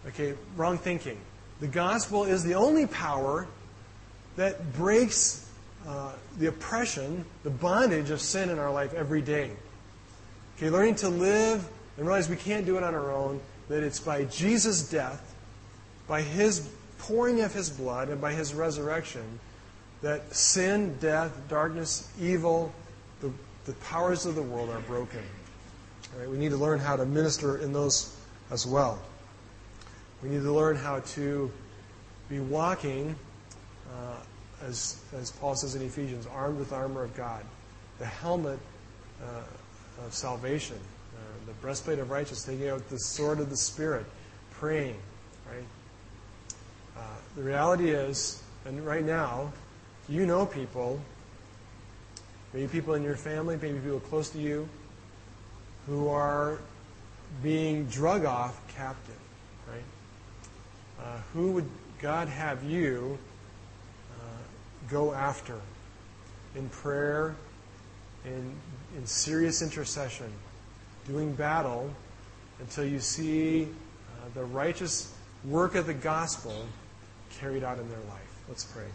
Okay, 0.06 0.34
wrong 0.56 0.78
thinking. 0.78 1.18
The 1.60 1.66
gospel 1.66 2.24
is 2.24 2.44
the 2.44 2.54
only 2.54 2.86
power 2.86 3.46
that 4.36 4.72
breaks 4.74 5.48
uh, 5.86 6.12
the 6.38 6.46
oppression, 6.46 7.24
the 7.42 7.50
bondage 7.50 8.10
of 8.10 8.20
sin 8.20 8.50
in 8.50 8.58
our 8.58 8.72
life 8.72 8.94
every 8.94 9.22
day. 9.22 9.50
Okay, 10.56 10.70
learning 10.70 10.96
to 10.96 11.08
live 11.08 11.68
and 11.96 12.06
realize 12.06 12.28
we 12.28 12.36
can't 12.36 12.64
do 12.64 12.76
it 12.76 12.82
on 12.82 12.94
our 12.94 13.10
own, 13.10 13.40
that 13.68 13.82
it's 13.82 14.00
by 14.00 14.24
Jesus' 14.24 14.88
death, 14.88 15.34
by 16.06 16.22
his 16.22 16.68
pouring 16.98 17.42
of 17.42 17.52
his 17.52 17.70
blood, 17.70 18.08
and 18.08 18.20
by 18.20 18.32
his 18.32 18.54
resurrection 18.54 19.40
that 20.02 20.32
sin, 20.34 20.96
death, 21.00 21.36
darkness, 21.48 22.08
evil, 22.20 22.72
the, 23.20 23.32
the 23.64 23.72
powers 23.74 24.26
of 24.26 24.34
the 24.36 24.42
world 24.42 24.70
are 24.70 24.80
broken. 24.80 25.22
Right, 26.18 26.28
we 26.28 26.36
need 26.36 26.50
to 26.50 26.56
learn 26.56 26.80
how 26.80 26.96
to 26.96 27.06
minister 27.06 27.58
in 27.58 27.72
those 27.72 28.12
as 28.50 28.66
well. 28.66 28.98
We 30.20 30.28
need 30.28 30.42
to 30.42 30.52
learn 30.52 30.74
how 30.74 30.98
to 30.98 31.48
be 32.28 32.40
walking, 32.40 33.14
uh, 33.94 34.16
as, 34.66 34.98
as 35.16 35.30
Paul 35.30 35.54
says 35.54 35.76
in 35.76 35.82
Ephesians, 35.82 36.26
armed 36.26 36.58
with 36.58 36.70
the 36.70 36.74
armor 36.74 37.04
of 37.04 37.14
God, 37.14 37.44
the 38.00 38.06
helmet 38.06 38.58
uh, 39.22 40.04
of 40.04 40.12
salvation, 40.12 40.76
uh, 41.14 41.20
the 41.46 41.52
breastplate 41.52 42.00
of 42.00 42.10
righteousness, 42.10 42.44
taking 42.44 42.68
out 42.68 42.88
the 42.90 42.98
sword 42.98 43.38
of 43.38 43.48
the 43.48 43.56
Spirit, 43.56 44.04
praying, 44.50 44.96
right? 45.48 45.64
Uh, 46.96 47.00
the 47.36 47.42
reality 47.44 47.90
is, 47.90 48.42
and 48.64 48.84
right 48.84 49.04
now, 49.04 49.52
you 50.08 50.26
know 50.26 50.46
people, 50.46 51.00
maybe 52.52 52.66
people 52.66 52.94
in 52.94 53.04
your 53.04 53.14
family, 53.14 53.56
maybe 53.62 53.78
people 53.78 54.00
close 54.00 54.30
to 54.30 54.38
you, 54.40 54.68
who 55.88 56.08
are 56.08 56.58
being 57.42 57.86
drug 57.86 58.24
off 58.24 58.60
captive, 58.74 59.18
right? 59.66 59.82
Uh, 61.00 61.18
who 61.32 61.52
would 61.52 61.68
God 62.00 62.28
have 62.28 62.62
you 62.64 63.18
uh, 64.20 64.24
go 64.90 65.12
after 65.12 65.58
in 66.54 66.68
prayer, 66.68 67.34
in 68.24 68.54
in 68.96 69.06
serious 69.06 69.62
intercession, 69.62 70.32
doing 71.06 71.32
battle 71.32 71.90
until 72.60 72.84
you 72.84 73.00
see 73.00 73.64
uh, 73.64 74.28
the 74.34 74.44
righteous 74.44 75.14
work 75.44 75.74
of 75.74 75.86
the 75.86 75.94
gospel 75.94 76.66
carried 77.38 77.62
out 77.62 77.78
in 77.78 77.88
their 77.88 78.00
life. 78.00 78.42
Let's 78.48 78.64
pray. 78.64 78.86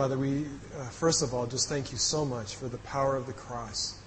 Father, 0.00 0.16
we, 0.16 0.46
uh, 0.78 0.84
first 0.88 1.20
of 1.20 1.34
all, 1.34 1.46
just 1.46 1.68
thank 1.68 1.92
you 1.92 1.98
so 1.98 2.24
much 2.24 2.56
for 2.56 2.68
the 2.68 2.78
power 2.78 3.16
of 3.16 3.26
the 3.26 3.34
cross. 3.34 3.98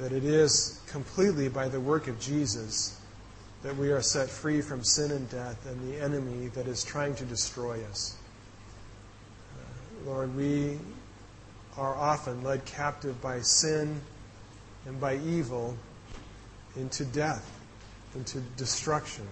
That 0.00 0.10
it 0.10 0.24
is 0.24 0.80
completely 0.88 1.48
by 1.48 1.68
the 1.68 1.78
work 1.78 2.08
of 2.08 2.18
Jesus 2.18 3.00
that 3.62 3.76
we 3.76 3.92
are 3.92 4.02
set 4.02 4.28
free 4.28 4.60
from 4.60 4.82
sin 4.82 5.12
and 5.12 5.30
death 5.30 5.64
and 5.64 5.88
the 5.88 6.02
enemy 6.02 6.48
that 6.56 6.66
is 6.66 6.82
trying 6.82 7.14
to 7.14 7.24
destroy 7.24 7.84
us. 7.84 8.16
Uh, 9.54 10.10
Lord, 10.10 10.34
we 10.34 10.76
are 11.76 11.94
often 11.94 12.42
led 12.42 12.64
captive 12.64 13.22
by 13.22 13.42
sin 13.42 14.00
and 14.86 15.00
by 15.00 15.18
evil 15.18 15.76
into 16.74 17.04
death, 17.04 17.48
into 18.16 18.40
destruction, 18.56 19.28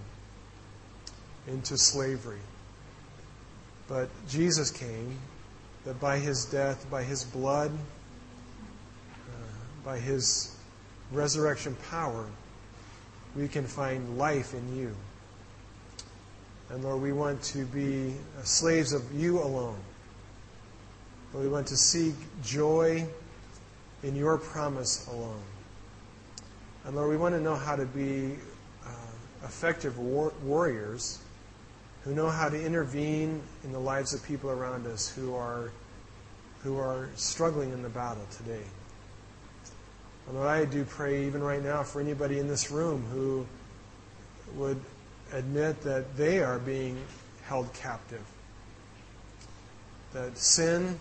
into 1.49 1.77
slavery. 1.77 2.39
But 3.91 4.09
Jesus 4.29 4.71
came 4.71 5.19
that 5.85 5.99
by 6.01 6.19
his 6.19 6.45
death, 6.45 6.89
by 6.89 7.03
his 7.03 7.25
blood, 7.25 7.73
uh, 7.73 9.33
by 9.85 9.99
his 9.99 10.57
resurrection 11.11 11.77
power, 11.91 12.27
we 13.37 13.49
can 13.49 13.67
find 13.67 14.17
life 14.17 14.55
in 14.55 14.77
you. 14.77 14.95
And 16.71 16.85
Lord, 16.85 17.03
we 17.03 17.13
want 17.13 17.43
to 17.43 17.65
be 17.65 18.15
slaves 18.45 18.93
of 18.93 19.13
you 19.13 19.43
alone. 19.43 19.81
Lord, 21.35 21.47
we 21.47 21.53
want 21.53 21.67
to 21.67 21.77
seek 21.77 22.15
joy 22.45 23.05
in 24.05 24.15
your 24.15 24.39
promise 24.39 25.09
alone. 25.09 25.43
And 26.85 26.95
Lord, 26.95 27.11
we 27.11 27.17
want 27.17 27.35
to 27.35 27.41
know 27.41 27.57
how 27.57 27.75
to 27.75 27.87
be 27.87 28.37
uh, 28.87 28.91
effective 29.45 29.99
war- 29.99 30.33
warriors 30.45 31.19
who 32.05 32.15
know 32.15 32.29
how 32.29 32.49
to 32.49 32.61
intervene 32.61 33.43
in 33.65 33.73
the 33.73 33.79
lives 33.79 34.15
of 34.15 34.23
people 34.23 34.51
around 34.51 34.87
us 34.87 35.09
who 35.09 35.35
are, 35.35 35.71
who 36.63 36.79
are 36.79 37.09
struggling 37.15 37.73
in 37.73 37.83
the 37.83 37.89
battle 37.89 38.27
today. 38.31 38.63
And 40.27 40.37
Lord, 40.37 40.49
I 40.49 40.65
do 40.65 40.85
pray 40.85 41.27
even 41.27 41.43
right 41.43 41.63
now 41.63 41.83
for 41.83 42.01
anybody 42.01 42.39
in 42.39 42.49
this 42.49 42.71
room 42.71 43.05
who 43.13 43.47
would 44.55 44.81
admit 45.33 45.83
that 45.83 46.17
they 46.17 46.43
are 46.43 46.59
being 46.59 46.97
held 47.45 47.73
captive. 47.75 48.25
That 50.13 50.37
sin 50.39 50.99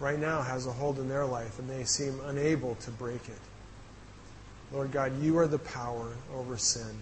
right 0.00 0.18
now 0.18 0.42
has 0.42 0.66
a 0.66 0.72
hold 0.72 0.98
in 0.98 1.08
their 1.08 1.24
life 1.24 1.58
and 1.58 1.68
they 1.68 1.84
seem 1.84 2.18
unable 2.24 2.74
to 2.76 2.90
break 2.90 3.28
it. 3.28 3.38
Lord 4.72 4.90
God, 4.90 5.20
you 5.22 5.38
are 5.38 5.46
the 5.46 5.58
power 5.58 6.12
over 6.34 6.56
sin. 6.56 6.96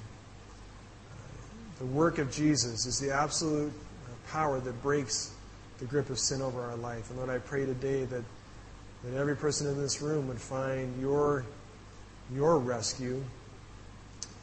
The 1.83 1.89
work 1.89 2.19
of 2.19 2.31
Jesus 2.31 2.87
is 2.87 3.01
the 3.01 3.13
absolute 3.13 3.73
power 4.29 4.61
that 4.61 4.83
breaks 4.85 5.33
the 5.81 5.85
grip 5.85 6.11
of 6.11 6.19
sin 6.21 6.41
over 6.41 6.63
our 6.63 6.77
life. 6.77 7.11
And 7.11 7.19
Lord, 7.19 7.29
I 7.29 7.39
pray 7.39 7.67
today 7.67 8.05
that, 8.05 8.23
that 9.03 9.19
every 9.19 9.35
person 9.35 9.67
in 9.67 9.77
this 9.81 10.01
room 10.01 10.29
would 10.29 10.41
find 10.41 11.01
your, 11.01 11.45
your 12.33 12.61
rescue, 12.61 13.21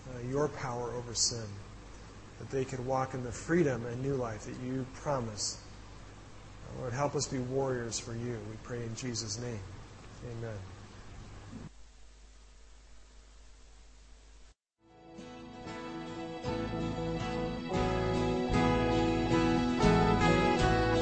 uh, 0.10 0.28
your 0.30 0.50
power 0.50 0.92
over 0.92 1.14
sin, 1.16 1.48
that 2.40 2.50
they 2.50 2.66
could 2.66 2.86
walk 2.86 3.14
in 3.14 3.24
the 3.24 3.32
freedom 3.32 3.86
and 3.86 4.04
new 4.04 4.16
life 4.16 4.42
that 4.42 4.60
you 4.62 4.86
promise. 4.96 5.62
Uh, 6.68 6.82
Lord, 6.82 6.92
help 6.92 7.16
us 7.16 7.26
be 7.26 7.40
warriors 7.40 7.98
for 7.98 8.12
you. 8.12 8.38
We 8.50 8.58
pray 8.64 8.84
in 8.84 8.94
Jesus' 8.96 9.40
name. 9.40 9.62
Amen. 10.30 10.58